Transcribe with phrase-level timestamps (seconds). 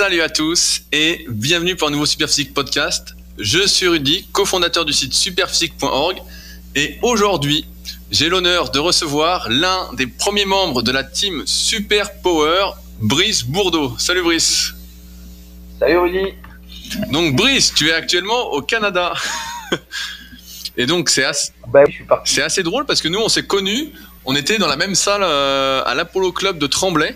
[0.00, 3.14] Salut à tous et bienvenue pour un nouveau Superphysique podcast.
[3.38, 6.16] Je suis Rudy, cofondateur du site superphysique.org
[6.74, 7.66] et aujourd'hui,
[8.10, 13.94] j'ai l'honneur de recevoir l'un des premiers membres de la team Super Power, Brice Bourdeau.
[13.98, 14.72] Salut Brice.
[15.78, 16.32] Salut Rudy.
[17.12, 19.12] Donc Brice, tu es actuellement au Canada.
[20.78, 23.92] et donc c'est assez, Bah oui, assez drôle parce que nous on s'est connus,
[24.24, 27.14] on était dans la même salle euh, à l'Apollo Club de Tremblay.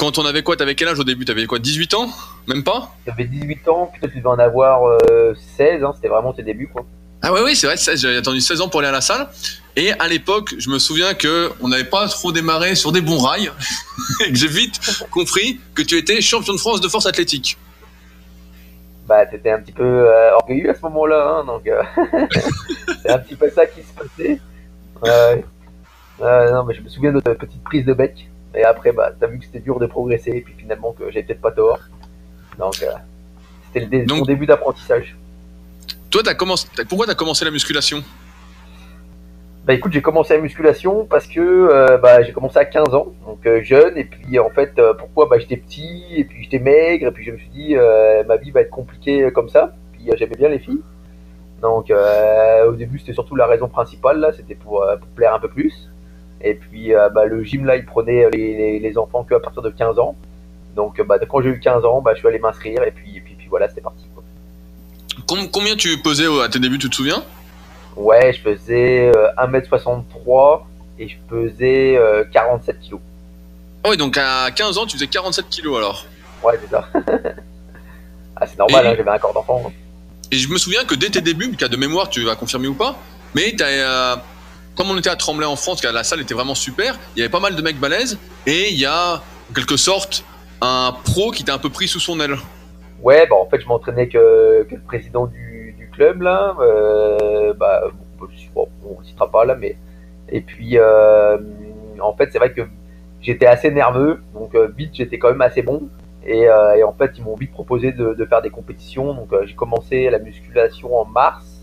[0.00, 1.26] Quand on avait quoi T'avais quel âge au début?
[1.26, 2.08] T'avais quoi 18 ans?
[2.48, 2.96] Même pas?
[3.06, 6.42] J'avais 18 ans, puis toi tu devais en avoir euh, 16, hein, c'était vraiment tes
[6.42, 6.86] débuts quoi.
[7.20, 9.28] Ah ouais, oui, c'est vrai, 16, j'avais attendu 16 ans pour aller à la salle.
[9.76, 13.18] Et à l'époque, je me souviens que on n'avait pas trop démarré sur des bons
[13.18, 13.52] rails.
[14.26, 14.80] et que j'ai vite
[15.10, 17.58] compris que tu étais champion de France de force athlétique.
[19.06, 21.82] Bah t'étais un petit peu euh, orgueilleux à ce moment-là, hein, donc euh,
[23.02, 24.40] c'est un petit peu ça qui se passait.
[25.02, 25.44] Ouais.
[26.22, 29.12] Euh, non mais je me souviens de ta petite prise de bec, et après bah
[29.18, 31.80] t'as vu que c'était dur de progresser, et puis finalement que j'avais peut-être pas tort.
[32.58, 32.86] Donc euh,
[33.66, 35.16] c'était le dé- mon début d'apprentissage.
[36.10, 38.02] Toi, as commencé, t'as- pourquoi t'as commencé la musculation?
[39.64, 43.12] Bah écoute, j'ai commencé la musculation parce que euh, bah, j'ai commencé à 15 ans,
[43.26, 45.26] donc euh, jeune, et puis en fait, euh, pourquoi?
[45.26, 47.76] Bah, J'étais petit, et puis j'étais maigre, et puis je me suis dit,
[48.26, 50.80] ma vie va être compliquée comme ça, puis j'aimais bien les filles.
[51.60, 51.92] Donc
[52.66, 55.89] au début, c'était surtout la raison principale, là, c'était pour, pour plaire un peu plus.
[56.42, 59.62] Et puis euh, bah, le gym, là, il prenait les, les, les enfants qu'à partir
[59.62, 60.16] de 15 ans.
[60.76, 63.16] Donc euh, bah, quand j'ai eu 15 ans, bah, je suis allé m'inscrire, et puis,
[63.16, 64.04] et puis, puis voilà, c'était parti.
[64.14, 64.22] quoi.
[65.26, 67.22] Com- Combien tu pesais euh, à tes débuts, tu te souviens?
[67.96, 70.62] Ouais, je faisais euh, 1m63,
[70.98, 73.00] et je pesais euh, 47 kilos.
[73.84, 76.06] Ah oui, donc à 15 ans, tu faisais 47 kilos alors.
[76.42, 76.88] Ouais, c'est ça.
[78.36, 79.62] ah, c'est normal, hein, j'avais un corps d'enfant.
[79.66, 79.72] hein.
[80.30, 82.74] Et je me souviens que dès tes débuts, cas de mémoire, tu vas confirmer ou
[82.74, 82.96] pas,
[83.34, 84.16] mais t'as, euh,
[84.80, 87.22] comme on était à Tremblay en France, car la salle était vraiment super, il y
[87.22, 90.24] avait pas mal de mecs balèzes, et il y a en quelque sorte
[90.62, 92.36] un pro qui t'a un peu pris sous son aile.
[93.02, 96.56] Ouais, bah en fait, je m'entraînais que, le président du, club, là.
[96.60, 97.82] Euh, bah,
[98.54, 99.76] bon, on ne citera pas là, mais.
[100.30, 101.36] Et puis, euh,
[102.00, 102.62] en fait, c'est vrai que
[103.20, 105.90] j'étais assez nerveux, donc euh, vite, j'étais quand même assez bon.
[106.24, 109.12] Et, euh, et en fait, ils m'ont vite proposé de, faire des compétitions.
[109.12, 111.59] Donc, j'ai commencé la musculation en mars.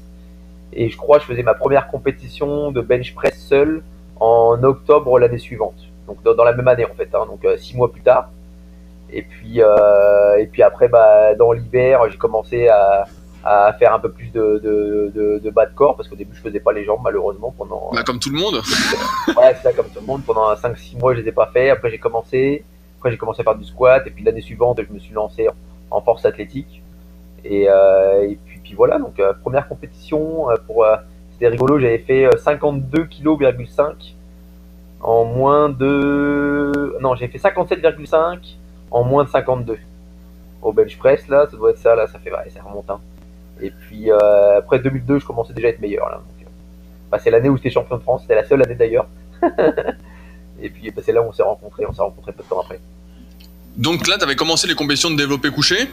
[0.74, 3.84] Et je crois que je faisais ma première compétition de bench press seul
[4.20, 5.76] en octobre l'année suivante.
[6.08, 7.10] Donc, dans, dans la même année, en fait.
[7.14, 8.30] hein, donc, euh, six mois plus tard.
[9.10, 13.06] Et puis, euh, et puis après, bah, dans l'hiver, j'ai commencé à,
[13.46, 16.36] à faire un peu plus de, de, de, de bas de corps parce qu'au début,
[16.36, 17.90] je faisais pas les jambes malheureusement pendant.
[17.94, 18.62] Bah, comme tout le monde.
[19.38, 20.24] Ouais, c'est ça, comme tout le monde.
[20.26, 21.70] Pendant 5-6 mois, je les ai pas fait.
[21.70, 22.64] Après, j'ai commencé.
[22.98, 24.06] Après, j'ai commencé à faire du squat.
[24.08, 25.54] Et puis l'année suivante, je me suis lancé en,
[25.98, 26.82] en force athlétique.
[27.46, 29.00] Et, euh, et puis, voilà.
[29.00, 30.84] Donc, euh, première compétition euh, pour.
[30.84, 30.98] euh,
[31.34, 31.80] C'était rigolo.
[31.80, 34.16] J'avais fait euh, 52 kg, 5
[35.02, 36.98] en moins de.
[37.02, 38.40] Non, j'ai fait 57,5
[38.92, 39.78] en moins de 52
[40.62, 41.48] au bench press là.
[41.50, 42.08] Ça doit être ça là.
[42.08, 42.32] Ça fait.
[42.32, 42.90] Ouais, ça remonte.
[42.90, 43.00] hein.
[43.62, 46.20] Et puis après 2002, je commençais déjà à être meilleur là.
[47.12, 48.22] Bah, c'est l'année où j'étais champion de France.
[48.24, 49.08] C'était la seule année d'ailleurs.
[50.60, 52.60] Et puis bah, c'est là où on s'est rencontrés, on s'est rencontrés peu de temps
[52.60, 52.80] après.
[53.78, 55.88] Donc là, tu avais commencé les compétitions de développé couché,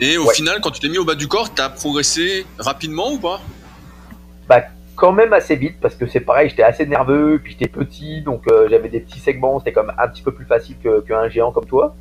[0.00, 0.34] et au Ouais.
[0.34, 3.40] final, quand tu t'es mis au bas du corps, tu as progressé rapidement ou pas?
[4.48, 4.62] Bah
[4.94, 8.42] quand même assez vite parce que c'est pareil, j'étais assez nerveux, puis j'étais petit, donc
[8.50, 11.52] euh, j'avais des petits segments, c'était comme un petit peu plus facile que- qu'un géant
[11.52, 11.96] comme toi.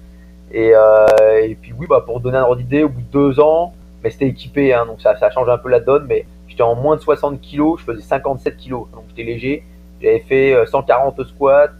[0.51, 1.05] Et, euh,
[1.41, 3.73] et puis oui, bah pour donner un ordre d'idée, au bout de deux ans,
[4.03, 6.75] mais c'était équipé, hein, donc ça, ça change un peu la donne, mais j'étais en
[6.75, 9.63] moins de 60 kilos, je faisais 57 kilos, donc j'étais léger.
[10.01, 11.72] J'avais fait euh, 140 au squat,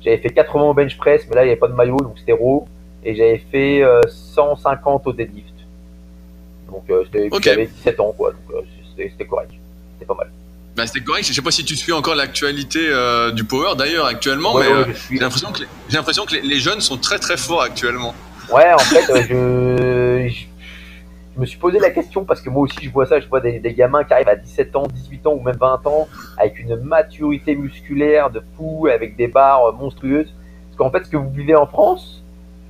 [0.00, 2.18] j'avais fait 80 au bench press, mais là il n'y avait pas de maillot, donc
[2.18, 2.66] c'était raw.
[3.04, 5.54] Et j'avais fait euh, 150 au deadlift.
[6.70, 7.04] Donc euh,
[7.42, 8.60] j'avais 17 ans, quoi, donc euh,
[8.96, 9.50] c'était correct.
[9.94, 10.30] C'était pas mal.
[10.76, 11.26] bah, C'était correct.
[11.26, 14.72] Je sais pas si tu suis encore l'actualité euh, du Power d'ailleurs actuellement, Ouais, mais
[14.74, 18.14] ouais, euh, j'ai l'impression que, les, que les, les jeunes sont très très forts actuellement.
[18.52, 20.44] Ouais, en fait, euh, je, je,
[21.34, 23.20] je me suis posé la question parce que moi aussi, je vois ça.
[23.20, 25.86] Je vois des, des gamins qui arrivent à 17 ans, 18 ans ou même 20
[25.86, 30.32] ans avec une maturité musculaire de fou, avec des barres euh, monstrueuses.
[30.68, 32.22] Parce qu'en fait, ce que vous vivez en France,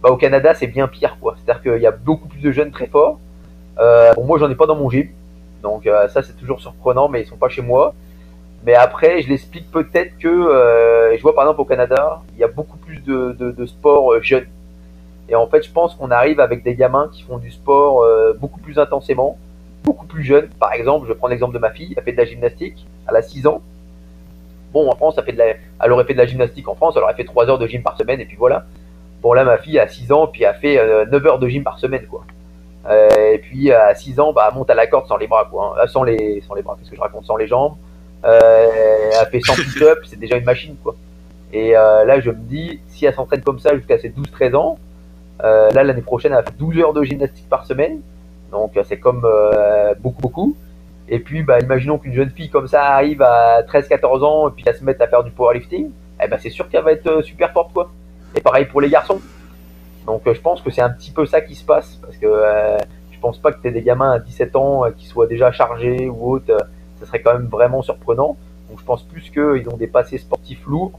[0.03, 1.37] bah, au Canada, c'est bien pire, quoi.
[1.37, 3.19] C'est-à-dire qu'il y a beaucoup plus de jeunes très forts.
[3.79, 5.09] Euh, bon, moi, j'en ai pas dans mon gym.
[5.62, 7.95] Donc, euh, ça, c'est toujours surprenant, mais ils sont pas chez moi.
[8.65, 12.45] Mais après, je l'explique peut-être que euh, je vois par exemple au Canada, il y
[12.45, 14.47] a beaucoup plus de, de, de sports euh, jeunes.
[15.29, 18.33] Et en fait, je pense qu'on arrive avec des gamins qui font du sport euh,
[18.33, 19.39] beaucoup plus intensément,
[19.85, 20.49] beaucoup plus jeunes.
[20.59, 23.23] Par exemple, je prends l'exemple de ma fille, elle fait de la gymnastique, elle a
[23.23, 23.62] 6 ans.
[24.73, 26.94] Bon, en France, elle, fait de la, elle aurait fait de la gymnastique en France,
[26.97, 28.67] elle aurait fait 3 heures de gym par semaine, et puis voilà.
[29.23, 31.62] Bon, là, ma fille a 6 ans, puis elle fait euh, 9 heures de gym
[31.65, 32.25] par semaine, quoi.
[32.88, 35.47] Euh, et puis à 6 ans, bah, elle monte à la corde sans les bras,
[35.50, 35.75] quoi.
[35.76, 35.81] hein.
[35.82, 37.75] Euh, sans, les, sans les bras, qu'est-ce que je raconte Sans les jambes.
[38.25, 40.94] Euh, elle fait 100 push-ups, c'est déjà une machine, quoi.
[41.53, 44.79] Et euh, là, je me dis, si elle s'entraîne comme ça jusqu'à ses 12-13 ans,
[45.43, 48.00] là, l'année prochaine, elle va faire 12 heures de gymnastique par semaine.
[48.53, 49.26] Donc, c'est comme
[50.00, 50.56] beaucoup, beaucoup.
[51.09, 54.62] Et puis, bah, imaginons qu'une jeune fille comme ça arrive à 13-14 ans et puis
[54.65, 55.91] qu'elle se mette à faire du powerlifting.
[56.23, 57.91] Eh ben, c'est sûr qu'elle va être super forte, quoi.
[58.38, 59.20] Et pareil pour les garçons.
[60.06, 61.99] Donc, je pense que c'est un petit peu ça qui se passe.
[62.00, 62.26] Parce que
[63.11, 66.08] je pense pas que tu aies des gamins à 17 ans qui soient déjà chargés
[66.08, 66.56] ou autres.
[67.00, 68.37] Ça serait quand même vraiment surprenant.
[68.69, 70.93] Donc je pense plus qu'ils ont des passés sportifs lourds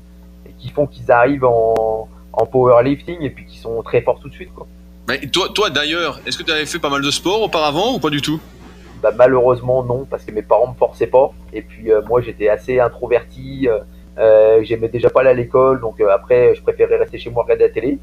[0.45, 2.09] et qui font qu'ils arrivent en,
[2.51, 4.53] powerlifting et puis qu'ils sont très forts tout de suite.
[4.53, 4.67] Quoi.
[5.07, 7.99] Mais toi, toi d'ailleurs, est-ce que tu avais fait pas mal de sport auparavant ou
[7.99, 8.39] pas du tout?
[9.01, 11.31] Bah, Malheureusement non, parce que mes parents me forçaient pas.
[11.53, 13.79] Et puis euh, moi j'étais assez introverti, euh,
[14.19, 17.65] euh, j'aimais déjà pas aller à l'école, donc après je préférais rester chez moi regarder
[17.67, 17.99] la télé.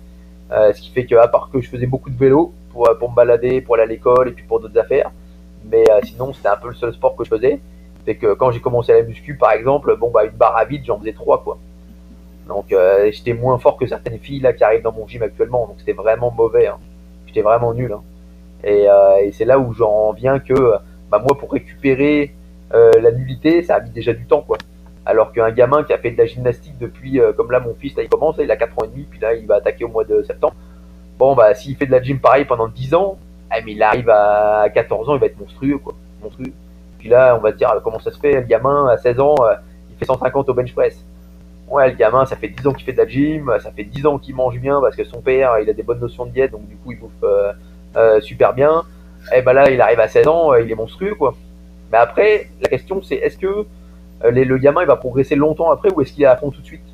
[0.50, 3.74] ce qui fait qu'à part que je faisais beaucoup de vélo pour, me balader, pour
[3.74, 5.10] aller à l'école et puis pour d'autres affaires,
[5.70, 7.60] mais sinon c'était un peu le seul sport que je faisais.
[8.04, 10.82] C'est que quand j'ai commencé la muscu, par exemple, bon bah une barre à vide,
[10.86, 11.58] j'en faisais trois quoi.
[12.48, 15.66] Donc euh, j'étais moins fort que certaines filles là qui arrivent dans mon gym actuellement,
[15.66, 16.68] donc c'était vraiment mauvais.
[16.68, 16.78] Hein.
[17.26, 17.92] J'étais vraiment nul.
[17.92, 18.02] Hein.
[18.64, 20.72] Euh, et, c'est là où j'en viens que
[21.10, 22.34] bah, moi pour récupérer
[22.74, 24.58] euh, la nullité, ça a mis déjà du temps quoi.
[25.06, 28.08] Alors qu'un gamin qui a fait de la gymnastique depuis, comme là mon fils, il
[28.08, 30.22] commence, il a 4 ans et demi, puis là il va attaquer au mois de
[30.24, 30.54] septembre.
[31.18, 33.16] Bon bah s'il fait de la gym pareil pendant 10 ans,
[33.56, 35.94] eh, mais il arrive à 14 ans, il va être monstrueux quoi.
[36.22, 36.52] Monstrueux
[37.08, 39.54] là, on va dire, comment ça se fait, le gamin, à 16 ans, euh,
[39.90, 41.04] il fait 150 au bench press.
[41.68, 44.06] Ouais, le gamin, ça fait 10 ans qu'il fait de la gym, ça fait 10
[44.06, 46.52] ans qu'il mange bien parce que son père, il a des bonnes notions de diète,
[46.52, 47.52] donc du coup, il bouffe euh,
[47.96, 48.82] euh, super bien.
[49.34, 51.34] Et ben là, il arrive à 16 ans, il est monstrueux, quoi.
[51.90, 53.66] Mais après, la question, c'est est-ce que
[54.24, 56.66] le gamin, il va progresser longtemps après ou est-ce qu'il est à fond tout de
[56.66, 56.84] suite?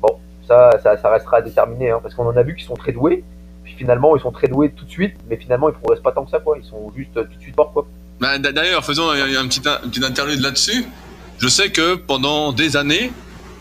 [0.00, 2.92] Bon, ça, ça, restera à déterminer, hein, parce qu'on en a vu qui sont très
[2.92, 3.24] doués,
[3.64, 6.24] puis finalement, ils sont très doués tout de suite, mais finalement, ils progressent pas tant
[6.24, 6.56] que ça, quoi.
[6.58, 7.86] Ils sont juste tout de suite forts, quoi.
[8.20, 10.84] Bah, D'ailleurs, faisons un, petit, un petit interlude là-dessus.
[11.38, 13.10] Je sais que pendant des années,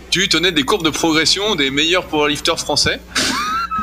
[0.09, 2.99] tu tenais des courbes de progression des meilleurs powerlifters français.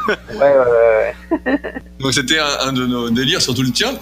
[0.08, 1.58] ouais, ouais, ouais.
[1.98, 3.92] Donc c'était un, de nos délires, surtout le tien,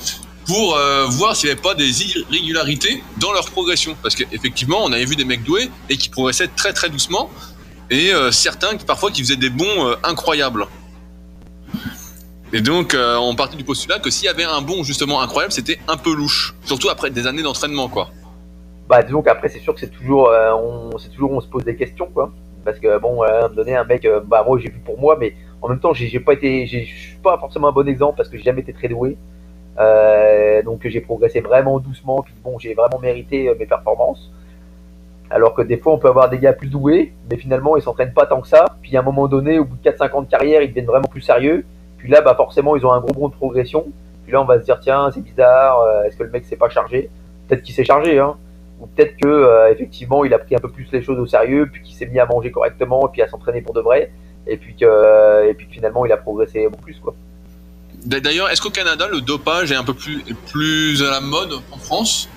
[0.49, 3.95] pour euh, voir s'il n'y avait pas des irrégularités dans leur progression.
[4.03, 7.31] Parce qu'effectivement, on avait vu des mecs doués et qui progressaient très très doucement,
[7.91, 10.67] et euh, certains parfois qui faisaient des bons euh, incroyables.
[12.55, 15.79] Et donc, on partait du postulat que s'il y avait un bon justement incroyable, c'était
[15.87, 16.55] un peu louche.
[16.65, 18.09] Surtout après des années d'entraînement, quoi.
[18.89, 22.33] Bah, disons qu'après, c'est sûr que c'est toujours, on, on se pose des questions, quoi.
[22.65, 25.35] Parce que bon, à un donné, un mec, bah moi j'ai vu pour moi, mais
[25.61, 28.39] en même temps, j'ai, pas été, je suis pas forcément un bon exemple parce que
[28.39, 29.19] j'ai jamais été très doué.
[30.65, 34.31] Donc j'ai progressé vraiment doucement, puis bon, j'ai vraiment mérité mes performances.
[35.31, 38.15] Alors que des fois, on peut avoir des gars plus doués, mais finalement, ils s'entraînent
[38.15, 38.65] pas tant que ça.
[38.83, 41.09] Puis à un moment donné, au bout de 4-5 ans de carrière, ils deviennent vraiment
[41.09, 41.65] plus sérieux.
[41.99, 43.87] Puis là, bah forcément, ils ont un gros bond de progression.
[44.25, 46.57] Puis là, on va se dire, tiens, c'est bizarre, euh, est-ce que le mec s'est
[46.57, 47.11] pas chargé?
[47.47, 48.37] Peut-être qu'il s'est chargé, hein.
[48.81, 51.69] Ou peut-être que euh, effectivement, il a pris un peu plus les choses au sérieux,
[51.71, 54.13] puis qu'il s'est mis à manger correctement, puis à s'entraîner pour de vrai,
[54.47, 57.15] et puis que, euh, et puis finalement, il a progressé beaucoup plus, quoi.
[58.09, 62.31] D'ailleurs, est-ce qu'au Canada, le dopage est un peu plus, à la mode en France?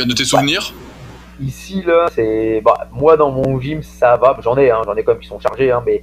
[0.00, 0.74] De tes souvenirs?
[1.40, 2.60] Ici, là, c'est.
[2.60, 4.36] Bah, moi, dans mon gym, ça va.
[4.42, 6.02] J'en ai, hein, j'en ai comme qui sont chargés, hein, mais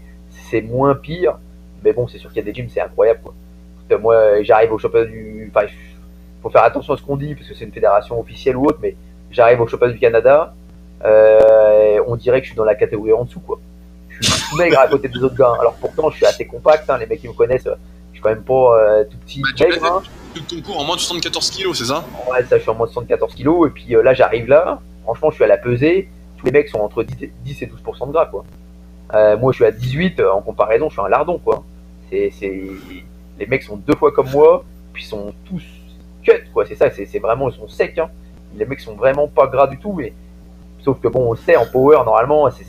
[0.49, 1.37] c'est moins pire.
[1.83, 3.19] Mais bon, c'est sûr qu'il y a des gyms, c'est incroyable.
[3.21, 3.97] Quoi.
[3.97, 5.51] moi, j'arrive au championnat du.
[5.53, 5.67] Enfin,
[6.41, 8.79] faut faire attention à ce qu'on dit, parce que c'est une fédération officielle ou autre,
[8.81, 8.95] mais
[9.31, 10.53] j'arrive au championnat du Canada,
[11.03, 13.59] euh, on dirait que je suis dans la catégorie en dessous, quoi.
[14.07, 15.55] Je suis maigre à côté des autres gars.
[15.59, 17.67] Alors pourtant, je suis assez compact, hein, les mecs qui me connaissent,
[18.19, 19.41] suis quand même pas euh, tout petit.
[19.41, 20.01] Bah, tu hein.
[20.47, 22.05] ton cours en moins de 74 kilos, c'est ça?
[22.31, 24.79] Ouais, ça, je suis en moins de 74 kilos, et puis euh, là, j'arrive là,
[25.03, 27.65] franchement, je suis à la pesée, tous les mecs sont entre 10 et, 10 et
[27.67, 28.45] 12% de gras, quoi.
[29.13, 30.19] Euh, moi, je suis à 18.
[30.19, 31.63] Euh, en comparaison, je suis un lardon, quoi.
[32.09, 35.63] C'est, Les mecs sont deux fois comme moi, puis sont tous
[36.23, 36.65] cut, quoi.
[36.65, 37.97] C'est ça, c'est, vraiment, ils sont secs.
[37.97, 38.09] Hein.
[38.55, 39.93] Les mecs sont vraiment pas gras du tout.
[39.93, 40.13] Mais...
[40.81, 42.65] Sauf que bon, on sait, en power, normalement, c'est,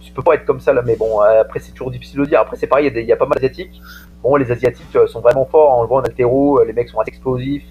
[0.00, 0.82] tu peux pas être comme ça, là.
[0.84, 2.40] Mais bon, après, c'est toujours difficile de dire.
[2.40, 3.80] Après, c'est pareil, il y, a pas mal d'asiatiques.
[4.22, 6.62] Bon, les asiatiques sont vraiment forts en levant en altéro.
[6.64, 7.64] Les mecs sont assez explosifs.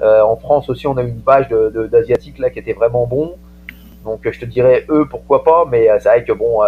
[0.00, 3.34] en France aussi, on a eu une page de, d'asiatiques là qui était vraiment bon.
[4.04, 6.62] Donc je te dirais eux, pourquoi pas, mais c'est vrai que bon,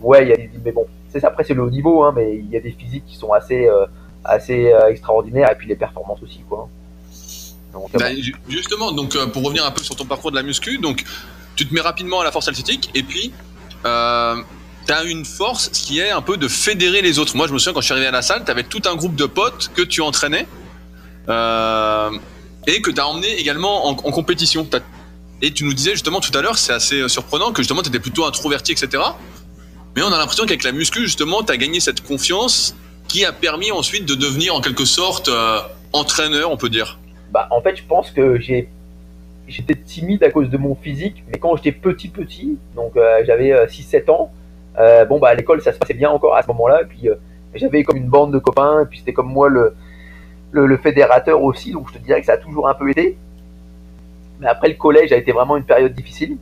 [0.00, 2.36] ouais, il y a des, mais bon, c'est après c'est le haut niveau, hein, mais
[2.36, 3.86] il y a des physiques qui sont assez, euh,
[4.24, 6.68] assez euh, extraordinaires et puis les performances aussi, quoi.
[7.72, 8.06] Donc, bah,
[8.48, 11.04] justement, donc euh, pour revenir un peu sur ton parcours de la muscu, donc
[11.54, 13.32] tu te mets rapidement à la force athlétique et puis
[13.84, 14.36] euh,
[14.88, 17.36] tu as une force qui est un peu de fédérer les autres.
[17.36, 18.96] Moi, je me souviens quand je suis arrivé à la salle, tu avais tout un
[18.96, 20.46] groupe de potes que tu entraînais
[21.28, 24.66] et que tu as emmené également en, compétition.
[25.42, 28.00] Et tu nous disais justement tout à l'heure, c'est assez surprenant que justement tu étais
[28.00, 29.02] plutôt introverti, etc.
[29.94, 32.74] Mais on a l'impression qu'avec la muscu, justement, tu as gagné cette confiance
[33.08, 35.60] qui a permis ensuite de devenir en quelque sorte euh,
[35.92, 36.98] entraîneur, on peut dire.
[37.32, 41.56] Bah, en fait, je pense que j'étais timide à cause de mon physique, mais quand
[41.56, 44.10] j'étais petit petit, donc euh, j'avais 6-7
[44.78, 47.08] euh, bon bah à l'école ça se passait bien encore à ce moment-là, puis
[47.54, 49.74] J'avais comme une bande de copains, et puis c'était comme moi le,
[50.52, 53.16] le, fédérateur aussi, donc je te dirais que ça a toujours un peu été.
[54.40, 56.36] Mais après le collège a été vraiment une période difficile.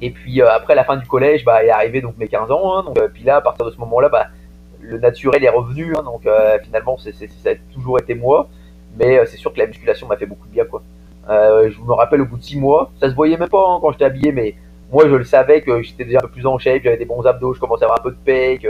[0.00, 2.76] Et puis euh, après la fin du collège, bah, est arrivé donc mes 15 ans.
[2.76, 4.26] Hein, donc, euh, puis là, à partir de ce moment-là, bah,
[4.80, 5.94] le naturel est revenu.
[5.96, 8.48] Hein, donc euh, finalement, c'est, ça a toujours été moi.
[8.98, 10.64] Mais c'est sûr que la musculation m'a fait beaucoup de bien.
[10.66, 10.82] Quoi.
[11.28, 13.90] je me rappelle au bout de 6 mois, ça se voyait même pas hein, quand
[13.90, 14.54] j'étais habillé, mais
[14.94, 17.26] moi je le savais que j'étais déjà un peu plus en shape, j'avais des bons
[17.26, 18.66] abdos, je commençais à avoir un peu de pec.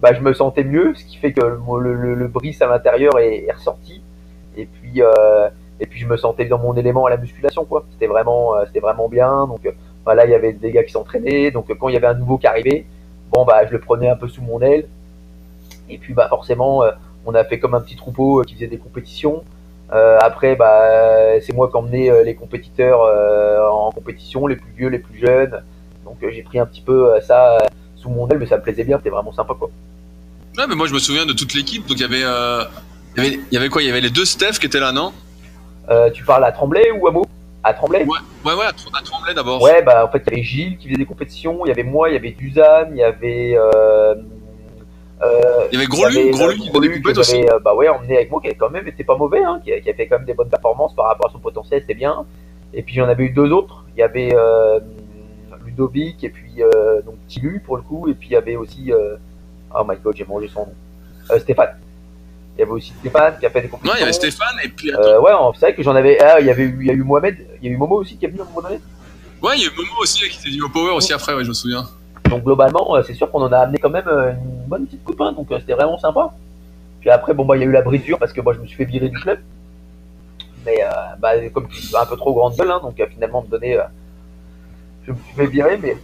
[0.00, 4.02] Bah, je me sentais mieux, ce qui fait que le, bris à l'intérieur est, ressorti.
[4.56, 5.00] Et puis,
[5.80, 7.64] et puis je me sentais dans mon élément à la musculation.
[7.64, 7.84] quoi.
[7.92, 9.46] C'était vraiment, vraiment bien.
[9.46, 9.66] Donc
[10.14, 12.38] là, il y avait des gars qui s'entraînaient, donc quand il y avait un nouveau
[12.38, 12.86] qui arrivait,
[13.32, 14.86] bon bah je le prenais un peu sous mon aile.
[15.88, 16.92] Et puis bah forcément, euh,
[17.24, 19.42] on a fait comme un petit troupeau euh, qui faisait des compétitions.
[19.92, 23.00] Euh, après, bah c'est moi qui emmenais les compétiteurs
[23.72, 25.62] en compétition, les plus vieux, les plus jeunes.
[26.04, 27.58] Donc j'ai pris un petit peu ça
[27.96, 29.70] sous mon aile, mais ça me plaisait bien, c'était vraiment sympa quoi.
[30.58, 31.86] Ouais, mais moi je me souviens de toute l'équipe.
[31.86, 32.24] Donc il y avait,
[33.16, 33.82] il y avait, quoi?
[33.82, 35.12] Il y avait les deux Steph qui étaient là, non?
[36.14, 37.26] Tu parles à Tremblay ou à Meaux?
[37.62, 38.04] À Tremblay?
[38.04, 39.60] Ouais, ouais, ouais à Tremblay d'abord.
[39.60, 41.82] Ouais, bah en fait, il y avait Gilles qui faisait des compétitions, il y avait
[41.82, 43.56] moi, il y avait Duzan, il y avait.
[43.56, 44.14] Euh, euh,
[45.22, 47.48] il y avait Gros Luc, Gros Luc qui faisait des compétitions aussi.
[47.48, 49.72] Euh, bah ouais, emmené avec moi, qui avait quand même été pas mauvais, hein, qui,
[49.72, 51.94] a, qui, a, fait quand même des bonnes performances par rapport à son potentiel, c'était
[51.94, 52.24] bien.
[52.74, 53.84] Et puis j'en avais eu deux autres.
[53.96, 54.34] Il y avait
[55.64, 56.62] Ludovic et puis
[57.04, 58.92] donc Tilu pour le coup, et puis il y avait aussi.
[59.74, 61.38] oh my god, j'ai mangé son nom.
[61.38, 61.76] Stéphane.
[62.56, 63.92] Il y avait aussi Stéphane qui a fait des compétitions.
[63.92, 64.90] Ouais, il y avait Stéphane et puis.
[64.90, 66.18] Euh, ouais, c'est vrai que j'en avais.
[66.20, 67.96] Ah, il y avait eu, il y a eu Mohamed, il y a eu Momo
[68.00, 68.80] aussi qui est venu à un moment donné.
[69.42, 71.44] Ouais, il y a eu Momo aussi qui était venu au Power aussi après, ouais,
[71.44, 71.86] je me souviens.
[72.28, 75.04] Donc globalement, euh, c'est sûr qu'on en a amené quand même euh, une bonne petite
[75.04, 76.32] coupe, hein, donc c'était vraiment sympa.
[77.00, 78.66] Puis après, bon bah il y a eu la brisure parce que moi je me
[78.66, 79.38] suis fait virer du club.
[80.64, 80.78] Mais
[81.20, 83.78] bah, comme tu un peu trop grande gueule, hein, donc finalement me donner,
[85.06, 85.96] je me suis fait virer, mais.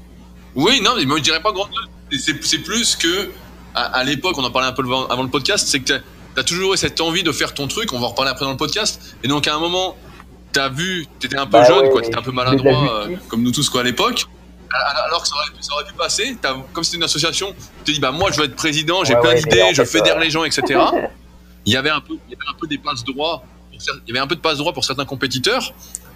[0.54, 2.20] Oui, non, mais je dirais pas grande gueule.
[2.20, 3.30] C'est plus que
[3.74, 6.00] à, l'époque, on en parlait un peu avant le podcast, c'est que
[6.34, 8.50] t'as toujours eu cette envie de faire ton truc, on va en reparler après dans
[8.50, 9.96] le podcast, et donc à un moment,
[10.52, 13.50] t'as vu, t'étais un peu bah jeune, quoi, t'étais un peu maladroit, euh, comme nous
[13.50, 14.26] tous, quoi, à l'époque,
[14.72, 16.36] alors que ça aurait, pu, passer,
[16.72, 19.34] comme c'était une association, tu te dis, bah moi je veux être président, j'ai plein
[19.34, 20.80] d'idées, je fédère les gens, etc.
[21.66, 24.10] il, y avait un peu, il y avait un peu des passes droits, il y
[24.10, 25.74] avait un peu de passes droits pour certains compétiteurs.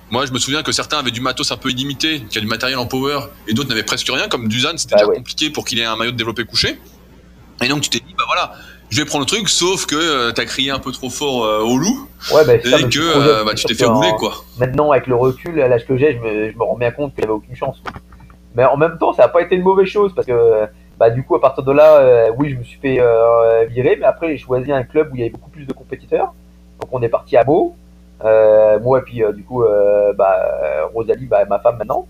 [0.08, 2.46] Moi, je me souviens que certains avaient du matos un peu illimité, qui a du
[2.46, 5.64] matériel en power, et d'autres n'avaient presque rien, comme Duzan, c'était bah déjà compliqué pour
[5.64, 6.78] qu'il ait un maillot de développé couché.
[7.60, 8.52] Et donc tu t'es dit, bah voilà,
[8.88, 11.60] je vais prendre le truc, sauf que euh, t'as crié un peu trop fort euh,
[11.60, 14.44] au loup ouais, bah, et que euh, bah, tu t'es fait rouler quoi.
[14.58, 17.14] Maintenant, avec le recul, à l'âge que j'ai, je me, je me rends bien compte
[17.14, 17.82] qu'il n'y avait aucune chance.
[18.56, 20.66] Mais en même temps, ça n'a pas été une mauvaise chose parce que
[20.98, 23.00] bah, du coup, à partir de là, oui, je me suis fait
[23.68, 26.34] virer, mais après, j'ai choisi un club où il y avait beaucoup plus de compétiteurs.
[26.80, 27.74] Donc, on est parti à Meaux.
[28.22, 29.62] moi, et puis du coup,
[30.16, 32.06] bah, Rosalie, bah, ma femme maintenant.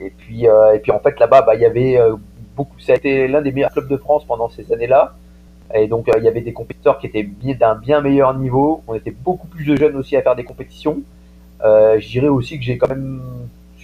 [0.00, 1.96] Et puis, et puis en fait, là-bas, bah, il y avait
[2.56, 2.78] beaucoup.
[2.80, 5.14] Ça a été l'un des meilleurs clubs de France pendant ces années-là.
[5.74, 8.82] Et donc, euh, il y avait des compétiteurs qui étaient d'un bien meilleur niveau.
[8.86, 10.98] On était beaucoup plus de jeunes aussi à faire des compétitions.
[11.64, 13.22] Euh, je dirais aussi que j'ai quand même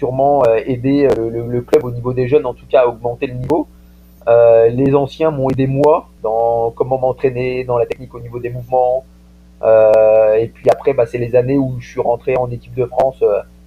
[0.00, 3.34] sûrement euh, aidé le, club au niveau des jeunes, en tout cas, à augmenter le
[3.34, 3.68] niveau.
[4.26, 9.04] les anciens m'ont aidé moi dans comment m'entraîner, dans la technique au niveau des mouvements.
[10.42, 13.22] et puis après, bah, c'est les années où je suis rentré en équipe de France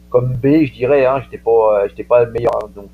[0.09, 1.05] comme B, je dirais.
[1.05, 2.55] Hein, j'étais pas, j'étais pas le meilleur.
[2.57, 2.91] Hein, donc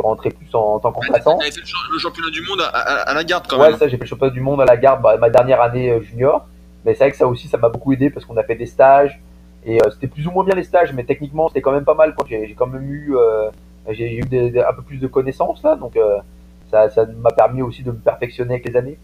[0.00, 1.38] rentré plus en, tant qu'emplaçant.
[1.40, 1.50] fait
[1.92, 3.72] le championnat du monde à, la garde quand même.
[3.72, 5.90] Ouais, ça, j'ai fait le championnat du monde à la garde bah, ma dernière année
[5.90, 6.46] euh, junior.
[6.84, 8.66] Mais c'est vrai que ça aussi, ça m'a beaucoup aidé parce qu'on a fait des
[8.66, 9.20] stages.
[9.68, 11.94] Et euh, c'était plus ou moins bien les stages, mais techniquement, c'était quand même pas
[11.94, 12.16] mal.
[12.28, 13.50] J'ai quand même eu, euh,
[13.90, 15.76] j'ai eu un peu plus de connaissances là.
[15.76, 15.96] Donc
[16.70, 18.98] ça m'a permis aussi de me perfectionner avec les années.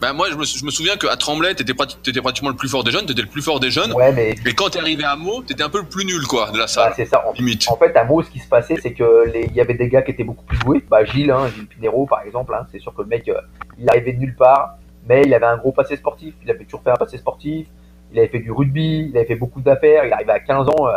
[0.00, 1.72] Bah moi, je me, je me souviens qu'à Tremblay, t'étais,
[2.06, 3.92] étais pratiquement le plus fort des jeunes, t'étais le plus fort des jeunes.
[3.94, 4.36] Ouais, mais...
[4.46, 6.68] Et quand t'es arrivé à Meaux, t'étais un peu le plus nul, quoi, de la
[6.68, 6.90] salle.
[6.90, 7.26] Bah, c'est ça.
[7.26, 7.68] En, limite.
[7.68, 10.02] En fait, à Meaux, ce qui se passait, c'est que il y avait des gars
[10.02, 10.84] qui étaient beaucoup plus doués.
[10.88, 13.40] Bah, Gilles, hein, Gilles Pinero, par exemple, hein, c'est sûr que le mec, euh,
[13.76, 16.34] il arrivait de nulle part, mais il avait un gros passé sportif.
[16.44, 17.66] Il avait toujours fait un passé sportif.
[18.12, 20.04] Il avait fait du rugby, il avait fait beaucoup d'affaires.
[20.04, 20.88] Il arrivait à 15 ans.
[20.88, 20.92] Euh,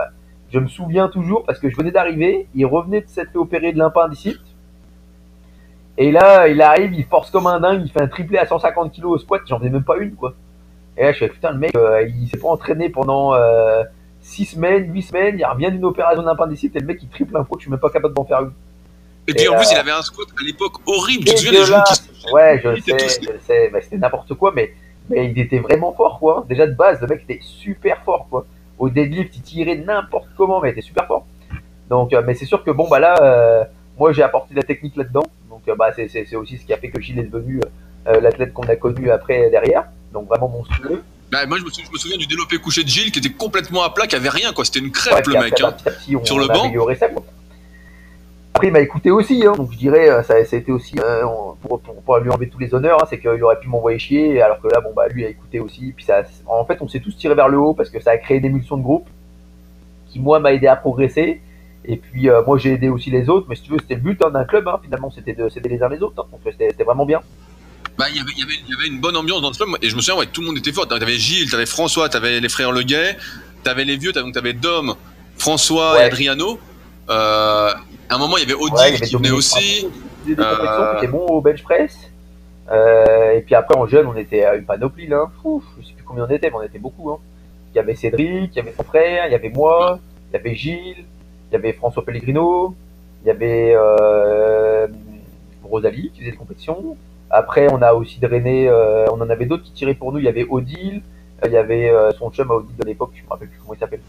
[0.52, 3.72] je me souviens toujours parce que je venais d'arriver, il revenait de s'être fait opérer
[3.72, 4.42] de l'impendicite.
[5.98, 8.94] Et là, il arrive, il force comme un dingue, il fait un triplé à 150
[8.94, 10.34] kg au squat, j'en faisais même pas une, quoi.
[10.98, 13.34] Et là, je fais, putain, le mec, euh, il s'est pas entraîné pendant
[14.22, 17.36] 6 euh, semaines, 8 semaines, il revient d'une opération d'appendicite, et le mec, il triple
[17.38, 18.52] un fois que je suis même pas capable d'en faire une.
[19.28, 21.66] Et, puis en plus, il avait un squat à l'époque horrible, tu te souviens des
[21.66, 24.74] gens qui Ouais, je sais, je sais, bah, c'était n'importe quoi, mais,
[25.10, 26.46] mais il était vraiment fort, quoi.
[26.48, 28.46] Déjà de base, le mec était super fort, quoi.
[28.80, 31.26] Au deadlift, il tirait n'importe comment, mais il était super fort.
[31.90, 33.68] Donc, euh, mais c'est sûr que bon, bah là,
[33.98, 35.26] moi j'ai apporté la technique là-dedans.
[35.50, 37.60] Donc euh, bah, c'est aussi ce qui a fait que Gilles est devenu
[38.08, 39.86] euh, l'athlète qu'on a connu après derrière.
[40.14, 41.04] Donc vraiment monstrueux.
[41.32, 44.06] Bah, moi, je me, souviens, du développé couché de Gilles qui était complètement à plat,
[44.06, 44.66] qui avait rien, quoi.
[44.66, 45.62] C'était une crêpe, le mec.
[45.62, 45.74] Hein,
[46.26, 46.70] sur le banc.
[46.96, 47.08] Ça,
[48.54, 50.96] Après, il m'a écouté aussi, hein, donc je dirais, euh, ça, ça a été aussi.
[51.62, 54.60] Pour, pour, lui enlever tous les honneurs, hein, c'est qu'il aurait pu m'envoyer chier, alors
[54.62, 55.94] que là, bon, bah, lui a écouté aussi.
[55.96, 58.18] Puis ça, en fait, on s'est tous tirés vers le haut parce que ça a
[58.18, 59.08] créé une émulsion de groupe
[60.08, 61.42] qui, moi, m'a aidé à progresser.
[61.86, 63.48] Et puis, euh, moi, j'ai aidé aussi les autres.
[63.50, 65.70] Mais si tu veux, c'était le but hein, d'un club, hein, finalement, c'était de s'aider
[65.70, 66.16] les uns les autres.
[66.16, 67.22] donc c'était vraiment bien.
[67.98, 69.70] Bah, il y, avait, y, avait, une bonne ambiance dans le club.
[69.82, 70.88] Et je me souviens, ouais, tout le monde était fort.
[70.88, 73.18] T'avais Gilles, t'avais François, t'avais les frères Leguet,
[73.64, 74.96] t'avais les vieux, donc t'avais Dom,
[75.38, 76.60] François et Adriano.
[77.10, 77.74] Euh,
[78.10, 79.88] à un moment, il y avait Odile qui venait aussi.
[80.26, 81.00] Des euh...
[81.00, 82.12] qui bon au bench press.
[82.72, 85.30] Euh, et puis après, en jeune, on était à une panoplie là.
[85.44, 87.12] Ouf, je sais plus combien on était, mais on était beaucoup.
[87.12, 87.18] Hein.
[87.74, 90.00] Il y avait Cédric, il y avait son frère, il y avait moi,
[90.30, 91.06] il y avait Gilles,
[91.50, 92.76] il y avait François Pellegrino,
[93.24, 94.88] il y avait euh,
[95.64, 96.98] Rosalie qui faisait des compétitions.
[97.30, 100.20] Après, on a aussi drainé, euh, on en avait d'autres qui tiraient pour nous.
[100.20, 101.02] Il y avait Odile,
[101.44, 103.74] euh, il y avait son chum à Odile de l'époque, je me rappelle plus comment
[103.74, 104.02] il s'appelle.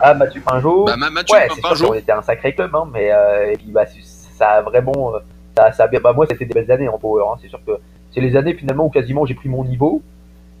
[0.00, 0.84] Ah, Mathieu Pinjot.
[0.84, 1.90] Bah, Mathieu ouais, Pinjot.
[1.90, 3.10] On était un sacré club, hein, mais
[3.52, 5.14] et puis, bah, ça a vraiment,
[5.62, 5.86] ça, ça.
[5.86, 7.24] Bah, moi, c'était des belles années en power.
[7.30, 7.38] Hein.
[7.42, 7.72] C'est sûr que
[8.14, 10.02] c'est les années finalement où quasiment j'ai pris mon niveau.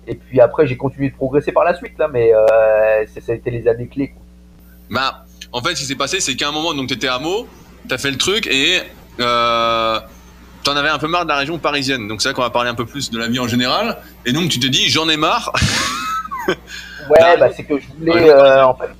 [0.06, 2.32] Et puis après, j'ai continué de progresser par la suite là, mais
[3.06, 4.08] ça a été les années clés.
[4.08, 4.22] Quoi.
[4.90, 7.46] Bah, en fait, ce qui s'est passé, c'est qu'à un moment, donc t'étais à Meaux,
[7.88, 8.80] t'as fait le truc et
[9.20, 9.98] euh,
[10.64, 12.08] t'en avais un peu marre de la région parisienne.
[12.08, 13.98] Donc c'est vrai qu'on va parler un peu plus de la vie en général.
[14.26, 15.52] Et donc tu te dis, j'en ai marre.
[16.48, 18.90] ouais, bah, c'est que je voulais, euh, en fait,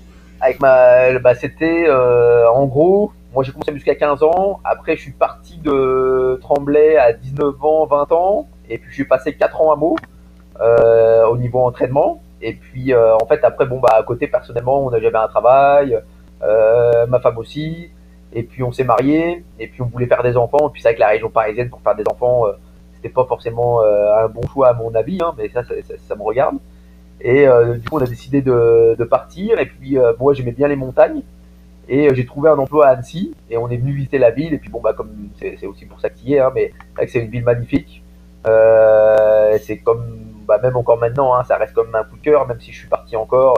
[0.40, 4.58] avec ma, bah, c'était, euh, en gros, moi j'ai commencé jusqu'à 15 ans.
[4.64, 8.48] Après, je suis parti de Tremblay à 19 ans, 20 ans.
[8.68, 9.96] Et puis suis passé 4 ans à Meaux,
[10.60, 12.20] euh, au niveau entraînement.
[12.42, 16.00] Et puis, en fait, après, bon, bah, à côté, personnellement, j'avais un travail,
[16.40, 17.90] ma femme aussi.
[18.32, 20.68] Et puis on s'est marié, et puis on voulait faire des enfants.
[20.68, 22.52] Et puis c'est vrai que la région parisienne pour faire des enfants, euh,
[22.94, 26.22] c'était pas forcément euh, un bon choix à mon avis, hein, mais ça, ça, me
[26.22, 26.56] regarde.
[27.20, 29.58] Et euh, du coup, on a décidé de partir.
[29.58, 31.22] Et puis moi, j'aimais bien les montagnes,
[31.88, 33.34] et j'ai trouvé un emploi à Annecy.
[33.50, 34.52] Et on est venu visiter la ville.
[34.54, 36.94] Et puis bon, bah comme c'est aussi pour ça qu'il y est, hein, mais c'est
[36.94, 38.02] vrai que c'est une ville magnifique.
[38.44, 42.60] c'est comme, bah, même encore maintenant, hein, ça reste comme un coup de cœur, même
[42.60, 43.56] si je suis parti encore.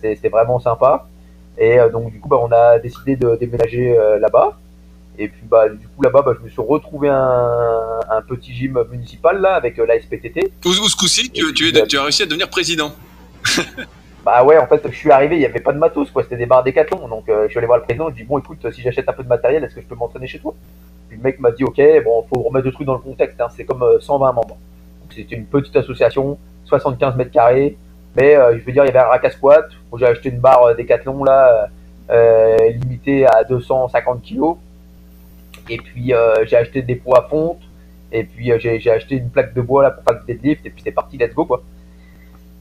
[0.00, 1.06] c'était vraiment sympa.
[1.58, 4.58] Et euh, donc du coup, bah, on a décidé de déménager euh, là-bas.
[5.18, 8.84] Et puis bah, du coup là-bas, bah, je me suis retrouvé un, un petit gym
[8.90, 10.52] municipal là avec euh, la SPTT.
[10.64, 12.92] Où, ce coup-ci, tu, tu, tu, as réussi à devenir président
[14.26, 16.22] Bah ouais, en fait, je suis arrivé, il n'y avait pas de matos, quoi.
[16.24, 17.08] C'était des barres décathlon.
[17.08, 19.22] Donc je suis allé voir le président, je dis bon, écoute, si j'achète un peu
[19.22, 20.52] de matériel, est-ce que je peux m'entraîner chez toi?
[21.08, 23.40] Puis le mec m'a dit ok, bon, faut remettre le truc dans le contexte.
[23.40, 24.58] Hein, c'est comme 120 membres.
[25.06, 27.76] Donc c'était une petite association, 75 mètres carrés,
[28.16, 29.68] mais euh, je veux dire, il y avait un rack à squat.
[29.98, 31.68] J'ai acheté une barre euh, Decathlon là,
[32.10, 34.56] euh, limitée à 250 kg.
[35.68, 36.12] Et puis
[36.46, 37.60] j'ai acheté des poids à fonte.
[38.12, 40.64] Et puis j'ai acheté une plaque de bois là pour faire le deadlift.
[40.64, 41.62] Et puis c'est parti, let's go quoi.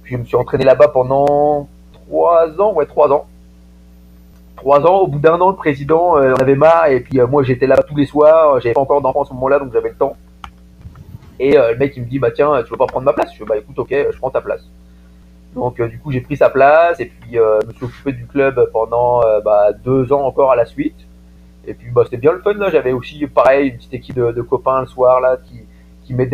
[0.05, 1.67] Puis je me suis entraîné là-bas pendant
[2.07, 3.25] 3 ans, ouais 3 ans.
[4.55, 6.87] 3 ans, au bout d'un an, le président en avait marre.
[6.87, 8.61] Et puis moi j'étais là tous les soirs.
[8.61, 10.15] J'avais pas encore d'enfants à ce moment-là, donc j'avais le temps.
[11.39, 13.33] Et le mec il me dit bah tiens, tu veux pas prendre ma place?
[13.33, 14.65] Je dis bah écoute ok, je prends ta place.
[15.55, 18.11] Donc euh, du coup j'ai pris sa place et puis euh, je me suis occupé
[18.11, 20.97] du club pendant euh, bah, deux ans encore à la suite.
[21.65, 22.69] Et puis bah, c'était bien le fun là.
[22.69, 25.61] J'avais aussi pareil une petite équipe de, copains le soir là qui,
[26.03, 26.27] qui mais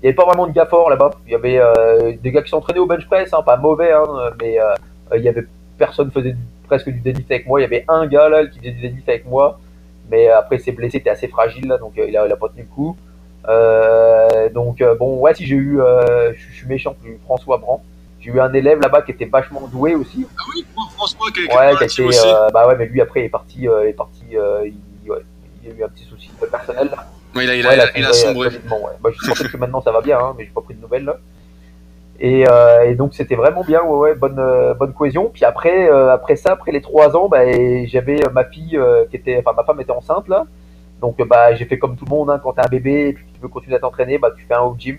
[0.00, 1.10] il n'y avait pas vraiment de gars forts là-bas.
[1.26, 1.60] Il y avait
[2.22, 4.06] des gars qui s'entraînaient au bench press, hein, pas mauvais, hein,
[4.40, 4.58] mais
[5.14, 5.44] il y avait
[5.76, 7.60] personne faisait presque du deadlift avec moi.
[7.60, 9.58] Il y avait un gars là qui faisait du deadlift avec moi,
[10.10, 12.62] mais après s'est blessé, était assez fragile là, donc il a, il a pas tenu
[12.62, 12.96] le coup.
[14.54, 15.80] donc bon ouais si j'ai eu,
[16.34, 17.80] je suis méchant, François Brand
[18.20, 20.26] j'ai eu un élève là-bas qui était vachement doué aussi.
[20.36, 22.26] Ah oui, François qui, ouais, qui était, aussi.
[22.26, 25.18] Euh, bah ouais, mais lui après il est parti, euh, est parti, euh, il, ouais,
[25.62, 27.06] il, a eu un petit souci personnel là.
[27.34, 28.48] Ouais, il a, il a, ouais, il a, sombré.
[28.48, 28.92] Ouais.
[29.00, 31.04] Bah, je pense que maintenant ça va bien, hein, mais j'ai pas pris de nouvelles
[31.04, 31.16] là.
[32.20, 35.30] Et, euh, et donc c'était vraiment bien, ouais, ouais, bonne, euh, bonne cohésion.
[35.32, 37.44] Puis après, euh, après ça, après les trois ans, bah,
[37.86, 38.78] j'avais ma fille
[39.10, 40.46] qui était, enfin ma femme était enceinte là.
[41.00, 43.24] Donc bah j'ai fait comme tout le monde, hein, quand t'as un bébé et puis
[43.32, 44.98] tu veux continuer à t'entraîner, bah tu fais un home gym.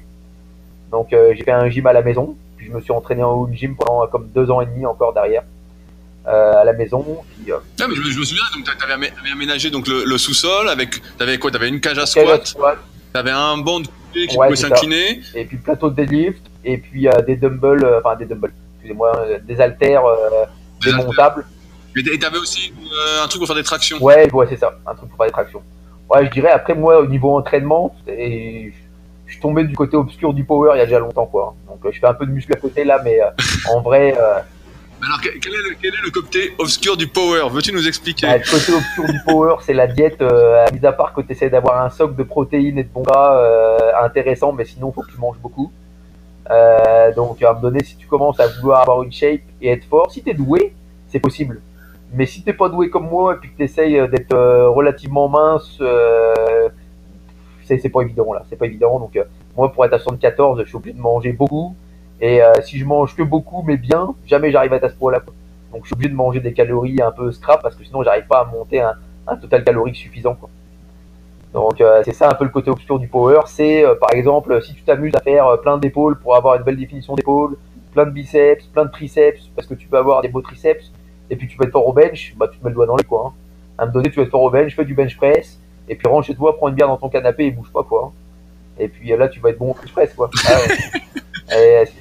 [0.91, 2.35] Donc j'ai fait un gym à la maison
[2.69, 5.43] je me suis entraîné en home gym pendant comme deux ans et demi encore derrière.
[6.27, 7.23] Euh, à la maison.
[7.41, 11.01] Puis, ah, mais je, me souviens, donc tu avais aménagé donc, le, sous-sol avec.
[11.01, 14.36] Tu avais quoi Tu avais une cage à squat, tu avais un banc de qui
[14.36, 15.21] pouvait s'incliner.
[15.34, 19.12] Et puis plateau de deadlift, et puis euh, des dumbbells, enfin des dumbbells, excusez-moi,
[19.43, 20.03] des haltères
[20.84, 21.45] démontables.
[21.95, 22.73] Et tu avais aussi
[23.23, 25.34] un truc pour faire des tractions Ouais, ouais c'est ça, un truc pour faire des
[25.34, 25.63] tractions.
[26.10, 28.73] Ouais, je dirais, après moi, au niveau entraînement, et
[29.25, 31.55] je suis tombé du côté obscur du power il y a déjà longtemps quoi.
[31.67, 33.19] Donc je fais un peu de muscle à côté là, mais
[33.73, 34.15] en vrai.
[35.01, 37.49] Euh, alors quel est, le, côté obscur du power?
[37.49, 38.27] Veux-tu nous expliquer?
[38.27, 41.31] Bah, Le côté obscur du power, c'est la diète, euh, mis à part que tu
[41.31, 43.39] essaies d'avoir un socle de protéines et de bons gras
[44.03, 45.71] intéressant, mais sinon il faut que tu manges beaucoup.
[47.15, 49.85] donc à un moment donné, si tu commences à vouloir avoir une shape et être
[49.85, 50.73] fort, si tu es doué,
[51.07, 51.62] c'est possible.
[52.12, 55.79] Mais si t'es pas doué comme moi et puis que tu essayes d'être relativement mince,
[57.63, 58.99] c'est pas évident là, c'est pas évident.
[58.99, 59.17] Donc
[59.55, 61.75] moi pour être à 74, je suis obligé de manger beaucoup.
[62.21, 65.21] Et si je mange que beaucoup mais bien, jamais j'arrive à être à ce point-là.
[65.71, 68.27] Donc je suis obligé de manger des calories un peu scrap parce que sinon j'arrive
[68.27, 68.93] pas à monter un,
[69.27, 70.36] un total calorique suffisant.
[70.36, 70.49] Quoi.
[71.53, 73.41] Donc euh, c'est ça un peu le côté obscur du power.
[73.47, 76.63] C'est euh, par exemple si tu t'amuses à faire euh, plein d'épaules pour avoir une
[76.63, 77.58] belle définition d'épaule,
[77.93, 80.91] plein de biceps, plein de triceps, parce que tu peux avoir des beaux triceps,
[81.29, 82.95] et puis tu peux être fort au bench, bah tu te mets le doigt dans
[82.95, 83.27] les quoi.
[83.27, 83.34] Hein.
[83.77, 85.95] À un moment donné tu vas être fort au bench, fais du bench press, et
[85.95, 88.12] puis rentre chez toi, prends une bière dans ton canapé et bouge pas quoi.
[88.12, 88.12] Hein.
[88.77, 90.29] Et puis là tu vas être bon au bench press quoi.
[90.47, 90.53] Ah
[91.49, 91.86] ouais.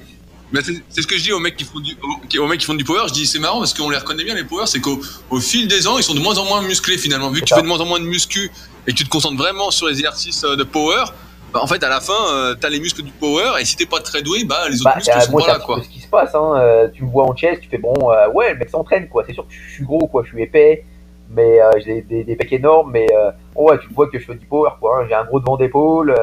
[0.53, 1.95] c'est ce que je dis aux mecs qui font du,
[2.39, 3.03] aux mecs qui font du power.
[3.07, 5.67] Je dis c'est marrant parce qu'on les reconnaît bien les power, c'est qu'au au fil
[5.67, 7.29] des ans ils sont de moins en moins musclés finalement.
[7.29, 8.51] Vu que tu fais de moins en moins de muscu
[8.87, 11.05] et que tu te concentres vraiment sur les exercices euh, de power,
[11.53, 13.75] bah, en fait à la fin euh, tu as les muscles du power et si
[13.75, 15.81] t'es pas très doué, bah les autres bah, muscles sont pas là quoi.
[15.83, 16.33] ce qui se passe.
[16.33, 16.53] Hein.
[16.55, 17.93] Euh, tu me vois en chest, tu fais bon,
[18.33, 19.23] ouais le mec s'entraîne quoi.
[19.27, 20.83] C'est sûr que je suis gros quoi, je suis épais,
[21.29, 23.07] mais j'ai des, des, pecs énormes, mais
[23.55, 24.99] ouais tu vois que je fais du power quoi.
[24.99, 25.05] Hein.
[25.07, 26.15] J'ai un gros devant d'épaule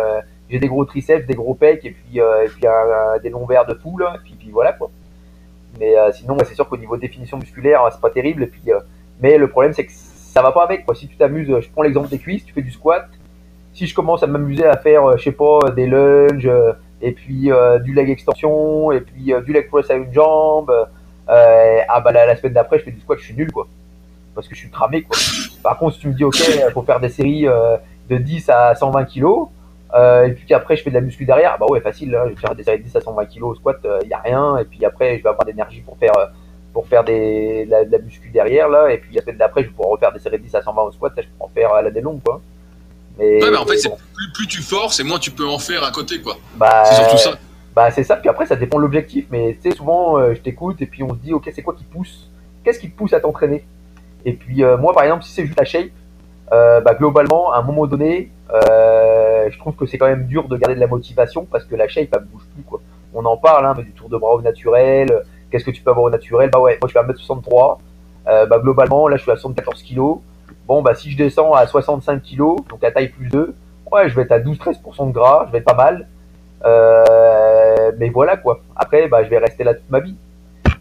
[0.49, 2.63] j'ai des gros triceps, des gros pecs et puis, euh, et puis
[3.23, 4.91] des lombaires de poule, et puis, puis voilà quoi.
[5.79, 8.45] Mais euh, sinon, c'est sûr qu'au niveau définition musculaire, c'est pas terrible.
[8.45, 8.79] Et puis, euh,
[9.21, 10.87] mais le problème, c'est que ça va pas avec.
[10.87, 10.95] Quoi.
[10.95, 13.09] Si tu t'amuses, je prends l'exemple des cuisses, tu fais du squat.
[13.75, 16.51] Si je commence à m'amuser à faire, je sais pas, des lunges,
[17.03, 17.51] et puis
[17.85, 20.73] du leg extension, et puis du leg press à une jambe,
[21.29, 23.67] ah bah la, semaine d'après, je fais du squat, je suis nul quoi.
[24.35, 25.19] Parce que je suis cramé quoi.
[25.63, 26.39] Par contre, si tu me dis, ok,
[26.73, 27.47] faut faire des séries
[28.09, 29.53] de 10 à 120 kilos, euh,
[29.95, 31.57] et puis après, je fais de la muscu derrière.
[31.59, 32.11] Bah ouais, facile.
[32.11, 34.01] Là, je vais faire des séries de 10 à 120 kg au squat, il euh,
[34.07, 34.59] n'y a rien.
[34.59, 36.27] Et puis après, je vais avoir l'énergie pour faire, euh,
[36.73, 38.69] pour faire des, la, la, muscu derrière.
[38.69, 38.91] Là.
[38.91, 40.83] Et puis la semaine d'après, je vais pouvoir refaire des séries de 10 à 120
[40.83, 41.13] au squat.
[41.17, 42.23] Là, je peux en faire à l'année longue.
[42.23, 42.41] Quoi.
[43.19, 43.81] Mais, ouais, mais en fait,
[44.15, 46.21] plus, plus, tu forces et moins tu peux en faire à côté.
[46.21, 46.37] quoi.
[46.57, 47.39] Bah, c'est surtout ça.
[47.75, 48.17] Bah, c'est ça.
[48.17, 49.27] Puis après, ça dépend de l'objectif.
[49.31, 51.85] Mais tu sais, souvent, je t'écoute et puis on se dit, ok, c'est quoi qui
[51.85, 52.29] pousse?
[52.65, 53.65] Qu'est-ce qui te pousse à t'entraîner?
[54.25, 55.91] Et puis moi, par exemple, si c'est juste la shape,
[56.51, 60.57] bah, globalement, à un moment donné, euh, je trouve que c'est quand même dur de
[60.57, 62.81] garder de la motivation parce que la shape elle bouge plus quoi.
[63.15, 65.91] On en parle hein, mais du tour de bras au naturel, qu'est-ce que tu peux
[65.91, 66.51] avoir au naturel?
[66.51, 67.79] Bah ouais, moi je suis à 1m63,
[68.29, 70.21] euh, bah globalement là je suis à 74 kg.
[70.67, 73.55] Bon bah si je descends à 65 kg, donc à taille plus 2,
[73.93, 76.09] ouais je vais être à 12-13% de gras, je vais être pas mal.
[76.65, 78.61] Euh, mais voilà quoi.
[78.77, 80.17] Après bah je vais rester là toute ma vie.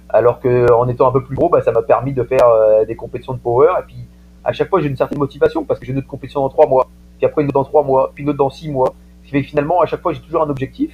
[0.10, 2.86] Alors que en étant un peu plus gros, bah ça m'a permis de faire euh,
[2.86, 4.08] des compétitions de power et puis
[4.46, 6.68] à chaque fois j'ai une certaine motivation parce que j'ai une autre compétition dans 3
[6.68, 8.94] mois puis après une autre dans trois mois, puis une autre dans six mois.
[9.22, 10.94] Ce qui fait que finalement, à chaque fois, j'ai toujours un objectif,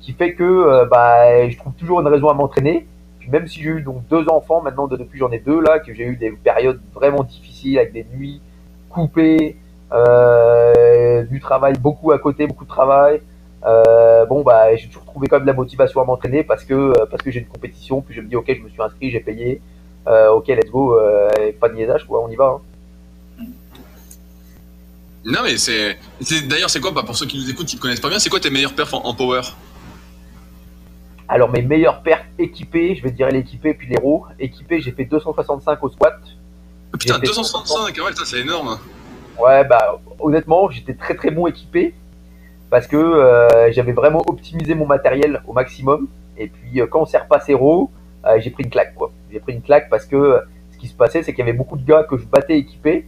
[0.00, 2.86] qui fait que euh, bah, je trouve toujours une raison à m'entraîner.
[3.18, 5.94] Puis même si j'ai eu donc deux enfants, maintenant depuis j'en ai deux là, que
[5.94, 8.40] j'ai eu des périodes vraiment difficiles avec des nuits
[8.90, 9.56] coupées,
[9.92, 13.20] euh, du travail beaucoup à côté, beaucoup de travail.
[13.64, 16.74] Euh, bon bah j'ai toujours trouvé quand même de la motivation à m'entraîner parce que
[16.74, 19.10] euh, parce que j'ai une compétition, puis je me dis ok je me suis inscrit,
[19.10, 19.60] j'ai payé,
[20.08, 20.98] euh, ok let's go,
[21.60, 22.56] pas de niaisage quoi, on y va.
[22.56, 22.71] Hein.
[25.24, 25.98] Non, mais c'est.
[26.46, 28.30] D'ailleurs, c'est quoi, bah, pour ceux qui nous écoutent, qui ne connaissent pas bien, c'est
[28.30, 29.42] quoi tes meilleurs perfs en, power?
[31.28, 34.26] Alors, mes meilleurs perfs équipés, je vais dire l'équipé puis les roues.
[34.38, 36.20] Équipé, j'ai fait 265 au squat.
[36.92, 38.78] Ah, putain, 265, ouais, ça c'est énorme.
[39.38, 41.94] Ouais, bah, honnêtement, j'étais très très bon équipé
[42.68, 46.08] parce que euh, j'avais vraiment optimisé mon matériel au maximum.
[46.36, 47.90] Et puis, euh, quand on s'est repassé raw,
[48.26, 49.12] euh, j'ai pris une claque, quoi.
[49.30, 50.40] J'ai pris une claque parce que
[50.72, 53.06] ce qui se passait, c'est qu'il y avait beaucoup de gars que je battais équipés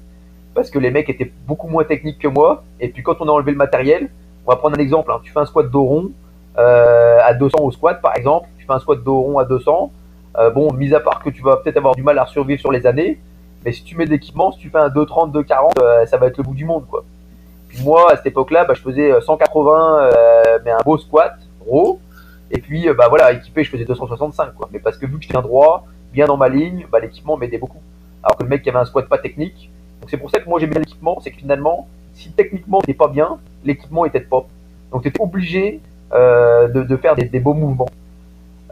[0.54, 2.64] parce que les mecs étaient beaucoup moins techniques que moi.
[2.80, 4.10] Et puis quand on a enlevé le matériel,
[4.46, 5.10] on va prendre un exemple.
[5.12, 5.20] Hein.
[5.22, 6.10] Tu fais un squat dos rond
[6.58, 8.48] euh, à 200 au squat, par exemple.
[8.58, 9.90] Tu fais un squat dos rond à 200.
[10.36, 12.72] Euh, bon, mis à part que tu vas peut-être avoir du mal à survivre sur
[12.72, 13.18] les années,
[13.64, 16.26] mais si tu mets de l'équipement, si tu fais un 230, 240, euh, ça va
[16.26, 17.04] être le bout du monde, quoi.
[17.68, 22.00] Puis moi, à cette époque-là, bah, je faisais 180, euh, mais un beau squat, gros.
[22.50, 24.68] Et puis, bah voilà, équipé, je faisais 265, quoi.
[24.72, 27.58] Mais parce que vu que j'étais un droit, bien dans ma ligne, bah, l'équipement m'aidait
[27.58, 27.82] beaucoup.
[28.22, 29.70] Alors que le mec qui avait un squat pas technique,
[30.04, 32.92] donc c'est pour ça que moi j'aime bien l'équipement, c'est que finalement, si techniquement t'es
[32.92, 34.44] pas bien, l'équipement est pas.
[34.92, 35.80] Donc tu es obligé
[36.12, 37.88] euh, de, faire des, beaux mouvements.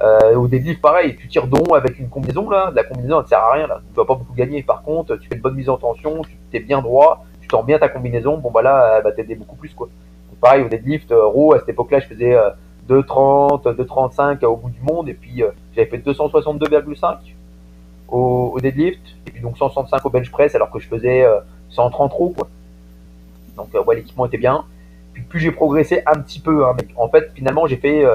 [0.03, 3.23] Euh, ou des livres pareil, tu tires don avec une combinaison là, la combinaison elle
[3.23, 4.63] ne sert à rien là, tu vas pas beaucoup gagner.
[4.63, 7.63] Par contre, tu fais une bonne mise en tension, tu es bien droit, tu tends
[7.63, 9.89] bien ta combinaison, bon bah là, bah, t'aides beaucoup plus quoi.
[10.39, 12.37] Pareil, au deadlift, euh, raw, à cette époque-là, je faisais
[12.91, 15.43] 2,30, euh, 2,35 au bout du monde, et puis
[15.75, 17.17] j'avais fait 262,5
[18.13, 21.27] au, deadlift, et puis donc 165 au bench press, alors que je faisais
[21.71, 22.49] 130 euh, roues, quoi.
[23.57, 24.65] Donc, euh, ouais, l'équipement était bien.
[25.15, 28.13] Puis plus j'ai progressé un petit peu, hein, en fait, finalement, j'ai fait euh,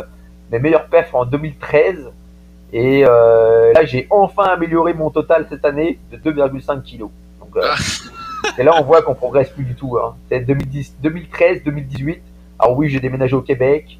[0.51, 2.11] mes meilleurs perfs en 2013,
[2.73, 6.99] et là, j'ai enfin amélioré mon total cette année de 2,5 kg.
[6.99, 7.75] Donc, ah.
[8.57, 9.97] et là, on voit qu'on progresse plus du tout.
[9.97, 10.15] Hein.
[10.29, 12.21] C'est 2013, 2018.
[12.59, 13.97] Alors oui, j'ai déménagé au Québec.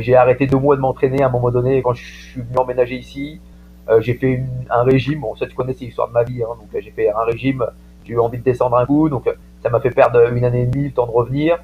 [0.00, 2.96] j'ai arrêté deux mois de m'entraîner à un moment donné quand je suis venu emménager
[2.96, 3.40] ici.
[3.88, 6.54] Euh, j'ai fait un régime, bon ça tu connais c'est l'histoire de ma vie, hein,
[6.58, 7.66] donc euh, j'ai fait un régime,
[8.04, 10.62] j'ai eu envie de descendre un coup, donc euh, ça m'a fait perdre une année
[10.62, 11.58] et demie, le temps de revenir.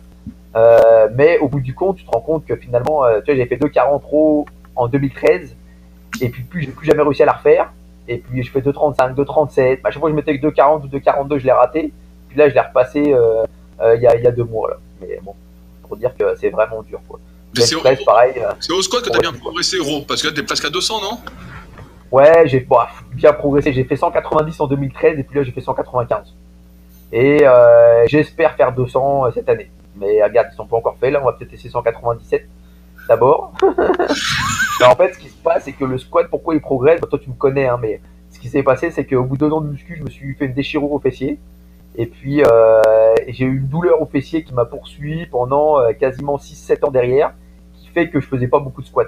[0.57, 3.46] Euh, mais au bout du compte, tu te rends compte que finalement, tu vois, j'ai
[3.46, 5.54] fait 2,40 trop en 2013,
[6.20, 7.72] et puis plus, j'ai plus jamais réussi à la refaire.
[8.09, 9.81] Et puis je fais 2,35, 2,37.
[9.85, 11.92] À chaque fois que je mettais que 2,40 ou 2,42, je l'ai raté.
[12.28, 14.70] Puis là, je l'ai repassé il y, a, y a deux mois.
[14.70, 14.76] Là.
[15.00, 15.35] Mais bon,
[15.83, 17.00] pour dire que c'est vraiment dur.
[17.07, 17.20] Quoi.
[17.54, 18.42] C'est au, pareil.
[18.61, 20.64] C'est au squat que tu as bien progressé, gros, parce que là, tu es presque
[20.64, 21.18] à 200, non?
[22.11, 22.66] Ouais, j'ai
[23.12, 23.73] bien progressé.
[23.73, 26.35] J'ai fait 190 en 2013 et puis là, j'ai fait 195.
[27.12, 29.71] Et euh, j'espère faire 200 euh, cette année.
[29.97, 31.12] Mais regarde, ils sont pas encore faits.
[31.12, 32.47] Là, on va peut-être essayer 197
[33.09, 33.53] d'abord.
[33.62, 37.01] en fait, ce qui se passe, c'est que le squat, pourquoi il progresse?
[37.01, 39.47] Bah, Toi, tu me connais, hein, mais ce qui s'est passé, c'est qu'au bout de
[39.47, 41.38] deux ans de muscu, je me suis fait une déchirure au fessier.
[41.97, 42.83] Et puis, euh,
[43.27, 47.33] j'ai eu une douleur au fessier qui m'a poursuivi pendant euh, quasiment 6-7 ans derrière,
[47.75, 49.07] qui fait que je faisais pas beaucoup de squats.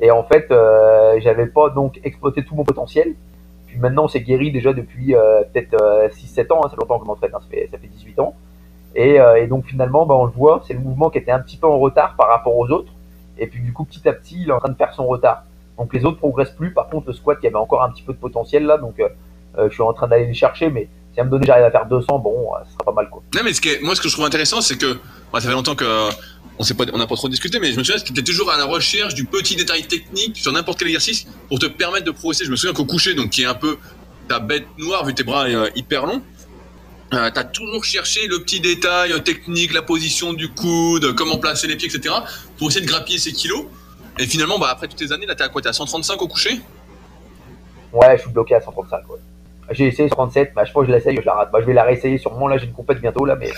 [0.00, 3.14] Et en fait, euh, j'avais pas donc exploité tout mon potentiel.
[3.66, 5.76] Puis maintenant, c'est guéri déjà depuis euh, peut-être
[6.12, 8.34] 6-7 ans, hein, c'est longtemps que je m'entraîne, hein, ça, fait, ça fait 18 ans.
[8.94, 11.66] Et, donc finalement, bah, on le voit, c'est le mouvement qui était un petit peu
[11.66, 12.92] en retard par rapport aux autres.
[13.38, 15.44] Et puis du coup, petit à petit, il est en train de faire son retard.
[15.76, 16.72] Donc les autres progressent plus.
[16.72, 19.02] Par contre, le squat, il y avait encore un petit peu de potentiel là, donc
[19.58, 21.86] je suis en train d'aller les chercher, mais si à me donner j'arrive à faire
[21.86, 23.22] 200, bon, ce sera pas mal quoi.
[23.34, 24.98] Non mais ce moi ce que je trouve intéressant c'est que
[25.34, 26.10] ça fait longtemps que
[26.58, 28.64] on n'a pas trop discuté, mais je me souviens que tu étais toujours à la
[28.64, 32.44] recherche du petit détail technique sur n'importe quel exercice pour te permettre de progresser.
[32.44, 33.78] Je me souviens qu'au coucher, donc qui est un peu
[34.28, 36.22] ta bête noire vu tes bras euh, hyper longs,
[37.14, 41.66] euh, tu as toujours cherché le petit détail technique, la position du coude, comment placer
[41.66, 42.14] les pieds, etc.
[42.58, 43.66] pour essayer de grappiller ces kilos.
[44.18, 46.28] Et finalement, bah, après toutes tes années, là, t'es à quoi T'es à 135 au
[46.28, 46.60] coucher?
[47.92, 49.18] Ouais, je suis bloqué à 135, ouais.
[49.70, 51.50] J'ai essayé 37, bah, je pense que je l'essaye, je la rate.
[51.52, 52.48] Bah, je vais la réessayer sûrement.
[52.48, 53.52] Là, j'ai une compète bientôt, là, mais,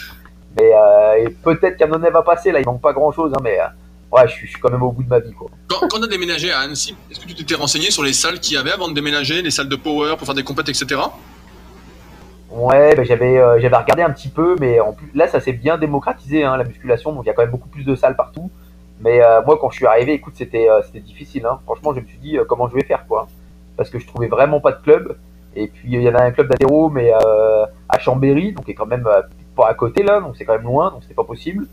[0.57, 2.53] mais euh, peut-être qu'un va passer.
[2.53, 3.65] Là, il manque pas grand chose, hein, mais euh,
[4.13, 5.49] ouais, je suis, quand même au bout de ma vie, quoi.
[5.69, 8.41] Quand, quand on a déménagé à Annecy, est-ce que tu t'étais renseigné sur les salles
[8.41, 11.01] qu'il y avait avant de déménager, les salles de power pour faire des compètes, etc.
[12.51, 15.53] Ouais, bah, j'avais euh, j'avais regardé un petit peu, mais en plus là, ça s'est
[15.53, 17.13] bien démocratisé, hein, la musculation.
[17.13, 18.51] Donc il y a quand même beaucoup plus de salles partout.
[19.01, 21.47] Mais euh, moi, quand je suis arrivé, écoute, c'était c'était difficile.
[21.47, 21.61] Hein.
[21.65, 23.29] Franchement, je me suis dit comment je vais faire, quoi?
[23.77, 25.17] Parce que je trouvais vraiment pas de club.
[25.57, 28.75] Et puis il y avait un club d'adhéro, mais euh, à Chambéry, donc qui est
[28.75, 29.23] quand même euh,
[29.57, 31.67] pas à côté là, donc c'est quand même loin, donc c'était pas possible.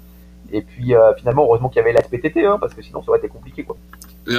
[0.51, 3.09] Et puis euh, finalement, heureusement qu'il y avait la SPTT, hein, parce que sinon ça
[3.09, 3.75] aurait été compliqué quoi.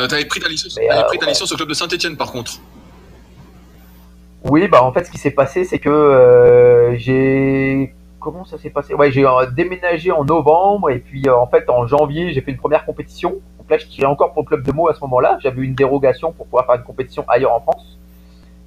[0.09, 2.53] t'avais pris ta licence, pris ta licence au club de Saint-Etienne par contre.
[4.45, 8.95] Oui, bah en fait ce qui s'est passé, c'est que j'ai comment ça s'est passé?
[8.95, 12.85] Ouais, j'ai déménagé en novembre et puis en fait en janvier j'ai fait une première
[12.85, 13.31] compétition.
[13.59, 15.39] Donc là je tirais encore pour le club de mots à ce moment-là.
[15.43, 17.97] J'avais eu une dérogation pour pouvoir faire une compétition ailleurs en France.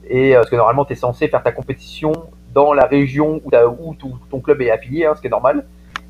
[0.10, 2.12] Et euh, parce que normalement, tu es censé faire ta compétition
[2.54, 3.96] dans la région où, où
[4.30, 5.66] ton club est affilié, hein, ce qui est normal.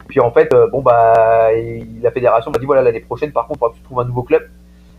[0.09, 1.49] Puis en fait, euh, bon bah,
[2.01, 4.05] la fédération m'a dit voilà l'année prochaine, par contre, il faudra que tu trouves un
[4.05, 4.49] nouveau club.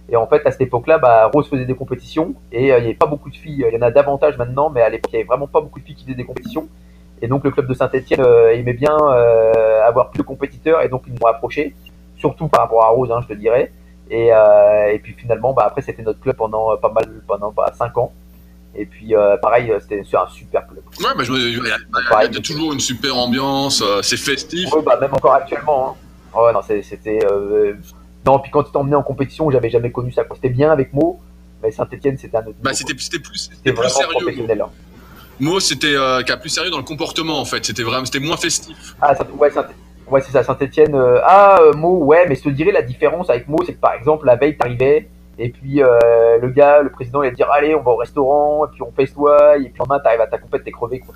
[0.09, 2.87] Et en fait, à cette époque-là, bah, Rose faisait des compétitions et euh, il n'y
[2.89, 3.65] avait pas beaucoup de filles.
[3.69, 5.81] Il y en a davantage maintenant, mais à l'époque, il n'y avait vraiment pas beaucoup
[5.81, 6.69] de filles qui faisaient des compétitions.
[7.23, 8.97] Et donc, le club de Saint-Etienne aimait bien
[9.85, 11.75] avoir plus de compétiteurs et donc ils m'ont approché,
[12.17, 13.73] surtout par rapport à Rose, hein, je te dirais.
[14.11, 17.99] Et, et puis finalement, bah, après, c'était notre club pendant pas mal, pendant bah, 5
[17.99, 18.13] ans.
[18.75, 20.83] Et puis, euh, pareil, c'était un super club.
[21.01, 24.73] Ouais, bah, je, il y a, toujours une super ambiance, euh, c'est festif.
[24.73, 25.97] Ouais, bah, même encore actuellement.
[26.35, 26.41] Hein.
[26.41, 27.19] Ouais, non, c'était.
[27.31, 27.75] Euh...
[28.25, 30.23] Non, puis quand tu t'emmenais en compétition, j'avais jamais connu ça.
[30.35, 31.21] C'était bien avec Mo,
[31.63, 32.57] mais Saint-Etienne, c'était un autre.
[32.63, 34.61] Bah, c'était plus, c'était plus sérieux.
[34.63, 34.69] Hein.
[35.41, 37.65] Mo, c'était euh, plus sérieux dans le comportement, en fait.
[37.65, 38.95] C'était vraiment, c'était moins festif.
[39.01, 39.51] Ah, ça, ouais,
[40.11, 40.95] ouais c'est ça, Saint-Etienne.
[40.95, 43.95] Euh, ah, Mo, ouais, mais je te dirais la différence avec Mo, c'est que par
[43.95, 45.09] exemple, la veille, t'arrivais
[45.41, 48.67] et puis euh, le gars, le président, il va dire allez, on va au restaurant,
[48.67, 51.15] et puis on festoie, et puis le lendemain, t'arrives à ta compète, t'es crevé quoi.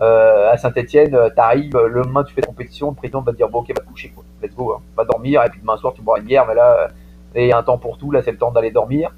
[0.00, 3.48] Euh, à Saint-Etienne, euh, t'arrives, le lendemain tu fais compétition, le président va te dire
[3.48, 4.80] bon ok, va te coucher quoi, let's go, hein.
[4.96, 6.88] va dormir, et puis demain soir tu bois une bière, mais là,
[7.36, 9.14] il y a un temps pour tout, là c'est le temps d'aller dormir.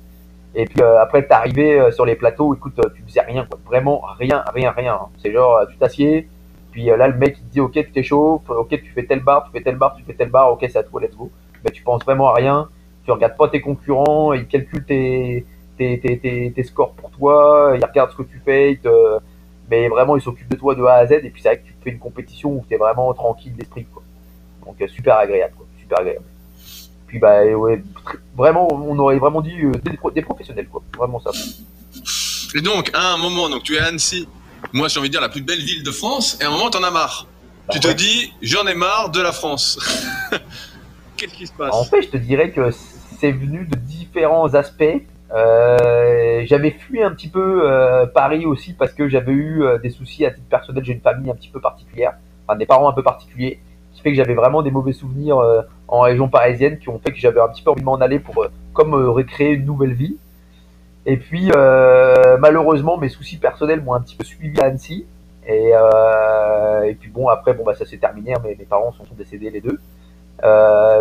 [0.55, 4.73] Et puis après t'arrivais sur les plateaux, écoute, tu faisais rien quoi, vraiment rien, rien,
[4.73, 4.95] rien.
[4.95, 5.09] Hein.
[5.23, 6.29] C'est genre tu t'assieds,
[6.71, 9.45] puis là le mec il te dit ok tu t'échauffes, ok tu fais tel bar,
[9.45, 11.31] tu fais tel bar, tu fais tel bar, ok c'est à toi, let's go.
[11.65, 12.69] Mais tu penses vraiment à rien
[13.05, 15.45] tu regardes pas tes concurrents, ils calculent tes,
[15.77, 18.81] tes, tes, tes, scores pour toi, ils regardent ce que tu fais,
[19.71, 21.67] mais vraiment ils s'occupent de toi de A à Z, et puis c'est vrai que
[21.67, 23.87] tu fais une compétition où tu es vraiment tranquille d'esprit.
[23.93, 24.03] Quoi.
[24.67, 25.67] Donc euh, super agréable, quoi.
[25.81, 26.25] super agréable.
[27.07, 27.83] Puis bah ouais,
[28.37, 29.73] vraiment, on aurait vraiment dit euh,
[30.13, 30.83] des, professionnels, quoi.
[30.97, 31.31] vraiment ça.
[32.57, 34.29] Et donc, à un moment, donc tu es à Annecy,
[34.73, 36.71] moi j'ai envie de dire la plus belle ville de France, et à un moment
[36.71, 37.27] t'en as marre.
[37.67, 39.79] Bah tu te dis, j'en ai marre de la France.
[41.17, 41.75] Qu'est-ce qui se passe?
[41.75, 42.71] En fait, je te dirais que
[43.19, 45.03] c'est venu de différents aspects.
[45.33, 49.91] Euh, j'avais fui un petit peu euh, Paris aussi parce que j'avais eu euh, des
[49.91, 50.85] soucis à titre personnel.
[50.85, 52.15] J'ai une famille un petit peu particulière,
[52.47, 53.59] enfin des parents un peu particuliers,
[53.93, 55.39] qui fait que j'avais vraiment des mauvais souvenirs
[55.89, 58.19] en région parisienne qui ont fait que j'avais un petit peu envie de m'en aller
[58.19, 60.17] pour comme recréer une nouvelle vie.
[61.07, 61.51] Et puis
[62.41, 65.07] malheureusement mes soucis personnels m'ont un petit peu suivi à Annecy.
[65.47, 65.73] Et,
[67.01, 69.79] puis bon après bon bah ça s'est terminé, hein, mes parents sont décédés les deux.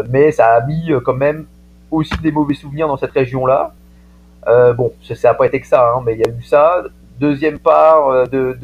[0.09, 1.47] mais ça a mis quand même
[1.93, 3.73] aussi des mauvais souvenirs dans cette région-là.
[4.47, 6.83] bon, ça n'a pas été que ça, hein, mais il y a eu ça.
[7.19, 8.57] Deuxième part, de,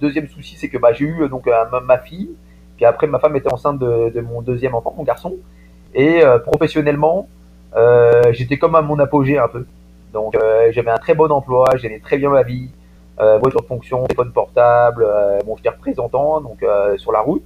[0.00, 1.48] deuxième souci, c'est que bah, j'ai eu donc
[1.86, 2.30] ma, fille,
[2.76, 5.34] puis après ma femme était enceinte de, mon deuxième enfant, mon garçon,
[5.94, 7.28] et professionnellement,
[8.32, 9.64] j'étais comme à mon apogée un peu.
[10.14, 12.70] Donc euh, j'avais un très bon emploi, j'aimais très bien ma vie,
[13.20, 16.64] euh, voiture de fonction, téléphone portable, euh, bon j'étais représentant donc
[16.96, 17.44] sur la route.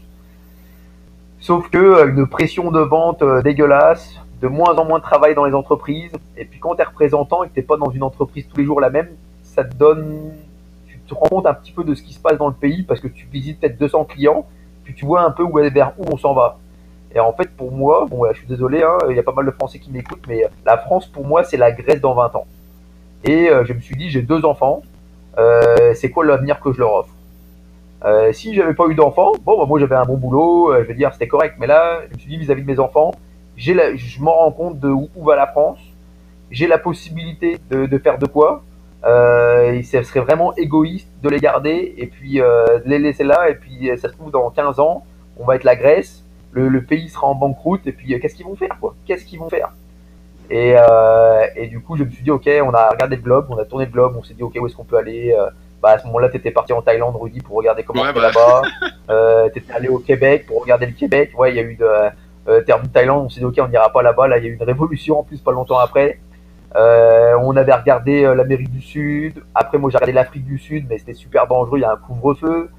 [1.40, 5.54] Sauf que une pression de vente dégueulasse, de moins en moins de travail dans les
[5.54, 8.58] entreprises, et puis quand tu es représentant et que tu pas dans une entreprise tous
[8.58, 9.08] les jours la même,
[9.42, 10.32] ça te donne,
[10.86, 12.82] tu te rends compte un petit peu de ce qui se passe dans le pays
[12.84, 14.46] parce que tu visites peut-être 200 clients,
[14.84, 16.58] puis tu vois un peu où, vers où on s'en va.
[17.14, 19.46] Et en fait, pour moi, bon, je suis désolé, hein, il y a pas mal
[19.46, 22.46] de Français qui m'écoutent, mais la France, pour moi, c'est la Grèce dans 20 ans.
[23.24, 24.82] Et euh, je me suis dit, j'ai deux enfants,
[25.38, 27.14] euh, c'est quoi l'avenir que je leur offre?
[28.04, 30.94] Euh, Si j'avais pas eu d'enfants, bon, bah, moi j'avais un bon boulot, je veux
[30.94, 31.56] dire, c'était correct.
[31.58, 33.12] Mais là, je me suis dit, vis-à-vis de mes enfants,
[33.58, 35.80] j'ai je m'en rends compte de où, va la France.
[36.50, 38.62] J'ai la possibilité de, de, faire de quoi.
[39.04, 43.50] Euh, ce serait vraiment égoïste de les garder et puis de les laisser là.
[43.50, 45.04] Et puis, ça se trouve, dans 15 ans,
[45.38, 46.24] on va être la Grèce.
[46.52, 47.86] Le, le pays sera en banqueroute.
[47.86, 48.94] Et puis, qu'est-ce qu'ils vont faire, quoi?
[49.04, 49.72] Qu'est-ce qu'ils vont faire?
[50.50, 53.46] Et, euh, et, du coup, je me suis dit, ok, on a regardé le globe,
[53.50, 55.34] on a tourné le globe, on s'est dit, ok, où est-ce qu'on peut aller?
[55.38, 55.50] Euh,
[55.82, 58.22] bah, À ce moment-là, tu étais parti en Thaïlande, Rudy, pour regarder comment ouais, bah.
[58.22, 58.62] là-bas.
[59.10, 61.32] euh, tu étais allé au Québec pour regarder le Québec.
[61.36, 61.86] Ouais, il y a eu de.
[62.48, 64.28] Euh, terme de Thaïlande, on s'est dit, ok, on n'ira pas là-bas.
[64.28, 66.18] Là, il y a eu une révolution en plus, pas longtemps après.
[66.76, 69.42] Euh, on avait regardé euh, l'Amérique du Sud.
[69.54, 71.78] Après, moi, j'ai regardé l'Afrique du Sud, mais c'était super dangereux.
[71.78, 72.70] Il y a un couvre-feu.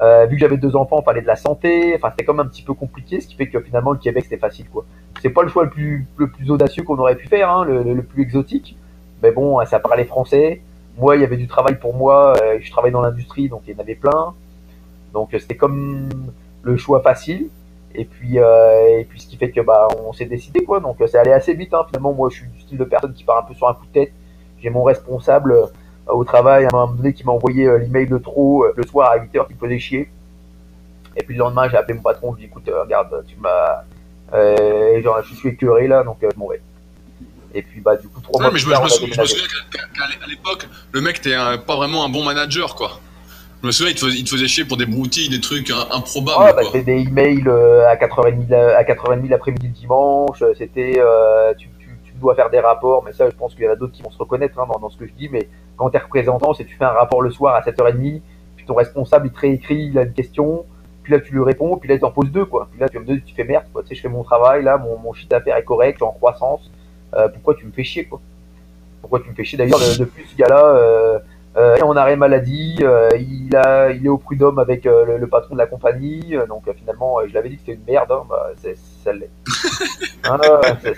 [0.00, 1.92] Euh, vu que j'avais deux enfants, il fallait de la santé.
[1.96, 4.38] Enfin, c'était comme un petit peu compliqué, ce qui fait que finalement, le Québec, c'était
[4.38, 4.84] facile, quoi
[5.20, 6.06] c'est pas le choix le plus,
[6.48, 8.76] audacieux qu'on aurait pu faire, hein, le, le, plus exotique.
[9.20, 10.62] Mais bon, ça parlait français.
[10.96, 12.34] Moi, il y avait du travail pour moi.
[12.60, 14.34] Je travaille dans l'industrie, donc il y en avait plein.
[15.12, 16.08] Donc c'était comme
[16.62, 17.48] le choix facile.
[17.94, 20.80] Et puis, euh, et puis ce qui fait que bah on s'est décidé quoi.
[20.80, 21.72] Donc c'est allé assez vite.
[21.74, 21.84] Hein.
[21.88, 23.86] Finalement, moi, je suis du style de personne qui part un peu sur un coup
[23.86, 24.12] de tête.
[24.62, 25.66] J'ai mon responsable euh,
[26.06, 29.10] au travail à un moment donné qui m'a envoyé euh, l'email de trop le soir
[29.10, 30.10] à 8h qui me faisait chier.
[31.16, 33.36] Et puis le lendemain, j'ai appelé mon patron, je lui ai dit écoute, regarde, tu
[33.40, 33.84] m'as
[34.34, 36.60] euh, genre, je suis écœuré là, donc euh, je m'en vais.
[37.54, 39.24] Et puis, bah, du coup, trois mois mais je, me, souviens
[39.70, 41.34] qu'à l'époque, le mec t'es
[41.66, 43.00] pas vraiment un bon manager, quoi.
[43.62, 45.70] Je me souviens, il te, faisait, il te faisait chier pour des broutilles, des trucs
[45.70, 46.44] improbables.
[46.44, 50.44] Ouais, bah, c'était des emails euh, à 4h30, à 4h30 l'après-midi le dimanche.
[50.56, 53.68] C'était, euh, tu, tu, tu, dois faire des rapports, mais ça, je pense qu'il y
[53.68, 55.28] en a d'autres qui vont se reconnaître hein, dans, dans, ce que je dis.
[55.28, 58.20] Mais quand tu es représentant, c'est tu fais un rapport le soir à 7h30,
[58.56, 60.64] puis ton responsable, il te réécrit, il a une question,
[61.02, 62.68] puis là tu lui réponds, puis là tu en poses deux, quoi.
[62.70, 63.82] Puis là tu me dis, tu fais merde, quoi.
[63.82, 66.04] Tu sais, je fais mon travail, là, mon, mon chiffre d'affaires est correct, je suis
[66.04, 66.70] en croissance.
[67.14, 68.20] Euh, pourquoi tu me fais chier, quoi?
[69.00, 69.58] Pourquoi tu me fais chier?
[69.58, 71.18] D'ailleurs, depuis ce gars-là, euh, euh,
[71.56, 75.54] est en arrêt maladie, euh, il, a, il est au prud'homme avec euh, le, patron
[75.54, 78.50] de la compagnie, donc finalement, je l'avais dit que c'était une merde, hein, bah,
[79.02, 79.30] ça l'est.
[80.24, 80.38] hein,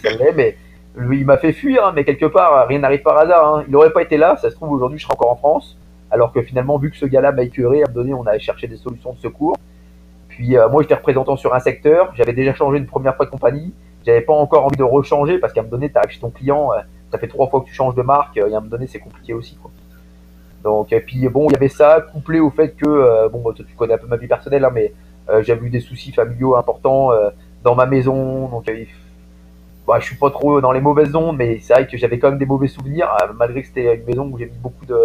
[0.02, 0.56] ça, l'est, mais
[0.96, 3.54] lui, il m'a fait fuir, hein, mais quelque part, rien n'arrive par hasard.
[3.54, 3.64] Hein.
[3.66, 5.78] Il n'aurait pas été là, ça se trouve aujourd'hui, je serais encore en France.
[6.10, 8.66] Alors que finalement, vu que ce gars-là m'a écœuré, à me donner, on a cherché
[8.66, 9.56] des solutions de secours.
[10.28, 12.12] Puis euh, moi, j'étais représentant sur un secteur.
[12.16, 13.72] J'avais déjà changé une première fois de compagnie.
[14.04, 16.30] J'avais pas encore envie de rechanger parce qu'à un moment donné, tu as chez ton
[16.30, 16.80] client, euh,
[17.12, 18.36] ça fait trois fois que tu changes de marque.
[18.36, 19.56] et à un moment donné, c'est compliqué aussi.
[19.56, 19.70] Quoi.
[20.64, 23.52] Donc, et puis bon, il y avait ça, couplé au fait que, euh, bon, bah,
[23.56, 24.92] tu connais un peu ma vie personnelle, hein, mais
[25.42, 27.10] j'avais eu des soucis familiaux importants
[27.62, 28.48] dans ma maison.
[28.48, 28.68] Donc,
[29.86, 32.30] bah, je suis pas trop dans les mauvaises ondes, mais c'est vrai que j'avais quand
[32.30, 34.98] même des mauvais souvenirs, malgré que c'était une maison où j'ai mis beaucoup de,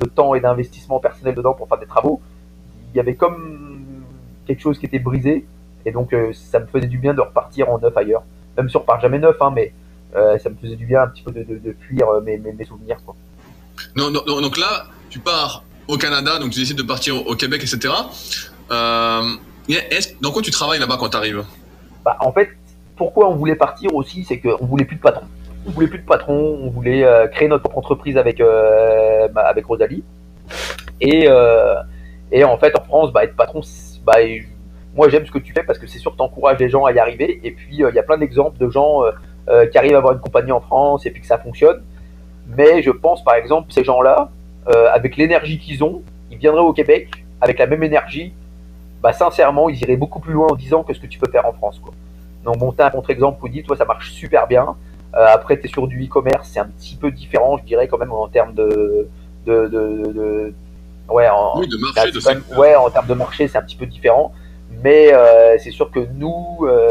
[0.00, 2.20] de temps et d'investissement personnel dedans pour faire des travaux.
[2.92, 3.70] Il y avait comme
[4.46, 5.46] quelque chose qui était brisé.
[5.86, 8.22] Et donc, euh, ça me faisait du bien de repartir en neuf ailleurs.
[8.56, 9.72] Même si on repart jamais neuf, hein, mais
[10.16, 12.64] euh, ça me faisait du bien un petit peu de, de, fuir euh, mes, mes,
[12.64, 12.98] souvenirs.
[13.04, 13.14] Quoi.
[13.96, 17.62] Non, non, donc là, tu pars au Canada, donc tu décides de partir au, Québec,
[17.62, 17.92] etc.
[18.70, 19.22] Euh,
[20.20, 21.44] dans quoi tu travailles là-bas quand tu arrives
[22.04, 22.48] bah, En fait,
[22.96, 25.26] pourquoi on voulait partir aussi, c'est qu'on voulait plus de patron.
[25.66, 30.04] On voulait plus de patron, on voulait créer notre propre entreprise avec, bah, avec Rosalie.
[31.00, 33.60] Et, en fait, en France, bah, être patron,
[34.06, 34.14] bah,
[34.94, 36.84] moi j'aime ce que tu fais parce que c'est sûr que tu encourages les gens
[36.84, 37.40] à y arriver.
[37.44, 39.10] Et puis euh, il y a plein d'exemples de gens euh,
[39.48, 41.82] euh, qui arrivent à avoir une compagnie en France et puis que ça fonctionne.
[42.46, 44.30] Mais je pense par exemple ces gens-là,
[44.66, 47.08] avec l'énergie qu'ils ont, ils viendraient au Québec
[47.40, 48.32] avec la même énergie.
[49.02, 51.46] Bah, sincèrement, ils iraient beaucoup plus loin en disant que ce que tu peux faire
[51.46, 51.80] en France.
[51.82, 51.92] Quoi.
[52.44, 54.76] Donc bon, tu un contre-exemple, dit toi ça marche super bien.
[55.12, 58.12] après, tu es sur du e-commerce, c'est un petit peu différent, je dirais, quand même,
[58.12, 59.08] en termes de,
[59.46, 60.54] de, de, de
[61.10, 61.60] Ouais, en,
[62.56, 64.32] ouais, en termes de marché, c'est un petit peu différent.
[64.82, 66.88] Mais euh, c'est sûr que nous, euh,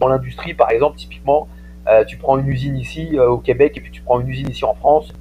[0.00, 1.48] dans l'industrie, par exemple, typiquement,
[1.86, 4.64] euh, tu prends une usine ici au Québec et puis tu prends une usine ici
[4.64, 5.12] en France.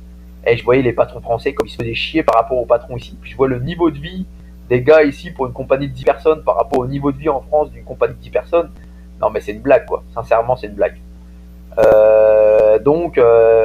[0.46, 2.98] Et je voyais les patrons français comme ils se faisaient chier par rapport aux patrons
[2.98, 3.18] ici.
[3.22, 4.26] Puis je vois le niveau de vie
[4.70, 7.30] des gars ici pour une compagnie de 10 personnes par rapport au niveau de vie
[7.30, 8.70] en France d'une compagnie de 10 personnes.
[9.22, 10.04] Non, mais c'est une blague, quoi.
[10.14, 10.96] Sincèrement, c'est une blague.
[12.84, 13.20] donc,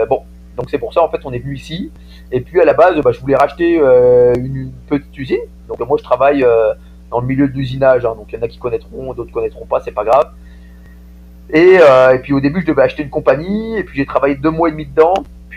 [0.09, 0.23] bon,
[0.57, 1.91] donc c'est pour ça, en fait, on est venu ici.
[2.33, 5.39] Et puis à la base, bah, je voulais racheter une petite usine.
[5.69, 6.45] Donc moi, je travaille
[7.11, 8.05] dans le milieu de l'usinage.
[8.05, 8.15] Hein.
[8.17, 10.33] donc il y en a qui connaîtront, d'autres connaîtront pas, c'est pas grave.
[11.51, 13.79] Et, et, puis au début, je devais acheter une compagnie.
[13.79, 15.15] Et puis j'ai travaillé deux mois et demi dedans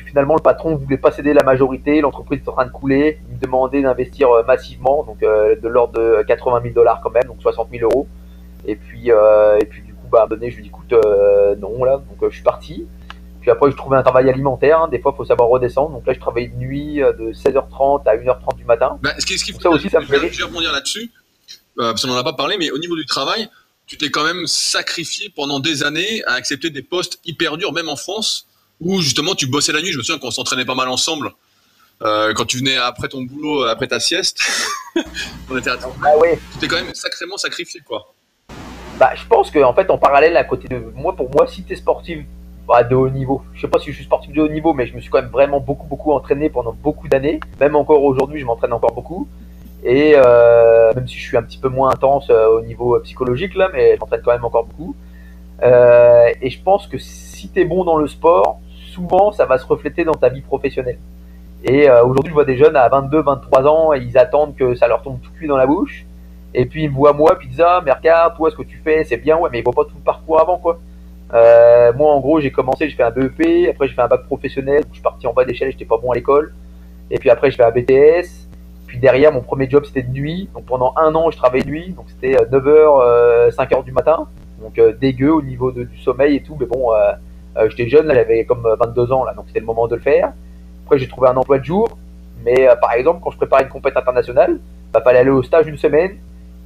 [0.09, 3.19] finalement, le patron ne voulait pas céder la majorité, l'entreprise est en train de couler,
[3.29, 7.11] il me demandait d'investir euh, massivement, donc euh, de l'ordre de 80 000 dollars quand
[7.11, 8.07] même, donc 60 000 euros.
[8.65, 10.69] Et puis, euh, et puis du coup, bah, à un donné, je lui ai dit,
[10.69, 10.93] écoute,
[11.59, 12.87] non, là, donc je suis parti.
[13.41, 14.81] Puis après, je trouvais un travail alimentaire.
[14.81, 14.89] Hein.
[14.89, 15.91] Des fois, il faut savoir redescendre.
[15.91, 18.99] Donc là, je travaillais de nuit de 16h30 à 1h30 du matin.
[19.01, 21.11] Bah, ce qui, ce qui ça aussi, ça me fait Je vais rebondir là-dessus,
[21.77, 23.47] parce qu'on n'en a pas parlé, mais au niveau du travail,
[23.85, 27.89] tu t'es quand même sacrifié pendant des années à accepter des postes hyper durs, même
[27.89, 28.48] en France
[28.79, 29.91] où justement tu bossais la nuit.
[29.91, 31.31] Je me souviens qu'on s'entraînait pas mal ensemble.
[32.01, 34.39] Euh, quand tu venais après ton boulot, après ta sieste,
[35.49, 36.29] on était à ah, oui.
[36.53, 38.13] Tu t'es quand même sacrément sacrifié, quoi.
[38.97, 41.63] Bah, je pense qu'en en fait, en parallèle, à côté de moi, pour moi, si
[41.63, 42.19] tu es sportif
[42.67, 44.87] bah, de haut niveau, je sais pas si je suis sportif de haut niveau, mais
[44.87, 47.41] je me suis quand même vraiment beaucoup, beaucoup entraîné pendant beaucoup d'années.
[47.59, 49.27] Même encore aujourd'hui, je m'entraîne encore beaucoup.
[49.83, 53.55] Et euh, même si je suis un petit peu moins intense euh, au niveau psychologique,
[53.55, 54.95] là, mais je m'entraîne quand même encore beaucoup.
[55.61, 58.59] et je pense que si tu es bon dans le sport,
[59.33, 60.99] ça va se refléter dans ta vie professionnelle.
[61.63, 64.75] Et euh, aujourd'hui, je vois des jeunes à 22, 23 ans, et ils attendent que
[64.75, 66.05] ça leur tombe tout cuit dans la bouche.
[66.53, 68.63] Et puis ils me voient moi, puis ils disent Ah, mais regarde, toi, ce que
[68.63, 70.79] tu fais, c'est bien, ouais, mais ils voient pas tout le parcours avant, quoi.
[71.33, 74.23] Euh, moi, en gros, j'ai commencé, j'ai fait un BEP, après j'ai fait un bac
[74.23, 76.53] professionnel, je suis parti en bas d'échelle, j'étais pas bon à l'école.
[77.11, 78.47] Et puis après, je fais un BTS.
[78.87, 80.49] Puis derrière, mon premier job, c'était de nuit.
[80.55, 81.89] Donc pendant un an, je travaillais de nuit.
[81.91, 84.27] Donc c'était 9h, euh, 5h du matin.
[84.59, 86.57] Donc dégueu au niveau de, du sommeil et tout.
[86.59, 86.91] Mais bon,
[87.69, 90.33] j'étais jeune, j'avais comme 22 ans, là, donc c'était le moment de le faire.
[90.85, 91.87] Après, j'ai trouvé un emploi de jour.
[92.43, 95.43] Mais euh, par exemple, quand je préparais une compétition internationale, il bah, fallait aller au
[95.43, 96.17] stage une semaine.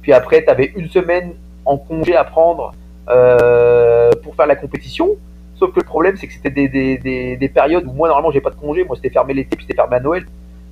[0.02, 2.72] Puis après, tu avais une semaine en congé à prendre
[3.08, 5.10] euh, pour faire la compétition.
[5.56, 6.98] Sauf que le problème, c'est que c'était des,
[7.36, 8.84] des, périodes où moi, normalement, j'ai pas de congé.
[8.84, 10.24] Moi, c'était fermé l'été, puis c'était fermé à Noël.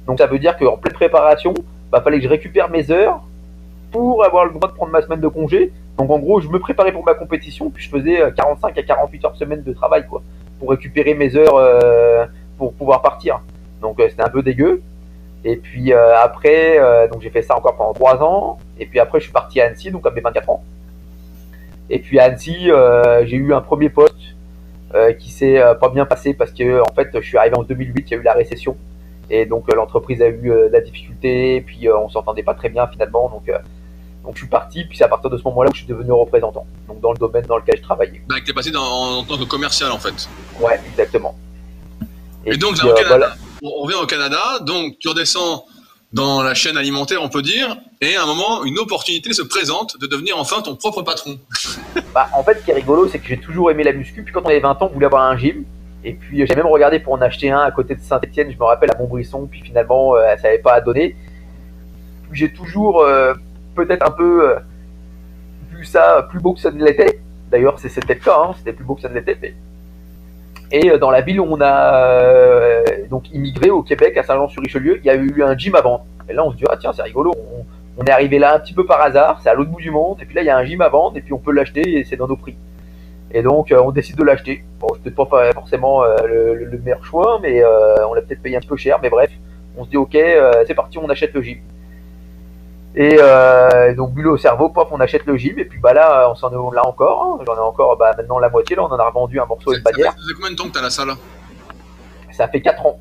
[0.07, 3.23] Donc ça veut dire qu'en pleine préparation, il bah, fallait que je récupère mes heures
[3.93, 5.73] pour avoir le droit de prendre ma semaine de congé.
[5.99, 8.82] Donc en gros, je me préparais pour ma compétition, puis je faisais 45 euh, à
[8.82, 10.22] 48 heures semaine de travail, quoi,
[10.59, 12.26] pour récupérer mes heures euh,
[12.57, 13.40] pour pouvoir partir.
[13.80, 14.82] Donc euh, c'était un peu dégueu.
[15.45, 16.78] Et puis après,
[17.11, 18.59] donc j'ai fait ça encore pendant 3 ans.
[18.78, 20.62] Et puis après, je suis parti à Annecy, donc à mes 24 ans.
[21.90, 22.70] Et puis à Annecy,
[23.24, 24.36] j'ai eu un premier poste
[25.18, 28.14] qui s'est pas bien passé parce que en fait, je suis arrivé en 2008, il
[28.14, 28.76] y a eu la récession.
[29.30, 33.28] Et donc l'entreprise a eu la difficulté, et puis on s'entendait pas très bien finalement.
[33.28, 33.51] Donc
[34.25, 36.12] donc je suis parti, puis c'est à partir de ce moment-là que je suis devenu
[36.12, 38.23] représentant, donc dans le domaine dans lequel je travaillais.
[38.29, 40.29] Donc tu es passé en tant que commercial en fait.
[40.61, 41.37] Ouais, exactement.
[42.47, 43.29] Et, donc au euh,
[43.62, 45.64] on revient au Canada, donc tu redescends
[46.12, 49.99] dans la chaîne alimentaire, on peut dire, et à un moment, une opportunité se présente
[49.99, 51.39] de devenir enfin ton propre patron.
[52.14, 54.33] bah, en fait, ce qui est rigolo, c'est que j'ai toujours aimé la muscu, puis
[54.33, 55.64] quand on avait 20 ans, on voulait avoir un gym,
[56.05, 58.64] et puis j'ai même regardé pour en acheter un à côté de Saint-Etienne, je me
[58.64, 61.16] rappelle, à Montbrisson, puis finalement, euh, ça n'avait pas à donner.
[62.33, 63.01] J'ai toujours...
[63.01, 63.35] Euh,
[63.75, 64.59] peut-être un peu euh,
[65.70, 67.20] vu ça plus beau que ça ne l'était.
[67.51, 69.55] D'ailleurs, c'était le cas, hein, c'était plus beau que ça ne l'était.
[70.70, 75.01] Et euh, dans la ville où on a euh, donc immigré au Québec, à Saint-Jean-sur-Richelieu,
[75.03, 76.07] il y a eu un gym à vendre.
[76.29, 77.33] Et là, on se dit, ah tiens, c'est rigolo,
[77.99, 80.16] on, est arrivé là un petit peu par hasard, c'est à l'autre bout du monde,
[80.23, 81.99] et puis là, il y a un gym à vendre, et puis on peut l'acheter,
[81.99, 82.57] et c'est dans nos prix.
[83.33, 84.64] Et donc, on décide de l'acheter.
[84.81, 87.62] Bon, peut-être pas forcément le, meilleur choix, mais
[88.09, 89.31] on l'a peut-être payé un peu cher, mais bref,
[89.77, 90.16] on se dit, ok,
[90.66, 91.59] c'est parti, on achète le gym.
[92.95, 96.30] Et euh, donc bulot au cerveau, pop, on achète le gym et puis bah là,
[96.30, 97.38] on s'en est là encore.
[97.40, 97.45] Hein.
[97.47, 98.76] J'en ai encore bah, maintenant la moitié.
[98.76, 100.12] Là, on en a revendu un morceau et une bannière.
[100.12, 101.12] Ça fait combien de temps que t'as la salle
[102.32, 103.01] Ça fait 4 ans.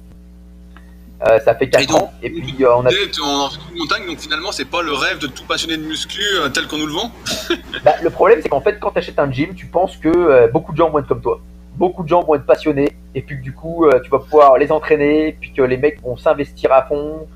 [1.28, 2.14] Euh, ça fait 4 ans.
[2.24, 2.90] Et puis euh, on a.
[3.22, 6.24] En montagne, donc finalement, c'est pas le rêve de tout passionné de muscu
[6.54, 7.12] tel qu'on nous le vend?
[7.84, 10.72] bah, le problème, c'est qu'en fait, quand tu achètes un gym, tu penses que beaucoup
[10.72, 11.42] de gens vont être comme toi.
[11.76, 14.72] Beaucoup de gens vont être passionnés et puis que du coup, tu vas pouvoir les
[14.72, 17.28] entraîner, puis que les mecs vont s'investir à fond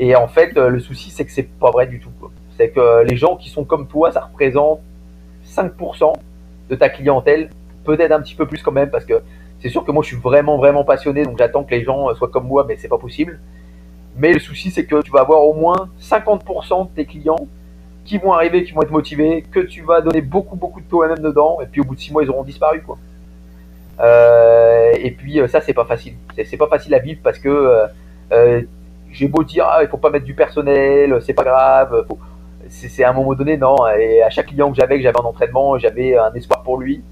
[0.00, 2.08] et en fait, euh, le souci, c'est que c'est pas vrai du tout.
[2.56, 4.80] C'est que les gens qui sont comme toi, ça représente
[5.44, 6.14] 5%
[6.70, 7.50] de ta clientèle,
[7.84, 9.20] peut-être un petit peu plus quand même, parce que
[9.60, 12.14] c'est sûr que moi, je suis vraiment, vraiment passionné, donc j'attends que les gens euh,
[12.14, 13.40] soient comme moi, mais c'est pas possible.
[14.16, 17.46] Mais le souci, c'est que tu vas avoir au moins 50% de tes clients
[18.06, 21.18] qui vont arriver, qui vont être motivés, que tu vas donner beaucoup, beaucoup de toi-même
[21.18, 22.82] dedans, et puis au bout de 6 mois, ils auront disparu.
[24.00, 26.14] Euh, et puis ça, c'est pas facile.
[26.46, 27.84] C'est pas facile à vivre parce que
[29.12, 32.04] j'ai beau dire, ah, il faut pas mettre du personnel, c'est pas grave,
[32.68, 33.76] c'est à un moment donné, non.
[33.98, 37.02] Et à chaque client que j'avais, que j'avais en entraînement, j'avais un espoir pour lui.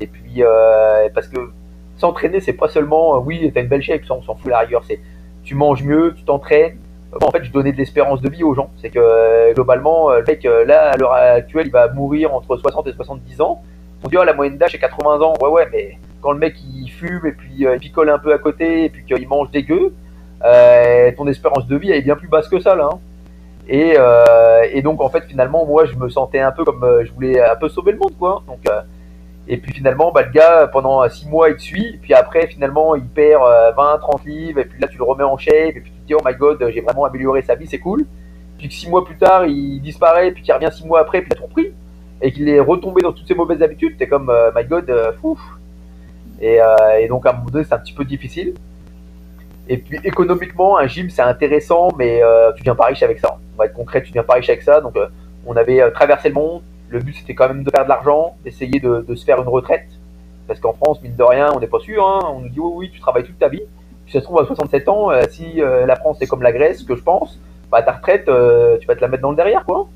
[0.00, 1.50] Et puis, euh, parce que
[1.96, 4.84] s'entraîner, c'est pas seulement, euh, oui, t'as une belle ça, on s'en fout la rigueur,
[4.86, 5.00] c'est
[5.42, 6.78] tu manges mieux, tu t'entraînes.
[7.22, 8.70] En fait, je donnais de l'espérance de vie aux gens.
[8.76, 12.86] C'est que euh, globalement, le mec, là, à l'heure actuelle, il va mourir entre 60
[12.86, 13.62] et 70 ans.
[14.04, 15.32] On dit, oh, la moyenne d'âge, c'est 80 ans.
[15.40, 18.38] Ouais, ouais, mais quand le mec, il fume, et puis il picole un peu à
[18.38, 19.94] côté, et puis qu'il mange dégueu,
[20.40, 22.90] ton espérance de vie, elle est bien plus basse que ça, là.
[22.92, 22.98] Hein.
[23.68, 23.96] Et,
[24.72, 27.56] et, donc, en fait, finalement, moi, je me sentais un peu comme je voulais un
[27.56, 28.42] peu sauver le monde, quoi.
[28.46, 28.60] Donc,
[29.50, 31.98] et puis finalement, bah, le gars, pendant 6 mois, il te suit.
[32.02, 33.40] Puis après, finalement, il perd
[33.76, 34.60] 20, euh, 30 livres.
[34.60, 35.74] Et puis là, tu le remets en shape.
[35.74, 38.04] Et puis tu te dis, oh my god, j'ai vraiment amélioré sa vie, c'est cool.
[38.58, 40.32] Puis que 6 mois plus tard, il disparaît.
[40.32, 41.72] Puis qu'il revient 6 mois après, puis il a tout repris.
[42.20, 43.96] Et qu'il est retombé dans toutes ses mauvaises habitudes.
[43.96, 45.38] T'es comme, euh, my god, euh, fou.
[46.40, 46.58] Et,
[47.00, 48.54] et, donc à un moment donné, c'est un petit peu difficile.
[49.68, 51.88] Et puis économiquement, un gym, c'est intéressant.
[51.98, 52.22] Mais
[52.56, 53.38] tu viens pas riche avec ça.
[53.54, 54.80] On va être concret, tu viens pas riche avec ça.
[54.80, 54.94] Donc
[55.46, 58.80] on avait traversé le monde le but, c'était quand même de faire de l'argent, d'essayer
[58.80, 59.86] de, se faire une retraite.
[60.46, 62.06] Parce qu'en France, mine de rien, on n'est pas sûr.
[62.06, 62.20] Hein.
[62.34, 63.62] On nous dit, oui, oui, tu travailles toute ta vie.
[64.04, 66.52] Puis ça se trouve, à 67 ans, euh, si euh, la France est comme la
[66.52, 67.38] Grèce, que je pense,
[67.70, 69.86] bah, ta retraite, euh, tu vas te la mettre dans le derrière, quoi.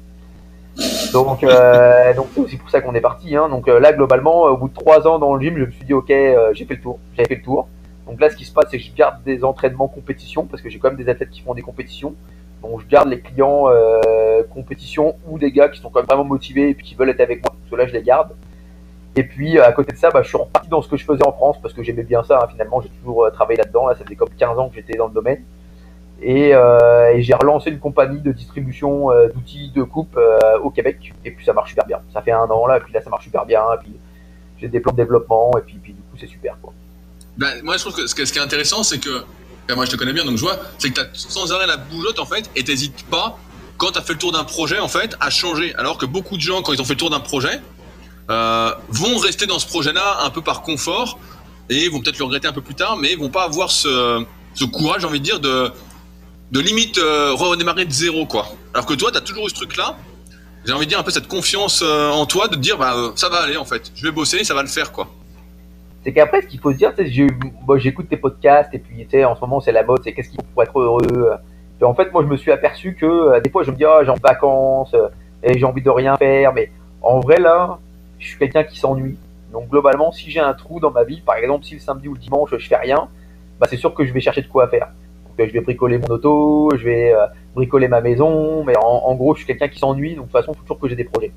[1.12, 1.41] Donc,
[2.16, 3.35] donc c'est aussi pour ça qu'on est parti.
[3.35, 3.49] Hein.
[3.49, 5.95] Donc là, globalement, au bout de trois ans dans le gym, je me suis dit,
[5.95, 6.12] ok,
[6.53, 6.99] j'ai fait le tour.
[7.16, 7.68] J'ai fait le tour.
[8.07, 10.68] Donc là, ce qui se passe, c'est que je garde des entraînements compétition, parce que
[10.68, 12.14] j'ai quand même des athlètes qui font des compétitions.
[12.62, 16.24] Donc je garde les clients euh, compétition ou des gars qui sont quand même vraiment
[16.24, 17.55] motivés et puis qui veulent être avec moi.
[17.70, 18.30] Ceux-là, je les garde.
[19.16, 21.26] Et puis à côté de ça, bah, je suis reparti dans ce que je faisais
[21.26, 22.40] en France parce que j'aimais bien ça.
[22.42, 22.48] Hein.
[22.50, 23.88] Finalement, j'ai toujours euh, travaillé là-dedans.
[23.88, 25.44] Là, ça faisait comme 15 ans que j'étais dans le domaine.
[26.22, 31.12] Et, euh, j'ai relancé une compagnie de distribution euh, d'outils de coupe euh, au Québec.
[31.24, 31.98] Et puis ça marche super bien.
[32.12, 33.62] Ça fait un an là, et puis là ça marche super bien.
[33.74, 33.96] Et puis
[34.59, 36.72] j'ai des plans de développement et puis, puis du coup c'est super quoi.
[37.39, 39.24] Ben, moi je trouve que ce qui est intéressant c'est que
[39.74, 41.76] moi je te connais bien, donc je vois, c'est que tu as sans arrêt la
[41.76, 43.39] bougeotte en fait, et t'hésites pas,
[43.78, 45.74] quand tu as fait le tour d'un projet en fait, à changer.
[45.76, 47.61] Alors que beaucoup de gens, quand ils ont fait le tour d'un projet,
[48.30, 51.18] euh, vont rester dans ce projet-là un peu par confort,
[51.68, 54.24] et vont peut-être le regretter un peu plus tard, mais vont pas avoir ce,
[54.72, 55.70] courage, j'ai envie de dire, de,
[56.51, 58.49] de limite euh, redémarrer de zéro, quoi.
[58.74, 59.97] Alors que toi, tu as toujours eu ce truc-là,
[60.64, 63.28] j'ai envie de dire un peu cette confiance euh, en toi, de dire, bah, ça
[63.28, 65.11] va aller en fait, je vais bosser, ça va le faire, quoi
[66.05, 66.92] c'est qu'après, ce qu'il faut se dire,
[67.76, 70.46] j'écoute tes podcasts et puis en ce moment c'est la mode, c'est qu'est-ce qu'il faut
[70.53, 71.30] pour être heureux.
[71.80, 73.84] Et en fait, moi je me suis aperçu que euh, des fois je me dis,
[73.84, 75.09] oh, j'ai en vacances euh,
[75.42, 76.70] et j'ai envie de rien faire, mais
[77.03, 77.78] en vrai là,
[78.18, 79.18] je suis quelqu'un qui s'ennuie.
[79.53, 82.14] Donc globalement, si j'ai un trou dans ma vie, par exemple si le samedi ou
[82.14, 83.09] le dimanche je fais rien,
[83.61, 84.88] bah, c'est sûr que je vais chercher de quoi faire.
[85.26, 87.14] Donc euh, je vais bricoler mon auto, je vais
[87.55, 90.40] bricoler ma maison, mais en, en gros je suis quelqu'un qui s'ennuie, donc de toute
[90.40, 91.32] façon il faut toujours que j'ai des projets.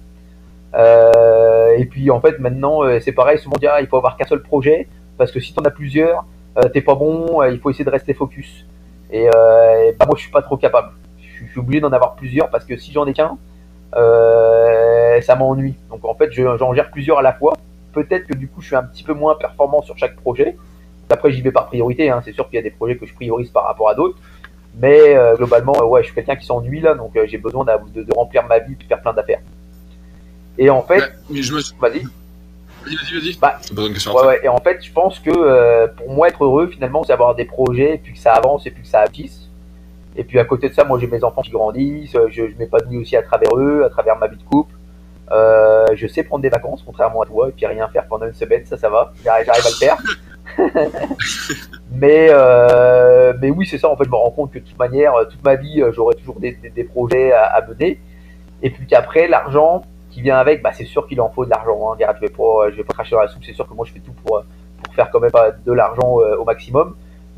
[0.76, 4.18] Euh, et puis en fait maintenant euh, c'est pareil, souvent dire ah, il faut avoir
[4.18, 6.26] qu'un seul projet parce que si tu en as plusieurs,
[6.58, 8.66] euh, t'es pas bon, il faut essayer de rester focus.
[9.12, 9.30] Et,
[9.98, 10.90] bah, moi je suis pas trop capable.
[11.20, 13.38] Je suis obligé d'en avoir plusieurs parce que si j'en ai qu'un,
[13.94, 15.76] ça m'ennuie.
[15.90, 17.54] Donc en fait j'en gère plusieurs à la fois.
[17.94, 20.58] Peut-être que du coup je suis un petit peu moins performant sur chaque projet.
[21.10, 22.10] Après j'y vais par priorité.
[22.10, 22.22] Hein.
[22.26, 24.18] C'est sûr qu'il y a des projets que je priorise par rapport à d'autres.
[24.78, 28.46] Mais globalement, ouais, je suis quelqu'un qui s'ennuie là, donc j'ai besoin de, de, remplir
[28.46, 29.40] ma vie et de faire plein d'affaires.
[30.58, 31.62] Et en fait, je me...
[31.80, 32.04] vas-y.
[32.86, 33.60] Vas-y, vas-y, bah,
[34.14, 37.14] ouais, ouais, et en fait, je pense que euh, pour moi, être heureux, finalement, c'est
[37.14, 39.50] avoir des projets, et puis que ça avance, et puis que ça aboutisse.
[40.16, 42.98] Et puis à côté de ça, moi, j'ai mes enfants qui grandissent, je, je m'épanouis
[42.98, 44.74] aussi à travers eux, à travers ma vie de couple.
[45.32, 48.34] Euh, je sais prendre des vacances, contrairement à toi, et puis rien faire pendant une
[48.34, 49.12] semaine, ça, ça va.
[49.24, 49.98] J'arrive à le faire.
[51.92, 53.90] mais, euh, mais oui, c'est ça.
[53.90, 56.40] En fait, je me rends compte que de toute manière, toute ma vie, j'aurai toujours
[56.40, 58.00] des, des, des projets à, à, mener.
[58.62, 59.84] Et puis qu'après, l'argent,
[60.16, 61.92] qui vient avec, bah, c'est sûr qu'il en faut de l'argent.
[61.92, 61.98] Hein.
[62.00, 63.44] Je vais pas, je vais pas cracher dans la soupe.
[63.46, 64.42] C'est sûr que moi, je fais tout pour,
[64.82, 65.32] pour faire quand même
[65.66, 66.96] de l'argent euh, au maximum.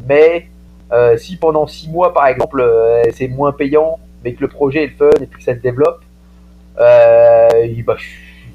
[0.07, 0.47] Mais
[0.91, 4.83] euh, si pendant six mois, par exemple, euh, c'est moins payant, mais que le projet
[4.83, 6.01] est le fun et puis que ça se développe,
[6.77, 7.95] bah,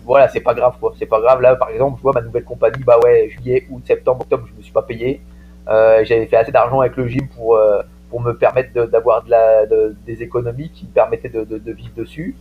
[0.05, 0.95] voilà, c'est pas grave quoi.
[1.01, 1.41] C'est pas grave.
[1.41, 4.57] Là, par exemple, je vois ma nouvelle compagnie, bah ouais, juillet, août, septembre, octobre, je
[4.57, 5.21] me suis pas payé.
[5.67, 7.59] J'avais fait assez d'argent avec le gym pour
[8.09, 9.25] pour me permettre d'avoir
[10.07, 12.37] des économies qui me permettaient de vivre dessus.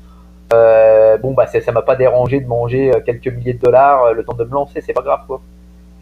[0.54, 4.14] Euh, bon, bah, ça m'a pas dérangé de manger euh, quelques milliers de dollars euh,
[4.14, 5.42] le temps de me lancer, c'est pas grave, quoi.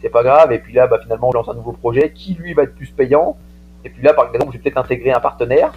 [0.00, 0.52] C'est pas grave.
[0.52, 2.90] Et puis là, bah, finalement, on lance un nouveau projet qui, lui, va être plus
[2.90, 3.36] payant.
[3.84, 5.72] Et puis là, par exemple, je vais peut-être intégrer un partenaire.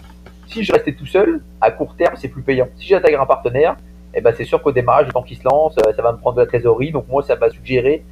[0.47, 2.67] Si je restais tout seul, à court terme, c'est plus payant.
[2.78, 3.76] Si j'intègre un partenaire,
[4.13, 6.38] eh ben, c'est sûr qu'au démarrage, le temps qu'il se lance, ça va me prendre
[6.38, 6.91] de la trésorerie.
[6.91, 8.03] Donc, moi, ça va suggérer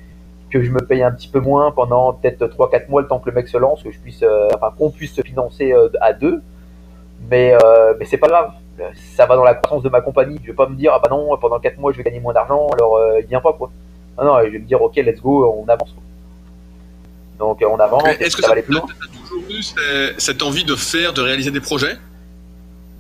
[0.50, 3.30] que je me paye un petit peu moins pendant peut-être 3-4 mois le temps que
[3.30, 6.42] le mec se lance, que je puisse, enfin, qu'on puisse se financer à deux.
[7.30, 7.56] Mais,
[8.00, 8.52] mais c'est pas grave
[9.16, 10.40] ça va dans la croissance de ma compagnie.
[10.42, 12.34] Je vais pas me dire, ah bah non, pendant 4 mois, je vais gagner moins
[12.34, 13.72] d'argent, alors euh, il vient pas, quoi.
[14.18, 15.96] Non, non, je vais me dire, ok, let's go, on avance.
[17.40, 18.04] Donc, on avance.
[18.20, 18.84] Est-ce que ça va aller plus loin.
[18.86, 21.96] Tu as toujours eu cette envie de faire, de réaliser des projets?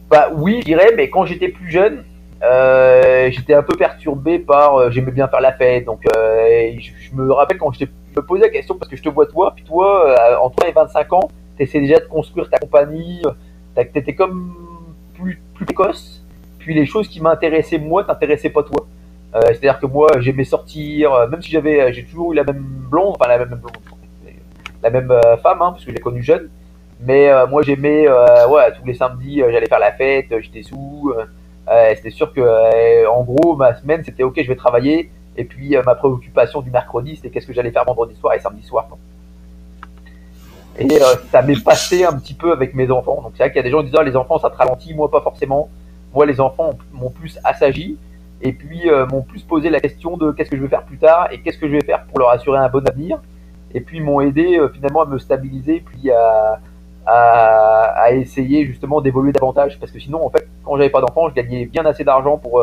[0.10, 2.04] Bah oui, je dirais, mais quand j'étais plus jeune,
[2.44, 4.76] euh, j'étais un peu perturbé par.
[4.76, 5.86] Euh, j'aimais bien faire la fête.
[5.86, 9.28] Donc, je, me rappelle quand je me posais la question, parce que je te vois
[9.28, 13.22] toi, puis toi, entre 20 et 25 ans, tu essaies déjà de construire ta compagnie.
[13.76, 14.71] T'étais comme
[15.66, 16.24] précoce.
[16.60, 18.88] Puis les choses qui m'intéressaient moi t'intéressaient pas toi.
[19.34, 23.30] C'est-à-dire que moi, j'aimais sortir, même si j'avais, j'ai toujours eu la même blonde, enfin
[23.30, 23.72] la même blonde,
[24.84, 25.08] la même
[25.42, 26.50] femme, hein, parce que je l'ai connue jeune.
[27.00, 31.14] Mais moi, j'aimais, ouais, tous les samedis, j'allais faire la fête, j'étais sous.
[31.96, 35.10] c'était sûr que, en gros, ma semaine, c'était ok, je vais travailler.
[35.38, 38.64] Et puis, ma préoccupation du mercredi, c'était qu'est-ce que j'allais faire vendredi soir et samedi
[38.64, 38.90] soir.
[40.90, 43.22] Et euh, ça m'est passé un petit peu avec mes enfants.
[43.22, 44.56] Donc c'est vrai qu'il y a des gens qui disent ah, les enfants ça te
[44.56, 45.70] ralentit, moi pas forcément.
[46.14, 47.98] Moi les enfants m'ont plus assagi
[48.42, 50.98] et puis euh, m'ont plus posé la question de qu'est-ce que je vais faire plus
[50.98, 53.20] tard et qu'est-ce que je vais faire pour leur assurer un bon avenir.
[53.74, 56.60] Et puis m'ont aidé euh, finalement à me stabiliser puis à,
[57.06, 61.36] à, essayer justement d'évoluer davantage parce que sinon en fait quand j'avais pas d'enfants je
[61.36, 62.62] gagnais bien assez d'argent pour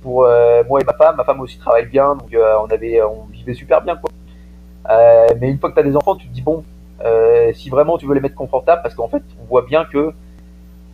[0.00, 0.26] pour
[0.68, 1.16] moi et ma femme.
[1.16, 4.10] Ma femme aussi travaille bien donc on avait on vivait super bien quoi.
[5.40, 6.64] mais une fois que tu as des enfants tu te dis bon
[7.04, 10.12] euh, si vraiment tu veux les mettre confortables, parce qu'en fait, on voit bien que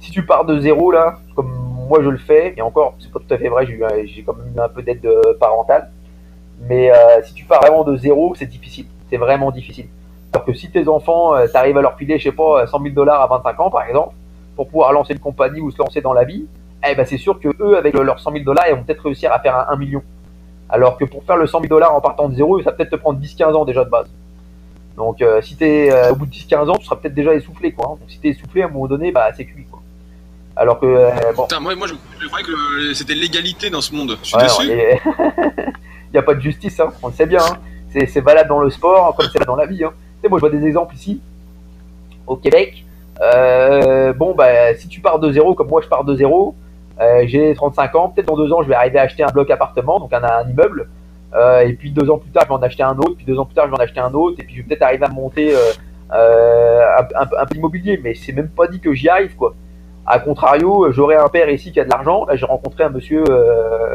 [0.00, 1.50] si tu pars de zéro là, comme
[1.88, 4.52] moi je le fais, et encore, c'est pas tout à fait vrai, j'ai quand même
[4.54, 5.90] eu un peu d'aide euh, parentale,
[6.60, 9.88] mais euh, si tu pars vraiment de zéro, c'est difficile, c'est vraiment difficile.
[10.32, 12.94] Alors que si tes enfants, tu arrives à leur filer, je sais pas, 100 000
[12.94, 14.14] dollars à 25 ans par exemple,
[14.56, 16.46] pour pouvoir lancer une compagnie ou se lancer dans la vie,
[16.88, 19.32] eh ben c'est sûr que eux, avec leurs 100 000 dollars, ils vont peut-être réussir
[19.32, 20.02] à faire un 1 million.
[20.68, 22.96] Alors que pour faire le 100 000 dollars en partant de zéro, ça peut-être te
[22.96, 24.08] prendre 10-15 ans déjà de base.
[24.98, 27.72] Donc euh, si t'es euh, au bout de 10-15 ans, tu seras peut-être déjà essoufflé
[27.72, 27.86] quoi.
[27.86, 27.96] Hein.
[28.00, 29.80] Donc si t'es essoufflé à un moment donné, bah c'est cuit quoi.
[30.56, 31.44] Alors que euh, bon.
[31.44, 34.18] Putain, moi, moi je, croyais que c'était l'égalité dans ce monde.
[34.22, 34.62] Je suis déçu.
[36.10, 36.88] Il n'y a pas de justice, hein.
[37.02, 37.40] on le sait bien.
[37.40, 37.58] Hein.
[38.08, 39.84] C'est valable dans le sport comme c'est là dans la vie.
[39.84, 39.92] Hein.
[40.16, 41.20] Tu sais, moi je vois des exemples ici
[42.26, 42.84] au Québec.
[44.16, 46.56] bon bah si tu pars de zéro comme moi je pars de zéro,
[47.24, 50.00] j'ai 35 ans, peut-être dans deux ans je vais arriver à acheter un bloc appartement,
[50.00, 50.88] donc un, un immeuble.
[51.34, 53.14] Euh, et puis deux ans plus tard, je vais en acheter un autre.
[53.16, 54.40] Puis deux ans plus tard, je vais en acheter un autre.
[54.40, 55.72] Et puis je vais peut-être arriver à monter euh,
[56.12, 56.82] euh,
[57.16, 58.00] un, un, immobilier.
[58.02, 59.54] Mais c'est même pas dit que j'y arrive, quoi.
[60.06, 62.24] A contrario, j'aurais un père ici qui a de l'argent.
[62.24, 63.22] Là, j'ai rencontré un monsieur,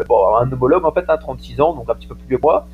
[0.08, 2.68] bon, un homologue en fait, hein, 36 ans, donc un petit peu plus que moi,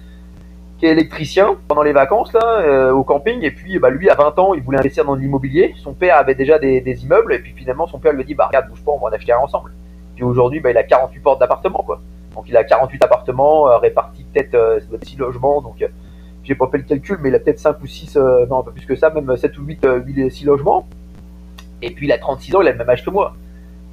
[0.78, 3.42] qui est électricien pendant les vacances là, au camping.
[3.44, 5.74] Et puis, bah, lui, à 20 ans, il voulait investir dans l'immobilier.
[5.78, 7.34] Son père avait déjà des, des, immeubles.
[7.34, 9.32] Et puis finalement, son père lui dit, bah regarde, bouge pas, on va en acheter
[9.32, 9.72] un ensemble.
[10.16, 12.02] Puis aujourd'hui, bah, il a 48 portes d'appartement, quoi.
[12.40, 15.60] Donc il a 48 appartements euh, répartis peut-être euh, 6 logements.
[15.60, 15.90] Donc euh,
[16.46, 18.64] j'ai pas fait le calcul, mais il a peut-être 5 ou 6, euh, non un
[18.64, 20.88] peu plus que ça, même 7 ou 8, 8 6 logements.
[21.82, 23.34] Et puis il a 36 ans, il a le même âge que moi.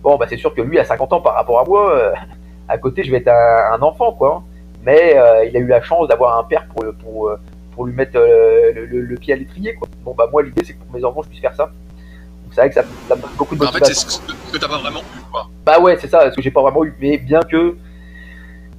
[0.05, 2.13] Bon, bah c'est sûr que lui a 50 ans par rapport à moi.
[2.69, 4.45] à côté, je vais être un, enfant, quoi.
[4.85, 5.17] Mais
[5.49, 7.33] il a eu la chance d'avoir un père pour, pour,
[7.73, 9.89] pour lui mettre le, pied à l'étrier, quoi.
[10.05, 11.65] Bon, bah moi, l'idée, c'est que pour mes enfants, je puisse faire ça.
[11.65, 13.83] Donc c'est vrai que ça, ça me beaucoup de motivation.
[13.83, 15.49] En fait, c'est ce que t'as pas vraiment eu, quoi.
[15.65, 16.95] Bah ouais, c'est ça, ce que j'ai pas vraiment eu.
[17.01, 17.77] Mais bien que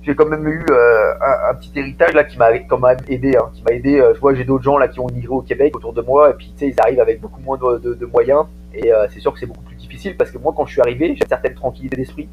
[0.08, 1.14] j'ai quand même eu euh,
[1.49, 3.99] un, petit héritage là qui m'a quand même aidé, hein, qui m'a aidé.
[3.99, 6.30] Euh, je vois j'ai d'autres gens là qui ont immigré au Québec autour de moi
[6.30, 9.34] et puis tu sais ils arrivent avec beaucoup moins de, moyens et euh, c'est sûr
[9.34, 11.55] que c'est beaucoup plus difficile parce que moi quand je suis arrivé j'ai une certaine
[11.55, 12.30] tranquillité d'esprit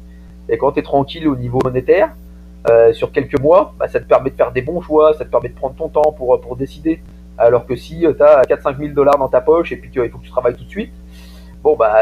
[0.47, 2.11] et quand tu es tranquille au niveau monétaire
[2.93, 5.49] sur quelques mois, bah, ça te permet de faire des bons choix, ça te permet
[5.49, 6.99] de prendre ton temps pour, pour décider.
[7.37, 10.17] Alors que si tu as 4-5 000 dollars dans ta poche et puis qu'il faut
[10.17, 10.91] que tu travailles tout de suite,
[11.61, 11.93] bon bah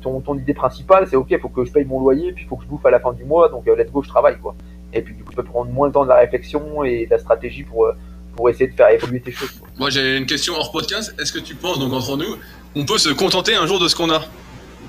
[0.00, 2.48] ton, ton idée principale c'est ok, il faut que je paye mon loyer, puis il
[2.48, 4.54] faut que je bouffe à la fin du mois, donc let's go, je travaille quoi.
[4.92, 7.10] Et puis du coup, tu peux prendre moins de temps de la réflexion et de
[7.10, 7.92] la stratégie pour, euh,
[8.36, 9.60] pour essayer de faire évoluer tes choses.
[9.78, 11.14] Moi, j'ai une question hors podcast.
[11.20, 12.36] Est-ce que tu penses, donc entre nous,
[12.74, 14.22] on peut se contenter un jour de ce qu'on a?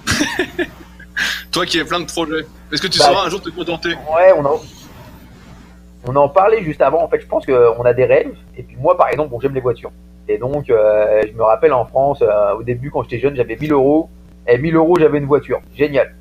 [1.52, 3.90] Toi qui as plein de projets, est-ce que tu bah, sauras un jour te contenter?
[3.90, 4.60] Ouais, on a.
[6.06, 7.04] On en parlait juste avant.
[7.04, 8.34] En fait, je pense qu'on a des rêves.
[8.58, 9.92] Et puis moi, par exemple, bon, j'aime les voitures.
[10.28, 13.56] Et donc, euh, je me rappelle en France, euh, au début, quand j'étais jeune, j'avais
[13.56, 14.10] 1000 euros.
[14.48, 15.62] Et 1000 euros, j'avais une voiture.
[15.76, 16.16] Génial.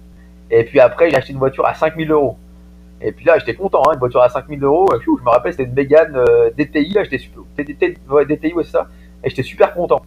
[0.50, 2.36] Et puis après, j'ai acheté une voiture à 5000 euros.
[3.04, 4.86] Et puis là, j'étais content, hein, une voiture à 5000 euros.
[5.00, 7.42] Je me rappelle, c'était une Mégane euh, DTI, là, j'étais super.
[7.56, 8.86] DTI, ouais, ça.
[9.24, 10.02] Et j'étais super content.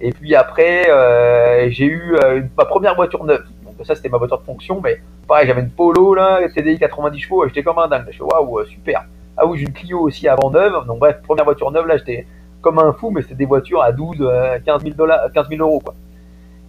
[0.00, 3.44] Et puis après, euh, j'ai eu euh, ma première voiture neuve.
[3.64, 7.18] Donc ça, c'était ma voiture de fonction, mais pareil, j'avais une Polo, là, TDI 90
[7.18, 8.06] chevaux, j'étais comme un dingue.
[8.10, 9.04] Je waouh, super.
[9.36, 10.86] Ah oui, j'ai une Clio aussi avant neuve.
[10.86, 12.26] Donc bref, première voiture neuve, là, j'étais
[12.60, 14.30] comme un fou, mais c'était des voitures à 12,
[14.64, 15.94] 15 000 dollars, 15 000 euros, quoi.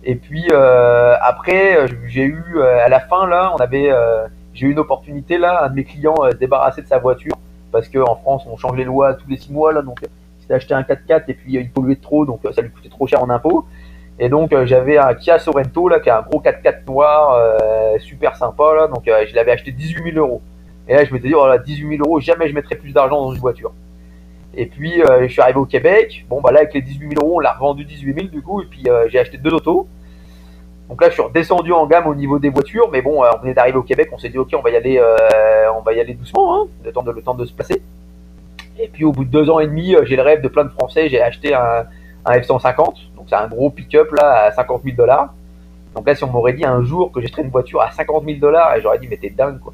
[0.04, 3.92] Et puis après, j'ai eu à la fin, là, on avait
[4.58, 7.36] j'ai eu une opportunité là, un de mes clients euh, se de sa voiture
[7.72, 10.54] parce qu'en France on change les lois tous les six mois là, donc il s'est
[10.54, 13.22] acheté un 4x4 et puis il polluait trop, donc euh, ça lui coûtait trop cher
[13.22, 13.66] en impôts.
[14.18, 17.40] Et donc euh, j'avais un Kia Sorento là qui a un gros 4x4 noir,
[18.00, 20.42] super sympa là, donc je l'avais acheté 18 000 euros.
[20.88, 23.22] Et là je m'étais dit oh là 18 000 euros, jamais je mettrai plus d'argent
[23.22, 23.74] dans une voiture.
[24.56, 27.36] Et puis je suis arrivé au Québec, bon bah là avec les 18 000 euros
[27.36, 29.88] on l'a revendu 18 000 du coup, et puis j'ai acheté deux autos.
[30.90, 33.42] Donc là, je suis redescendu en gamme au niveau des voitures, mais bon, euh, on
[33.42, 35.94] venait d'arriver au Québec, on s'est dit ok, on va y aller, euh, on va
[35.94, 37.82] y aller doucement, hein, le temps de le temps de se placer.
[38.80, 40.64] Et puis au bout de deux ans et demi, euh, j'ai le rêve de plein
[40.64, 41.86] de Français, j'ai acheté un,
[42.26, 45.34] F-150, donc c'est un gros pick-up là à 50 000 dollars.
[45.96, 48.40] Donc là, si on m'aurait dit un jour que j'achèterais une voiture à 50 000
[48.40, 49.74] dollars, j'aurais dit mais t'es dingue quoi.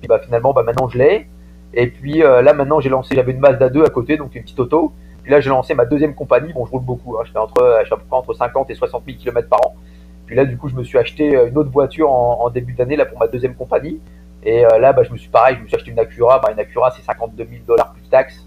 [0.00, 1.26] Puis bah finalement, bah maintenant je l'ai.
[1.74, 4.58] Et puis là maintenant j'ai lancé, j'avais une Mazda 2 à côté, donc une petite
[4.60, 4.92] auto.
[5.22, 6.52] Puis là j'ai lancé ma deuxième compagnie.
[6.52, 7.22] Bon, je roule beaucoup, hein.
[7.24, 9.60] je fais entre, je fais à peu près entre 50 et 60 000 km par
[9.66, 9.74] an.
[10.28, 13.04] Puis là du coup je me suis acheté une autre voiture en, début d'année là
[13.04, 14.00] pour ma deuxième compagnie.
[14.44, 16.38] Et là bah, je me suis pareil, je me suis acheté une Acura.
[16.38, 18.46] Bah, une Acura c'est 52 000 dollars plus taxes.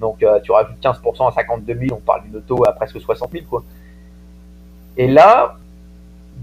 [0.00, 3.44] Donc tu rajoutes 15% à 52 000, on parle d'une auto à presque 60 000
[3.48, 3.62] quoi.
[4.96, 5.56] Et là,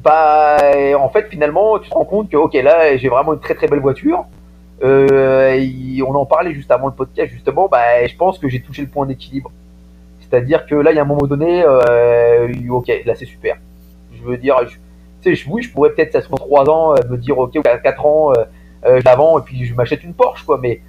[0.04, 0.58] bah,
[0.98, 3.68] en fait, finalement, tu te rends compte que, ok, là, j'ai vraiment une très très
[3.68, 4.26] belle voiture.
[4.84, 5.60] Euh,
[6.08, 7.68] on en parlait juste avant le podcast, justement.
[7.68, 9.52] Bah, je pense que j'ai touché le point d'équilibre.
[10.22, 13.58] C'est-à-dire que là, il y a un moment donné, euh, ok, là, c'est super.
[14.18, 14.58] Je veux dire,
[15.22, 18.34] tu oui, je pourrais peut-être, ça se 3 ans, euh, me dire, ok, 4 ans,
[18.86, 20.58] euh, et puis je m'achète une Porsche, quoi.
[20.58, 20.82] Mais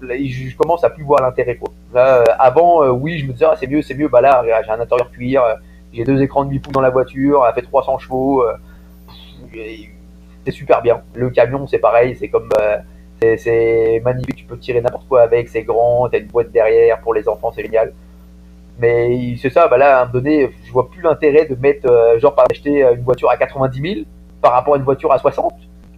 [0.00, 1.70] je commence à plus voir l'intérêt, quoi.
[1.94, 4.08] Là, avant, oui, je me disais, ah, c'est mieux, c'est mieux.
[4.08, 5.42] Bah là, j'ai un intérieur cuir
[5.92, 8.42] j'ai deux écrans de 8 pouces dans la voiture, elle fait 300 chevaux.
[8.42, 8.54] Euh,
[10.44, 11.02] c'est super bien.
[11.14, 12.48] Le camion, c'est pareil, c'est comme.
[12.60, 12.78] Euh,
[13.20, 17.14] c'est magnifique, tu peux tirer n'importe quoi avec, c'est grand, t'as une boîte derrière, pour
[17.14, 17.92] les enfants, c'est génial.
[18.78, 21.90] Mais c'est ça, bah là, à un moment donné, je vois plus l'intérêt de mettre,
[21.90, 24.06] euh, genre, par acheter une voiture à 90 000
[24.40, 25.52] par rapport à une voiture à 60.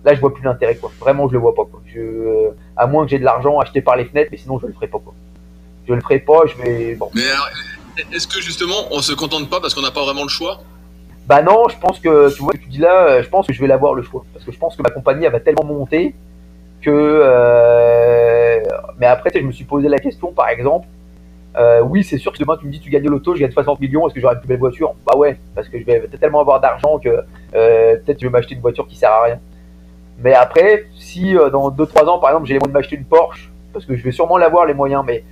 [0.05, 0.91] Là, je vois plus l'intérêt, quoi.
[0.99, 1.83] Vraiment, je le vois pas, quoi.
[1.87, 4.73] Je, à moins que j'ai de l'argent acheté par les fenêtres, mais sinon, je le
[4.73, 5.13] ferai pas, quoi.
[5.87, 6.95] Je le ferai pas, je vais.
[6.95, 7.11] Bon.
[7.15, 7.49] Mais alors,
[8.13, 10.61] est-ce que justement, on se contente pas parce qu'on n'a pas vraiment le choix?
[11.27, 13.61] Bah non, je pense que, tu vois, tu dis là, euh, je pense que je
[13.61, 14.25] vais l'avoir le choix.
[14.33, 16.15] Parce que je pense que ma compagnie, elle va tellement monter
[16.81, 16.91] que.
[16.91, 18.61] Euh,
[18.99, 20.89] mais après, je me suis posé la question, par exemple.
[21.57, 23.81] Euh, oui, c'est sûr que demain tu me dis tu gagnes l'auto, je gagne 60
[23.81, 24.95] millions, est-ce que j'aurai une plus belle voiture?
[25.07, 28.61] Bah ouais, parce que je vais tellement avoir d'argent que peut-être je vais m'acheter une
[28.61, 29.41] voiture qui sert à rien.
[30.19, 33.51] Mais après, si dans 2-3 ans, par exemple, j'ai les moyens de m'acheter une Porsche,
[33.73, 35.25] parce que je vais sûrement l'avoir les moyens, mais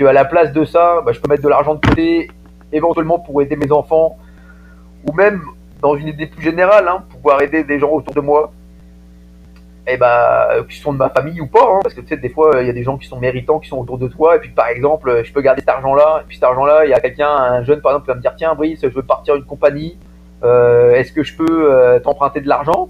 [0.00, 2.30] à la place de ça, bah, je peux mettre de l'argent de côté,
[2.72, 4.16] éventuellement pour aider mes enfants,
[5.06, 5.42] ou même
[5.82, 8.52] dans une idée plus générale, hein, pouvoir aider des gens autour de moi,
[9.90, 12.28] et eh bah, qui sont de ma famille ou pas, hein, parce que sais, des
[12.28, 14.38] fois, il y a des gens qui sont méritants, qui sont autour de toi, et
[14.38, 17.00] puis par exemple, je peux garder cet argent-là, et puis cet argent-là, il y a
[17.00, 19.44] quelqu'un, un jeune par exemple, qui va me dire, tiens, Brice, je veux partir une
[19.44, 19.98] compagnie,
[20.44, 22.88] euh, est-ce que je peux euh, t'emprunter de l'argent?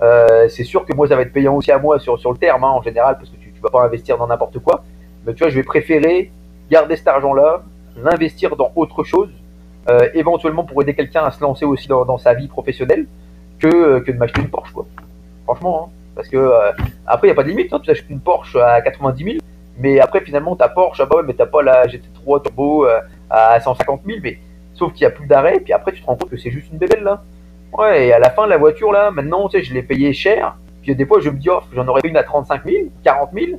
[0.00, 2.62] Euh, C'est sûr que moi, ça va être payant aussi à moi sur, le terme,
[2.62, 4.84] hein, en général, parce que tu ne vas pas investir dans n'importe quoi,
[5.26, 6.30] mais tu vois, je vais préférer
[6.70, 7.62] garder cet argent-là,
[7.96, 9.30] l'investir dans autre chose,
[9.90, 13.06] euh, éventuellement pour aider quelqu'un à se lancer aussi dans, sa vie professionnelle,
[13.58, 14.86] que, euh, que de m'acheter une Porsche, quoi.
[15.44, 15.97] Franchement, hein.
[16.18, 16.72] Parce que euh,
[17.06, 17.80] après, il n'y a pas de limite, hein.
[17.80, 19.36] tu achètes une Porsche à 90 000,
[19.78, 22.86] mais après, finalement, ta Porsche, ah bah ouais, mais t'as pas la GT3 Turbo
[23.30, 24.38] à 150 000, mais
[24.74, 26.72] sauf qu'il n'y a plus d'arrêt, puis après, tu te rends compte que c'est juste
[26.72, 27.22] une bébelle, là.
[27.72, 30.56] Ouais, et à la fin, la voiture, là, maintenant, tu sais, je l'ai payée cher,
[30.82, 33.58] puis des fois, je me dis, oh, j'en aurais une à 35 000, 40 000,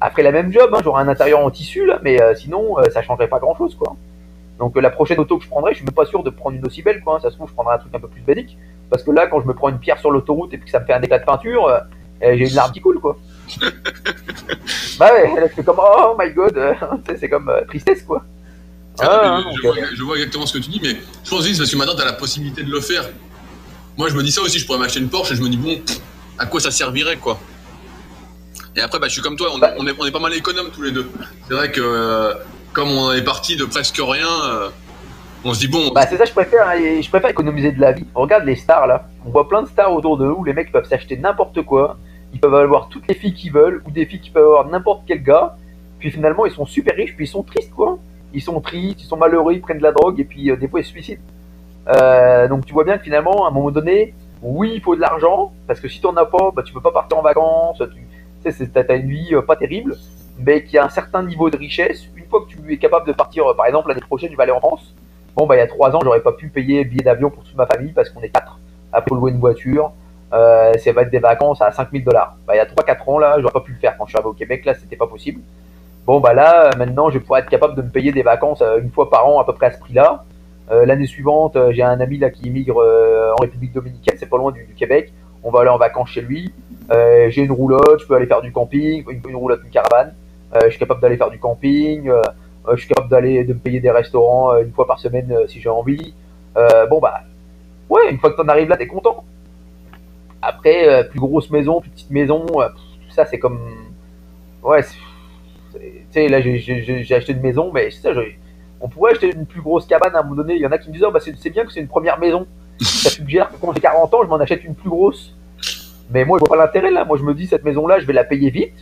[0.00, 2.84] après la même job, hein, j'aurais un intérieur en tissu là, mais euh, sinon euh,
[2.90, 3.96] ça changerait pas grand chose quoi.
[4.58, 6.56] Donc euh, la prochaine auto que je prendrai, je suis même pas sûr de prendre
[6.56, 7.16] une aussi belle quoi.
[7.16, 7.20] Hein.
[7.20, 8.56] Ça se trouve je prendrai un truc un peu plus basique,
[8.90, 10.80] parce que là quand je me prends une pierre sur l'autoroute et puis que ça
[10.80, 11.70] me fait un éclat de peinture,
[12.20, 13.16] j'ai une larme qui coule quoi.
[14.98, 16.58] bah ouais, c'est comme oh my god,
[17.18, 18.22] c'est comme tristesse quoi.
[19.00, 21.76] Ah, je, vois, exactement ce que tu dis, mais je pense que c'est parce que
[21.76, 23.08] maintenant tu as la possibilité de le faire.
[23.96, 25.56] Moi je me dis ça aussi, je pourrais m'acheter une Porsche et je me dis
[25.56, 25.80] bon,
[26.38, 27.38] à quoi ça servirait quoi
[28.78, 30.70] et après, bah, je suis comme toi, on, on, est, on est, pas mal économes
[30.70, 31.10] tous les deux.
[31.48, 32.34] C'est vrai que euh,
[32.72, 34.68] comme on est parti de presque rien, euh,
[35.48, 35.90] on se dit bon.
[35.94, 38.06] Bah, c'est ça, je préfère, hein, je préfère économiser de la vie.
[38.14, 40.86] Regarde les stars là, on voit plein de stars autour de nous, les mecs peuvent
[40.86, 41.96] s'acheter n'importe quoi,
[42.32, 45.02] ils peuvent avoir toutes les filles qu'ils veulent, ou des filles qui peuvent avoir n'importe
[45.06, 45.56] quel gars,
[45.98, 47.98] puis finalement ils sont super riches, puis ils sont tristes quoi.
[48.34, 50.68] Ils sont tristes, ils sont malheureux, ils prennent de la drogue, et puis euh, des
[50.68, 51.22] fois ils se suicident.
[52.48, 55.52] donc tu vois bien que finalement, à un moment donné, oui, il faut de l'argent,
[55.66, 57.82] parce que si tu n'en as pas, bah, tu peux pas partir en vacances,
[58.42, 59.96] tu, sais, t'as une vie euh, pas terrible,
[60.38, 62.06] mais qui a un certain niveau de richesse.
[62.16, 64.44] Une fois que tu es capable de partir, euh, par exemple, l'année prochaine, tu vas
[64.44, 64.94] aller en France.
[65.38, 67.44] Bon, bah, il y a trois ans, j'aurais pas pu payer le billet d'avion pour
[67.44, 68.58] toute ma famille parce qu'on est quatre.
[68.92, 69.92] Après, louer une voiture,
[70.32, 72.36] euh, ça va être des vacances à 5000 dollars.
[72.44, 73.96] Bah, il y a 3-4 ans, là, j'aurais pas pu le faire.
[73.96, 75.40] Quand je suis arrivé au Québec, là, c'était pas possible.
[76.06, 79.10] Bon, bah là, maintenant, je pourrais être capable de me payer des vacances une fois
[79.10, 80.24] par an, à peu près à ce prix-là.
[80.70, 84.74] L'année suivante, j'ai un ami là qui immigre en République Dominicaine, c'est pas loin du
[84.76, 85.12] Québec.
[85.44, 86.52] On va aller en vacances chez lui.
[86.90, 90.14] Euh, j'ai une roulotte, je peux aller faire du camping, une, roulotte, une caravane.
[90.54, 92.10] Euh, je suis capable d'aller faire du camping.
[92.68, 95.60] Euh, je suis capable d'aller de me payer des restaurants une fois par semaine si
[95.60, 96.14] j'ai envie.
[96.54, 97.22] bon bah,
[97.88, 99.24] ouais, une fois que t'en arrives là, t'es content.
[100.40, 103.60] Après, plus grosse maison, plus petite maison, tout ça c'est comme,
[104.62, 104.82] ouais,
[105.72, 108.20] tu sais là j'ai acheté une maison, mais c'est ça,
[108.80, 110.54] on pourrait acheter une plus grosse cabane à un moment donné.
[110.54, 112.18] Il y en a qui me disent, oh, bah, c'est bien que c'est une première
[112.18, 112.46] maison.
[112.80, 115.34] Ça suggère que quand j'ai 40 ans, je m'en achète une plus grosse.
[116.10, 117.04] Mais moi, je vois pas l'intérêt là.
[117.04, 118.74] Moi, je me dis, cette maison-là, je vais la payer vite.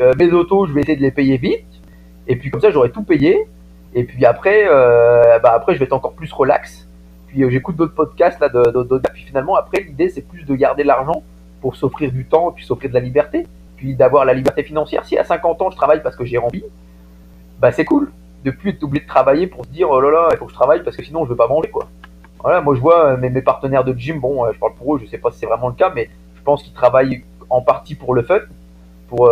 [0.00, 1.64] Euh, mes autos, je vais essayer de les payer vite.
[2.28, 3.46] Et puis, comme ça, j'aurai tout payé.
[3.94, 6.88] Et puis après, euh, bah, après, je vais être encore plus relax.
[7.28, 8.48] Puis, euh, j'écoute d'autres podcasts là.
[8.48, 11.22] De, puis finalement, après, l'idée, c'est plus de garder l'argent
[11.60, 13.46] pour s'offrir du temps puis s'offrir de la liberté.
[13.76, 15.04] puis d'avoir la liberté financière.
[15.04, 16.64] Si à 50 ans je travaille parce que j'ai envie,
[17.58, 18.10] bah c'est cool.
[18.44, 20.52] De plus être obligé de travailler pour se dire oh là là, il faut que
[20.52, 21.88] je travaille parce que sinon je veux pas manger quoi.
[22.42, 25.06] Voilà, moi je vois euh, mes, partenaires de gym, bon, je parle pour eux, je
[25.06, 28.14] sais pas si c'est vraiment le cas, mais je pense qu'ils travaillent en partie pour
[28.14, 28.38] le fun,
[29.08, 29.30] pour,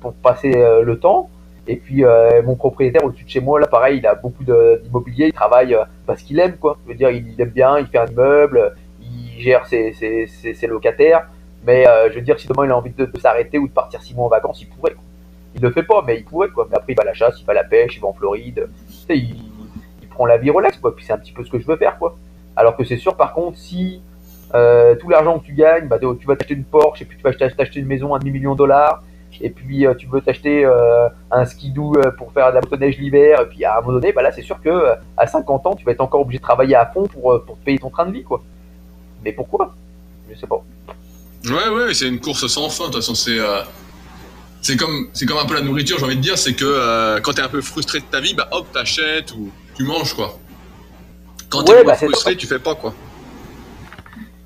[0.00, 0.52] pour, passer
[0.82, 1.30] le temps.
[1.70, 5.26] Et puis euh, mon propriétaire au-dessus de chez moi, là pareil, il a beaucoup d'immobilier,
[5.26, 6.76] il travaille euh, parce qu'il aime quoi.
[6.82, 11.28] Je veux dire, il, aime bien, il fait un immeuble, il gère ses, locataires.
[11.64, 14.02] Mais euh, je veux dire, si demain il a envie de, s'arrêter ou de partir
[14.02, 14.94] six mois en vacances, il pourrait.
[14.94, 15.04] quoi.
[15.54, 16.66] Il le fait pas, mais il pourrait quoi.
[16.68, 18.14] Mais après il va à la chasse, il va à la pêche, il va en
[18.14, 18.68] Floride.
[19.08, 19.36] Il,
[20.10, 20.96] prend la vie relax quoi.
[20.96, 22.16] Puis c'est un petit peu ce que je veux faire quoi.
[22.56, 24.02] Alors que c'est sûr par contre, si
[24.50, 27.32] tout l'argent que tu gagnes, bah, tu vas t'acheter une Porsche et puis tu vas
[27.32, 29.04] t'ach- t'acheter une maison à demi-million de dollars
[29.40, 32.98] et puis euh, tu veux t'acheter euh, un skidoo euh, pour faire de la motoneige
[32.98, 35.74] l'hiver et puis à un moment donné, bah là c'est sûr que à 50 ans,
[35.74, 38.06] tu vas être encore obligé de travailler à fond pour, pour te payer ton train
[38.06, 38.42] de vie quoi.
[39.24, 39.74] Mais pourquoi?
[40.30, 40.62] Je sais pas.
[41.46, 42.84] Ouais, ouais, c'est une course sans fin.
[42.84, 43.62] De toute façon, c'est euh,
[44.60, 45.98] c'est comme c'est comme un peu la nourriture.
[45.98, 48.34] J'ai envie de dire, c'est que euh, quand t'es un peu frustré de ta vie,
[48.34, 50.38] bah hop, t'achètes ou tu manges quoi.
[51.48, 52.94] Quand t'es Ouais, bah, frustré, tu fais pas quoi.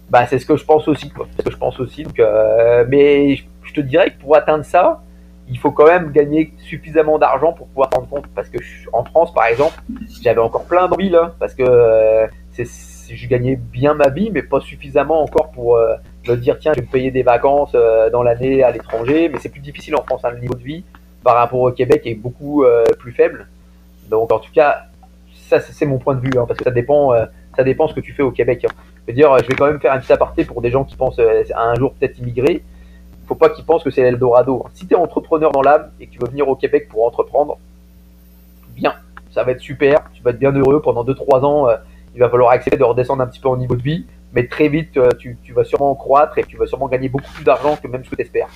[0.09, 1.27] Bah, c'est ce que je pense aussi, quoi.
[1.33, 2.05] C'est ce que je pense aussi.
[2.05, 3.41] Donc, euh, mais
[3.75, 5.03] te dirais que pour atteindre ça,
[5.49, 8.27] il faut quand même gagner suffisamment d'argent pour pouvoir rendre compte.
[8.35, 9.75] Parce que je- en France, par exemple,
[10.23, 14.61] j'avais encore plein d'envie là, parce que euh, je gagnais bien ma vie, mais pas
[14.61, 15.97] suffisamment encore pour euh,
[16.27, 19.29] me dire tiens, je vais me payer des vacances euh, dans l'année à l'étranger.
[19.29, 20.85] Mais c'est plus difficile en France, hein, le niveau de vie
[21.23, 23.47] par rapport au Québec est beaucoup euh, plus faible.
[24.09, 24.87] Donc, en tout cas,
[25.35, 27.13] ça, c'est mon point de vue, hein, parce que ça dépend,
[27.57, 28.65] ça dépend ce que tu fais au Québec.
[28.65, 28.73] hein.
[29.07, 30.97] Je veux dire, je vais quand même faire un petit aparté pour des gens qui
[30.97, 32.63] pensent à un jour peut-être immigrer.
[33.27, 34.65] Faut pas qu'ils pensent que c'est l'Eldorado.
[34.75, 37.59] Si tu es entrepreneur dans l'âme et que tu veux venir au Québec pour entreprendre,
[38.75, 38.95] bien,
[39.31, 41.69] ça va être super, tu vas être bien heureux pendant 2-3 ans.
[41.69, 41.77] euh,
[42.15, 44.69] il va falloir accepter de redescendre un petit peu en niveau de vie, mais très
[44.69, 47.77] vite, euh, tu, tu vas sûrement croître et tu vas sûrement gagner beaucoup plus d'argent
[47.77, 48.49] que même ce que tu espères.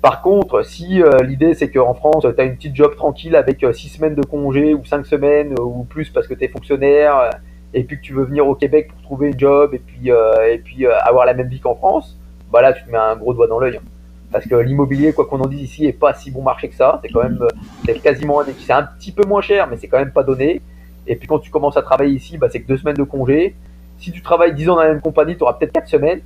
[0.00, 3.66] Par contre, si euh, l'idée c'est qu'en France, tu as une petite job tranquille avec
[3.72, 7.30] 6 semaines de congé ou 5 semaines ou plus parce que tu es fonctionnaire,
[7.74, 10.58] et puis que tu veux venir au Québec pour trouver un job et puis, et
[10.58, 12.16] puis avoir la même vie qu'en France,
[12.52, 13.76] bah là tu te mets un gros doigt dans l'œil.
[13.76, 13.82] hein.
[14.30, 16.98] Parce que l'immobilier, quoi qu'on en dise ici, est pas si bon marché que ça.
[17.02, 17.48] C'est quand même euh,
[17.86, 20.60] c'est quasiment c'est un petit peu moins cher, mais c'est quand même pas donné.
[21.06, 23.54] Et puis quand tu commences à travailler ici, bah, c'est que deux semaines de congé.
[23.98, 26.20] Si tu travailles 10 ans dans la même compagnie, tu auras peut-être 4 semaines.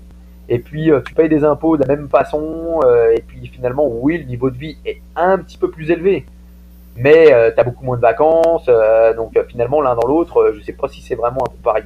[0.49, 2.81] Et puis euh, tu payes des impôts de la même façon.
[2.85, 6.27] euh, et puis finalement, oui, le niveau de vie est un petit peu plus élevé.
[6.97, 8.66] Mais tu as beaucoup moins de vacances.
[8.68, 11.51] euh, donc euh, finalement, l'un dans l'autre, euh, je sais pas si c'est vraiment un
[11.51, 11.85] peu pareil.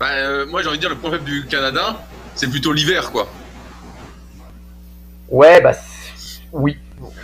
[0.00, 1.96] Bah, euh, moi, j'ai envie de dire, le faible du Canada,
[2.34, 3.26] c'est plutôt l'hiver quoi.
[5.30, 5.72] Ouais, bah
[6.52, 6.78] oui.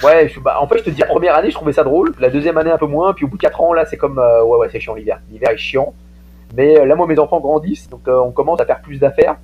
[0.05, 2.12] Ouais, bah, en fait, je te dis, la première année, je trouvais ça drôle.
[2.18, 3.14] La deuxième année, un peu moins.
[3.14, 4.18] Puis au bout de 4 ans, là, c'est comme.
[4.18, 5.20] euh, ouais, ouais, c'est chiant l'hiver.
[5.30, 5.94] L'hiver est chiant.
[6.55, 7.88] Mais euh, là, moi, mes enfants grandissent.
[7.88, 9.36] Donc, euh, on commence à faire plus d'affaires.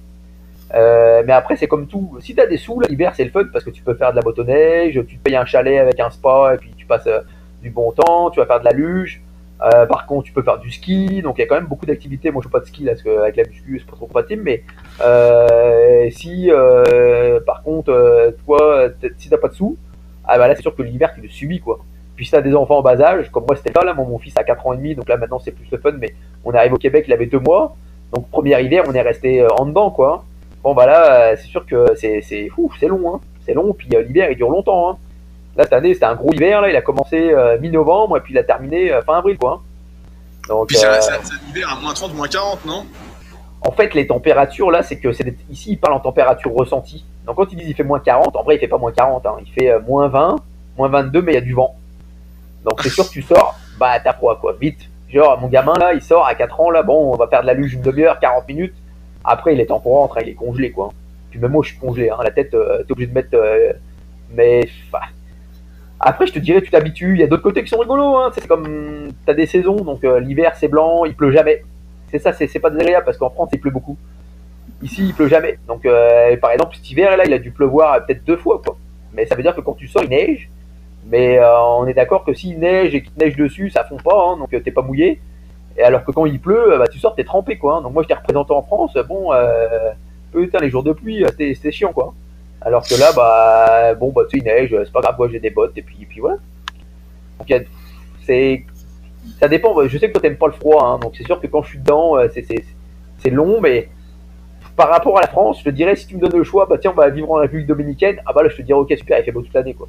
[0.75, 2.19] Euh, mais après, c'est comme tout.
[2.21, 4.23] Si t'as des sous, l'hiver, c'est le fun parce que tu peux faire de la
[4.23, 7.21] motoneige, tu te payes un chalet avec un spa et puis tu passes euh,
[7.63, 9.23] du bon temps, tu vas faire de la luge.
[9.63, 11.87] Euh, par contre, tu peux faire du ski, donc il y a quand même beaucoup
[11.87, 12.31] d'activités.
[12.31, 14.43] Moi, je fais pas de ski là, parce qu'avec la muscu, c'est pas trop compatible.
[14.45, 14.63] Mais
[15.01, 18.89] euh, si, euh, par contre, euh, toi,
[19.19, 19.77] si t'as pas de sous,
[20.25, 21.81] ah bah là, c'est sûr que l'hiver, tu le subis quoi.
[22.15, 23.95] Puis si t'as des enfants en bas âge, comme moi, c'était cas là.
[23.95, 25.93] Mon fils a 4 ans et demi, donc là maintenant, c'est plus le fun.
[25.93, 27.77] Mais on arrive au Québec, il avait 2 mois,
[28.13, 30.25] donc premier hiver, on est resté euh, en dedans quoi.
[30.63, 33.21] Bon bah là, euh, c'est sûr que c'est c'est fou, c'est long, hein.
[33.47, 33.73] C'est long.
[33.73, 34.91] Puis l'hiver, il dure longtemps.
[34.91, 34.99] Hein.
[35.59, 36.61] Là, cette année, c'était un gros hiver.
[36.63, 39.61] Là, il a commencé euh, mi-novembre et puis il a terminé euh, fin avril, quoi.
[40.49, 42.87] Donc, Puis c'est euh, c'est- c'est l'hiver à moins 30, moins 40, non?
[43.61, 47.05] En fait, les températures, là, c'est que c'est ici, ils parlent en température ressentie.
[47.27, 49.27] Donc, quand ils disent il fait moins 40, en vrai, il fait pas moins 40.
[49.27, 49.35] hein.
[49.45, 50.37] Il fait moins 20,
[50.79, 51.75] moins 22, mais il y a du vent.
[52.65, 54.55] Donc, c'est sûr que tu sors, bah, t'as froid, quoi.
[54.61, 54.89] Vite.
[55.09, 57.47] Genre, mon gamin, là, il sort à 4 ans, là, bon, on va faire de
[57.47, 58.75] la luge une demi-heure, 40 minutes.
[59.25, 60.91] Après, il est temps pour rentrer, il est congelé, quoi.
[61.31, 62.19] Puis même moi, je suis congelé, hein.
[62.23, 63.31] La tête, euh, t'es obligé de mettre.
[63.35, 63.73] euh,
[64.31, 64.69] mais.
[66.01, 67.15] Après, je te dirais, tu t'habitues.
[67.15, 68.17] Il y a d'autres côtés qui sont rigolos.
[68.17, 68.31] Hein.
[68.35, 69.09] C'est comme.
[69.27, 69.77] T'as des saisons.
[69.77, 71.63] Donc, euh, l'hiver, c'est blanc, il pleut jamais.
[72.11, 73.97] C'est ça, c'est pas désagréable parce qu'en France, il pleut beaucoup.
[74.83, 75.59] Ici, il pleut jamais.
[75.67, 78.63] Donc, euh, par exemple, cet hiver, là, il a dû pleuvoir euh, peut-être deux fois.
[78.65, 78.77] quoi.
[79.13, 80.49] Mais ça veut dire que quand tu sors, il neige.
[81.07, 84.25] Mais euh, on est d'accord que s'il neige et qu'il neige dessus, ça fond pas.
[84.29, 85.21] hein, donc, t'es pas mouillé.
[85.77, 87.59] Et alors que quand il pleut, bah, tu sors, t'es trempé.
[87.59, 87.77] quoi.
[87.77, 87.83] hein.
[87.83, 88.97] Donc, moi, j'étais représenté en France.
[89.09, 89.31] Bon,
[90.33, 91.93] putain, les jours de pluie, c'était chiant.
[91.93, 92.15] quoi.
[92.69, 95.41] Alors que là, bah, bon, bah, tu sais, il neige, c'est pas grave, moi j'ai
[95.41, 96.37] des bottes, et puis, et puis voilà.
[97.39, 97.65] Donc,
[98.27, 98.67] c'est,
[99.41, 101.47] ça dépend, je sais que toi t'aimes pas le froid, hein, donc c'est sûr que
[101.47, 102.63] quand je suis dedans, euh, c'est, c'est,
[103.21, 103.89] c'est long, mais
[104.77, 106.77] par rapport à la France, je te dirais, si tu me donnes le choix, bah
[106.79, 109.19] tiens, on va vivre en République Dominicaine, ah bah là, je te dirais, ok, super,
[109.19, 109.89] il fait beau toute l'année, quoi.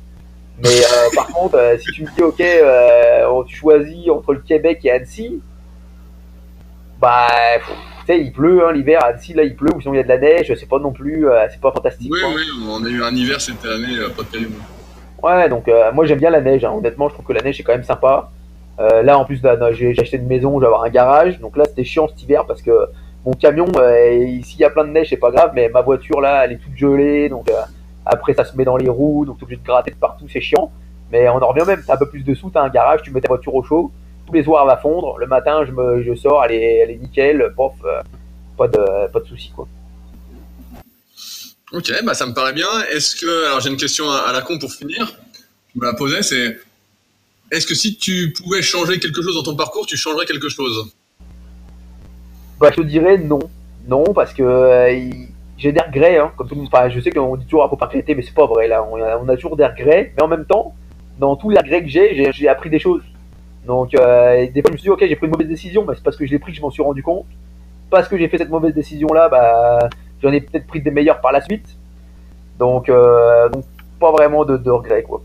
[0.63, 4.39] Mais euh, par contre, euh, si tu me dis, ok, euh, tu choisis entre le
[4.39, 5.41] Québec et Annecy,
[7.01, 7.27] bah,
[8.13, 9.03] sais, il pleut hein, l'hiver.
[9.03, 10.53] À Annecy, là, il pleut, ou sinon il y a de la neige.
[10.57, 12.11] C'est pas non plus, c'est pas fantastique.
[12.11, 14.49] Oui, oui, on a eu un hiver cette année, pas de cailloux.
[15.21, 16.63] Ouais, donc moi j'aime bien la neige.
[16.63, 16.71] Hein.
[16.71, 18.29] Honnêtement, je trouve que la neige est quand même sympa.
[18.79, 19.41] là, en plus,
[19.73, 21.39] j'ai acheté une maison, je vais avoir un garage.
[21.39, 22.71] Donc là, c'était chiant cet hiver parce que
[23.25, 23.67] mon camion,
[24.43, 26.57] s'il y a plein de neige, c'est pas grave, mais ma voiture là, elle est
[26.57, 27.29] toute gelée.
[27.29, 27.49] Donc
[28.05, 30.25] après, ça se met dans les roues, donc tu es obligé de gratter de partout,
[30.31, 30.71] c'est chiant.
[31.11, 33.11] Mais on en revient même, t'as un peu plus de sous, t'as un garage, tu
[33.11, 33.91] mets ta voiture au chaud,
[34.29, 36.91] tous les soirs elle va fondre, le matin je, me, je sors, elle est, elle
[36.91, 38.01] est nickel, pof, euh,
[38.57, 39.67] pas de, pas de soucis quoi.
[41.71, 42.67] Ok, bah ça me paraît bien.
[42.91, 45.15] Est-ce que, alors j'ai une question à, la con pour finir,
[45.73, 46.57] je me la posais, c'est
[47.51, 50.91] est-ce que si tu pouvais changer quelque chose dans ton parcours, tu changerais quelque chose?
[52.59, 53.39] Bah je te dirais non,
[53.87, 55.09] non parce que euh,
[55.57, 56.69] j'ai des regrets, hein, comme tout le monde.
[56.71, 58.83] Enfin, je sais qu'on dit toujours à faut pas regretter, mais c'est pas vrai là.
[58.83, 60.75] On a, on a, toujours des regrets, mais en même temps,
[61.19, 63.03] dans tous les regrets que j'ai, j'ai appris des choses.
[63.69, 65.93] Donc, euh, des fois, je me suis dit, ok, j'ai pris une mauvaise décision, mais
[65.93, 67.27] c'est parce que je l'ai pris que je m'en suis rendu compte.
[67.91, 69.89] Parce que j'ai fait cette mauvaise décision-là, bah,
[70.23, 71.67] j'en ai peut-être pris des meilleures par la suite.
[72.57, 73.63] Donc, euh, donc
[73.99, 75.21] pas vraiment de, de regrets, quoi.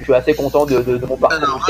[0.00, 1.64] Je suis assez content de, de, de mon parcours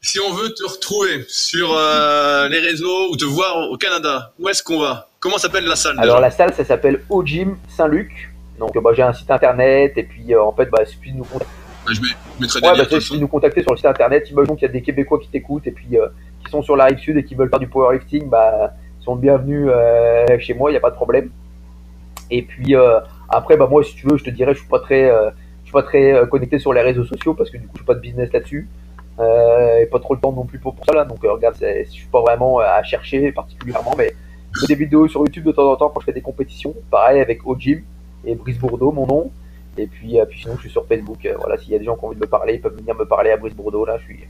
[0.00, 4.48] Si on veut te retrouver sur euh, les réseaux ou te voir au Canada, où
[4.48, 5.08] est-ce qu'on va?
[5.18, 8.32] Comment s'appelle la salle Alors, la salle, ça s'appelle Gym Saint-Luc.
[8.60, 11.24] Donc, bah, j'ai un site internet et puis en fait, bah, il suffit de nous
[11.24, 11.61] contacter.
[11.84, 12.00] Bah, je
[12.40, 14.30] mettrai des ouais, bah, suffit de nous contacter sur le site internet.
[14.30, 16.08] Imaginons qu'il y a des Québécois qui t'écoutent et puis euh,
[16.44, 19.16] qui sont sur la rive sud et qui veulent faire du powerlifting, bah, ils sont
[19.16, 21.30] bienvenus euh, chez moi, il n'y a pas de problème.
[22.30, 22.74] Et puis
[23.28, 25.72] après, bah, moi, si tu veux, je te dirais, je suis pas très, je suis
[25.72, 28.00] pas très connecté sur les réseaux sociaux parce que du coup, je suis pas de
[28.00, 28.68] business là-dessus.
[29.18, 31.04] et pas trop le temps non plus pour, pour ça là.
[31.04, 34.14] Donc, regarde, je suis pas vraiment à chercher particulièrement, mais
[34.54, 36.74] je fais des vidéos sur YouTube de temps en temps quand je fais des compétitions.
[36.90, 37.80] Pareil avec Ojim
[38.24, 39.30] et Brice Bourdeau, mon nom.
[39.78, 41.24] Et puis, euh, puis sinon, je suis sur Facebook.
[41.24, 42.76] Euh, voilà, s'il y a des gens qui ont envie de me parler, ils peuvent
[42.76, 43.84] venir me parler à Brice Bourdeau.
[43.84, 44.20] Là, je suis.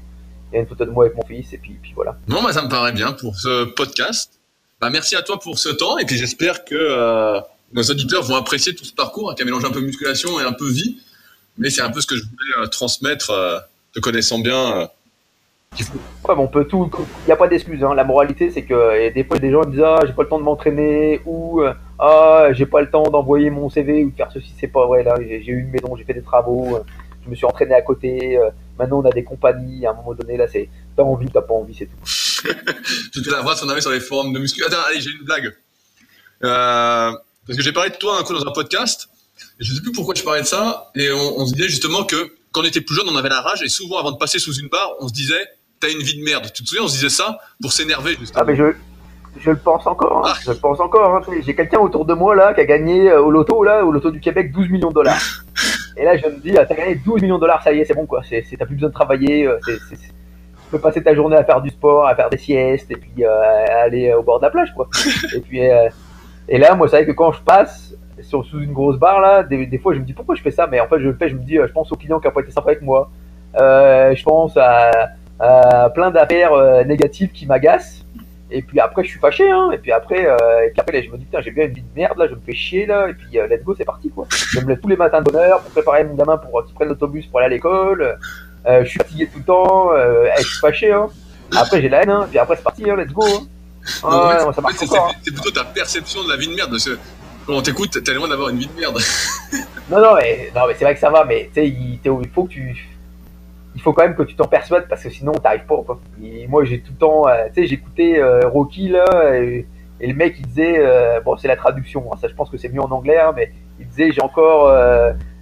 [0.52, 2.18] Il y a une photo de moi avec mon fils, et puis, puis voilà.
[2.28, 4.38] Non, bah, ça me paraît bien pour ce podcast.
[4.80, 7.40] Bah, merci à toi pour ce temps, et puis j'espère que euh,
[7.72, 10.42] nos auditeurs vont apprécier tout ce parcours hein, qui a mélangé un peu musculation et
[10.42, 11.00] un peu vie.
[11.58, 13.32] Mais c'est un peu ce que je voulais transmettre,
[13.92, 14.88] te connaissant bien
[15.78, 16.90] Ouais, on peut tout.
[16.98, 17.82] Il n'y a pas d'excuse.
[17.82, 17.94] Hein.
[17.94, 20.44] La moralité, c'est que des fois, des gens disent Ah, j'ai pas le temps de
[20.44, 21.62] m'entraîner, ou
[21.98, 24.52] Ah, j'ai pas le temps d'envoyer mon CV, ou de faire ceci.
[24.58, 25.02] C'est pas vrai.
[25.02, 26.80] Là, j'ai eu une maison, j'ai fait des travaux,
[27.24, 28.38] je me suis entraîné à côté.
[28.78, 29.86] Maintenant, on a des compagnies.
[29.86, 31.96] À un moment donné, là, c'est T'as envie, t'as pas envie, c'est tout.
[32.04, 34.62] C'était la phrase qu'on avait sur les forums de muscu.
[34.64, 35.54] Attends, allez, j'ai une blague.
[36.44, 37.12] Euh,
[37.46, 39.08] parce que j'ai parlé de toi un coup dans un podcast.
[39.58, 40.90] Et je sais plus pourquoi je parlais de ça.
[40.94, 43.40] Et on, on se disait justement que quand on était plus jeune, on avait la
[43.40, 43.62] rage.
[43.62, 45.46] Et souvent, avant de passer sous une barre, on se disait
[45.80, 46.50] t'as une vie de merde.
[46.52, 48.18] Tu te souviens, on se disait ça pour s'énerver.
[48.34, 48.74] Ah mais je,
[49.36, 50.26] je le pense encore.
[50.26, 50.32] Hein.
[50.34, 50.38] Ah.
[50.44, 51.16] Je le pense encore.
[51.16, 51.20] Hein.
[51.40, 54.10] J'ai quelqu'un autour de moi là qui a gagné euh, au loto là, au loto
[54.10, 55.44] du Québec, 12 millions de dollars.
[55.96, 57.84] et là je me dis, ah, t'as gagné 12 millions de dollars, ça y est,
[57.84, 58.22] c'est bon quoi.
[58.28, 59.46] T'as plus besoin de travailler.
[59.46, 59.98] Euh, tu
[60.70, 63.82] peux passer ta journée à faire du sport, à faire des siestes et puis euh,
[63.84, 64.88] aller au bord de la plage quoi.
[65.34, 65.60] et puis
[66.48, 69.42] et là moi c'est vrai que quand je passe sur, sous une grosse barre là,
[69.42, 71.14] des, des, fois je me dis pourquoi je fais ça, mais en fait je le
[71.14, 73.10] fais, je me dis, je pense aux clients qui n'ont pas été sympas avec moi.
[73.54, 74.90] je pense à
[75.42, 78.01] euh, plein d'affaires euh, négatives qui m'agacent.
[78.52, 79.70] Et puis après, je suis fâché, hein.
[79.72, 80.36] Et puis après, euh,
[80.66, 82.34] et puis après je me dis, putain, j'ai bien une vie de merde, là, je
[82.34, 83.08] me fais chier, là.
[83.08, 84.26] Et puis, let's go, c'est parti, quoi.
[84.30, 86.74] Je me lève tous les matins de bonne heure pour préparer mon gamin pour qu'il
[86.74, 88.18] prenne l'autobus pour aller à l'école.
[88.66, 89.90] je suis fatigué tout le temps.
[90.36, 91.08] je suis fâché, hein.
[91.56, 92.26] Après, j'ai la haine, hein.
[92.28, 93.24] Puis après, c'est parti, hein, let's go.
[93.24, 93.46] Hein.
[94.04, 94.50] Ah,
[95.22, 96.70] c'est plutôt ta perception de la vie de merde.
[96.70, 96.98] Parce que
[97.46, 98.98] quand on t'écoute, t'as loin d'avoir une vie de merde.
[99.90, 102.28] non, non, mais, non, mais c'est vrai que ça va, mais tu sais, il, il
[102.32, 102.91] faut que tu
[103.74, 105.82] il faut quand même que tu t'en persuades parce que sinon t'arrives pas.
[105.84, 106.00] Quoi.
[106.22, 109.04] Et moi j'ai tout le temps, euh, tu sais, j'écoutais euh, Rocky là
[109.36, 109.66] et,
[110.00, 112.68] le mec il disait, euh, bon c'est la traduction, hein, ça je pense que c'est
[112.68, 114.74] mieux en anglais, hein, mais il disait j'ai encore,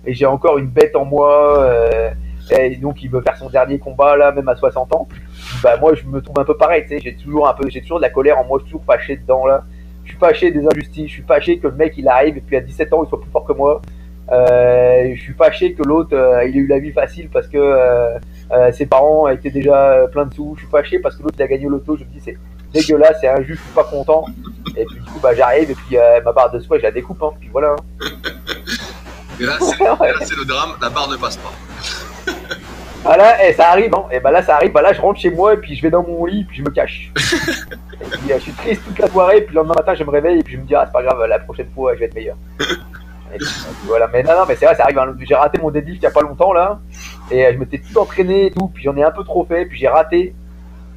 [0.05, 1.66] et j'ai encore une bête en moi.
[2.51, 5.09] et donc il veut faire son dernier combat là, même à 60 ans.
[5.62, 7.81] Bah moi je me trouve un peu pareil, tu sais, j'ai toujours un peu, j'ai
[7.81, 9.64] toujours de la colère en moi, je suis toujours fâché dedans là.
[10.05, 12.57] Je suis fâché des injustices, je suis fâché que le mec il arrive et puis
[12.57, 13.81] à 17 ans il soit plus fort que moi.
[14.31, 17.59] Euh, je suis fâché que l'autre euh, il ait eu la vie facile parce que
[17.59, 20.55] euh, ses parents étaient déjà plein de sous.
[20.57, 21.97] Je suis fâché parce que l'autre il a gagné l'auto.
[21.97, 22.39] Je me dis c'est
[22.72, 24.26] dégueulasse, c'est injuste, je suis pas content.
[24.76, 27.22] Et puis du coup bah j'arrive et puis ma barre de soie je la découpe.
[27.22, 27.74] Hein, puis voilà.
[29.41, 31.53] Et là c'est le drame, la barre ne passe pas.
[33.03, 34.05] Voilà, et ça arrive, hein.
[34.12, 34.72] Et bah là, ça arrive.
[34.72, 36.59] Bah là, je rentre chez moi et puis je vais dans mon lit et puis
[36.59, 37.11] je me cache.
[37.16, 39.39] et puis je suis triste toute la soirée.
[39.39, 40.93] Et puis le lendemain matin, je me réveille et puis je me dis, ah, c'est
[40.93, 42.37] pas grave, la prochaine fois, je vais être meilleur
[43.87, 44.99] voilà, mais non, non, mais c'est vrai, ça arrive.
[44.99, 45.14] Hein.
[45.20, 46.81] J'ai raté mon deadlift il y a pas longtemps là,
[47.31, 49.66] et euh, je m'étais tout entraîné et tout, puis j'en ai un peu trop fait,
[49.66, 50.35] puis j'ai raté.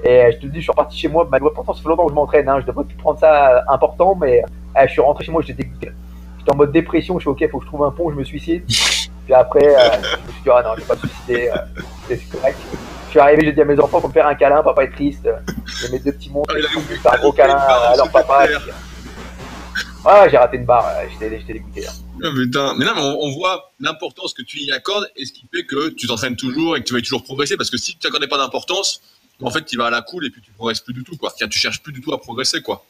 [0.04, 1.28] Et euh, je te dis, je suis reparti chez moi.
[1.30, 2.50] Bah, pourtant, ça fait longtemps que je m'entraîne.
[2.50, 2.60] Hein.
[2.60, 4.44] Je devrais plus prendre ça euh, important, mais
[4.86, 5.64] je suis rentré chez moi, j'étais
[6.40, 7.18] J'étais en mode dépression.
[7.20, 8.64] Je suis ok, faut que je trouve un pont, je me suicide.
[9.26, 11.50] Puis après, je me suis dit, ah non, je vais pas me suicider.
[12.10, 12.58] c'est correct.
[13.06, 14.92] Je suis arrivé, j'ai dit à mes enfants, faut me faire un câlin, papa est
[14.92, 15.26] triste.
[15.26, 18.46] Et mes deux petits montres, ah, faire un gros câlin à leur papa.
[20.04, 21.86] Ah, j'ai raté une barre, j'étais dégoûté.
[22.22, 25.66] Ah, mais non, mais on, voit l'importance que tu y accordes et ce qui fait
[25.66, 27.58] que tu t'entraînes toujours et que tu vas toujours progresser.
[27.58, 29.02] Parce que si tu n'accordais pas d'importance,
[29.42, 31.32] en fait, tu vas à la cool et puis tu progresses plus du tout, quoi.
[31.38, 32.84] Tu cherches plus du tout à progresser, quoi.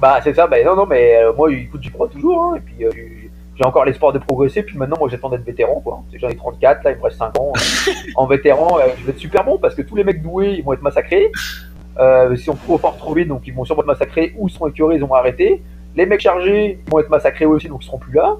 [0.00, 2.60] Bah, c'est ça, bah, non, non, mais euh, moi, écoute, j'y crois toujours, hein, et
[2.60, 2.90] puis euh,
[3.54, 6.02] j'ai encore l'espoir de progresser, puis maintenant, moi, j'attends d'être vétéran, quoi.
[6.14, 7.52] J'en ai 34, là, il me reste 5 ans.
[8.16, 10.64] en vétéran, euh, je vais être super bon parce que tous les mecs doués, ils
[10.64, 11.30] vont être massacrés.
[12.36, 14.96] si on trop fort trop vite, donc ils vont sûrement être massacrés ou seront écœurés,
[14.96, 15.62] ils vont arrêter.
[15.96, 18.36] Les mecs chargés, vont être massacrés aussi, donc ils seront plus là.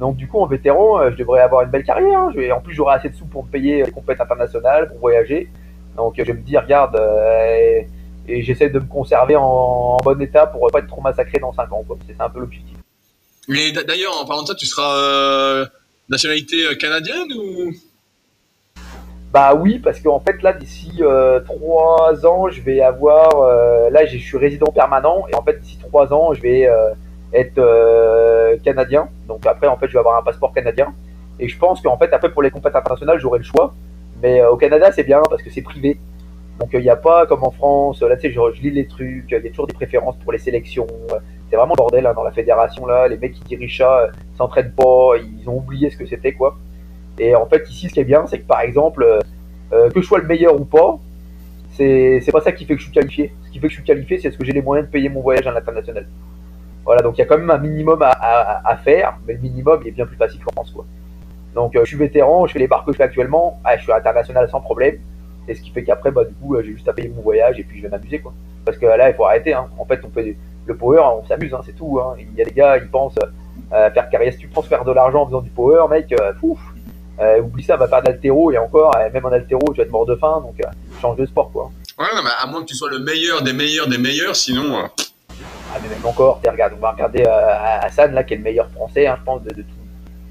[0.00, 2.18] Donc du coup, en vétéran, je devrais avoir une belle carrière.
[2.18, 2.32] Hein.
[2.52, 5.48] En plus, j'aurai assez de sous pour me payer les compétitions internationales, pour voyager.
[5.96, 7.82] Donc je me dis, regarde, euh,
[8.26, 11.72] et, j'essaie de me conserver en, bon état pour pas être trop massacré dans 5
[11.72, 11.84] ans.
[12.06, 12.76] C'est un peu l'objectif.
[13.48, 15.66] Mais d'ailleurs, en parlant de ça, tu seras euh,
[16.08, 17.72] nationalité euh, canadienne ou?
[19.34, 21.02] Bah oui, parce qu'en fait là, d'ici
[21.44, 23.30] 3 ans, je vais avoir...
[23.90, 26.70] là, je suis résident permanent, et en fait, d'ici 3 ans, je vais
[27.32, 27.60] être
[28.62, 29.08] canadien.
[29.28, 30.94] Donc après, en fait, je vais avoir un passeport canadien.
[31.40, 33.74] Et je pense qu'en fait, après, pour les compétitions internationales, j'aurai le choix.
[34.22, 35.98] Mais euh, au Canada, c'est bien parce que c'est privé.
[36.60, 38.86] Donc il euh, n'y a pas comme en France, là tu sais, je, lis les
[38.86, 40.86] trucs, il y a toujours des préférences pour les sélections.
[41.50, 43.08] C'est vraiment le bordel hein, dans la fédération là.
[43.08, 44.06] Les mecs qui dirigent ça euh,
[44.38, 46.56] s'entraînent pas, ils ont oublié ce que c'était quoi.
[47.18, 49.06] Et en fait ici, ce qui est bien, c'est que par exemple,
[49.70, 50.98] que je sois le meilleur ou pas,
[51.70, 53.32] c'est pas ça qui fait que je suis qualifié.
[53.46, 55.08] Ce qui fait que je suis qualifié, c'est ce que j'ai les moyens de payer
[55.08, 56.06] mon voyage à l'international.
[56.84, 59.88] Voilà, donc il y a quand même un minimum à, faire, mais le minimum il
[59.88, 60.84] est bien plus facile qu'en France quoi.
[61.54, 63.82] Donc euh, je suis vétéran, je fais les barres que je fais actuellement, ah, je
[63.82, 64.98] suis international sans problème.
[65.46, 67.58] Et ce qui fait qu'après, bah, du coup, euh, j'ai juste à payer mon voyage
[67.58, 68.18] et puis je vais m'amousser.
[68.18, 68.32] quoi.
[68.64, 69.52] Parce que là, il faut arrêter.
[69.52, 69.68] Hein.
[69.78, 70.36] En fait, on fait
[70.66, 72.00] le power, on s'amuse, hein, c'est tout.
[72.00, 72.14] Hein.
[72.18, 73.18] Il y a des gars, ils pensent
[73.72, 74.32] euh, faire carrière.
[74.32, 76.14] Si tu penses faire de l'argent en faisant du power, mec,
[77.16, 79.90] pouf, oublie ça, va faire de l'altéro et encore, même en altéro, tu vas être
[79.90, 80.56] mort de faim, donc
[81.00, 81.50] change de sport.
[81.52, 81.70] quoi.
[81.98, 84.76] Ouais, mais à moins que tu sois le meilleur des meilleurs des meilleurs, sinon.
[84.76, 89.06] Ah, mais même encore, regarde, on va regarder Hassan, là, qui est le meilleur français,
[89.06, 89.68] je pense, de, de tout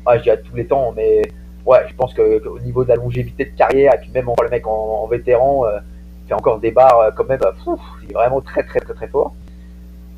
[0.06, 1.22] ah, je dirais tous les temps, mais
[1.66, 4.68] ouais, je pense qu'au niveau de la longévité de carrière, et puis même le mec
[4.68, 5.80] en, vétéran, euh,
[6.28, 9.08] fait encore des barres euh, quand même, euh, il est vraiment très très très très
[9.08, 9.34] fort.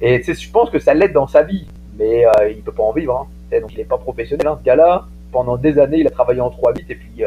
[0.01, 2.71] Et tu sais, je pense que ça l'aide dans sa vie, mais euh, il peut
[2.71, 3.27] pas en vivre.
[3.51, 3.59] Hein.
[3.59, 5.05] Donc il est pas professionnel, hein, ce gars-là.
[5.35, 7.23] Pendant des années, il a travaillé en 3-8 et puis,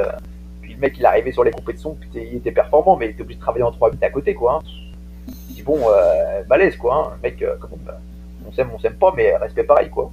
[0.62, 3.22] puis le mec il arrivé sur les compétitions, puis il était performant, mais il était
[3.22, 4.62] obligé de travailler en 3-8 à côté, quoi.
[4.62, 5.34] Hein.
[5.66, 5.78] Bon,
[6.48, 7.12] balèze, quoi.
[7.12, 7.18] Hein.
[7.22, 7.44] Mec,
[8.48, 10.10] on s'aime, on s'aime pas, mais respect pareil, quoi.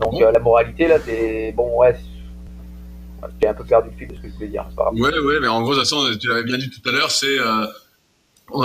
[0.00, 1.96] Donc euh, la moralité là, c'est bon, ouais,
[3.40, 4.66] j'ai un peu perdu le fil de ce que je voulais dire.
[4.76, 7.66] Pas ouais, ouais, mais en gros, tu l'avais bien dit tout à l'heure, c'est euh,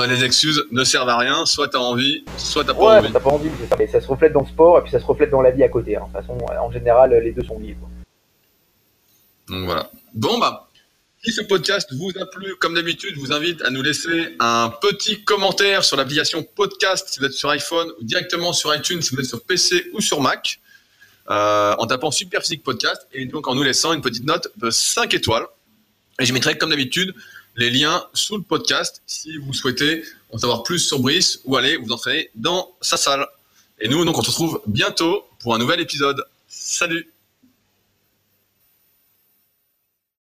[0.07, 1.45] les excuses ne servent à rien.
[1.45, 3.11] Soit t'as envie, soit t'as pas ouais, envie.
[3.11, 3.75] t'as pas envie, ça.
[3.77, 5.63] Mais ça se reflète dans le sport et puis ça se reflète dans la vie
[5.63, 5.95] à côté.
[5.95, 6.07] Hein.
[6.13, 7.77] De toute façon, en général, les deux sont liés.
[9.47, 9.89] Donc voilà.
[10.13, 10.63] Bon bah.
[11.23, 14.71] Si ce podcast vous a plu, comme d'habitude, je vous invite à nous laisser un
[14.81, 19.15] petit commentaire sur l'application podcast si vous êtes sur iPhone ou directement sur iTunes si
[19.15, 20.59] vous êtes sur PC ou sur Mac.
[21.29, 24.69] Euh, en tapant Super Physique Podcast et donc en nous laissant une petite note de
[24.69, 25.45] 5 étoiles.
[26.21, 27.13] Et je mettrai comme d'habitude
[27.57, 31.75] les liens sous le podcast si vous souhaitez en savoir plus sur Brice ou aller
[31.75, 33.27] vous entraîner dans sa salle.
[33.79, 36.23] Et nous, donc, on se retrouve bientôt pour un nouvel épisode.
[36.47, 37.11] Salut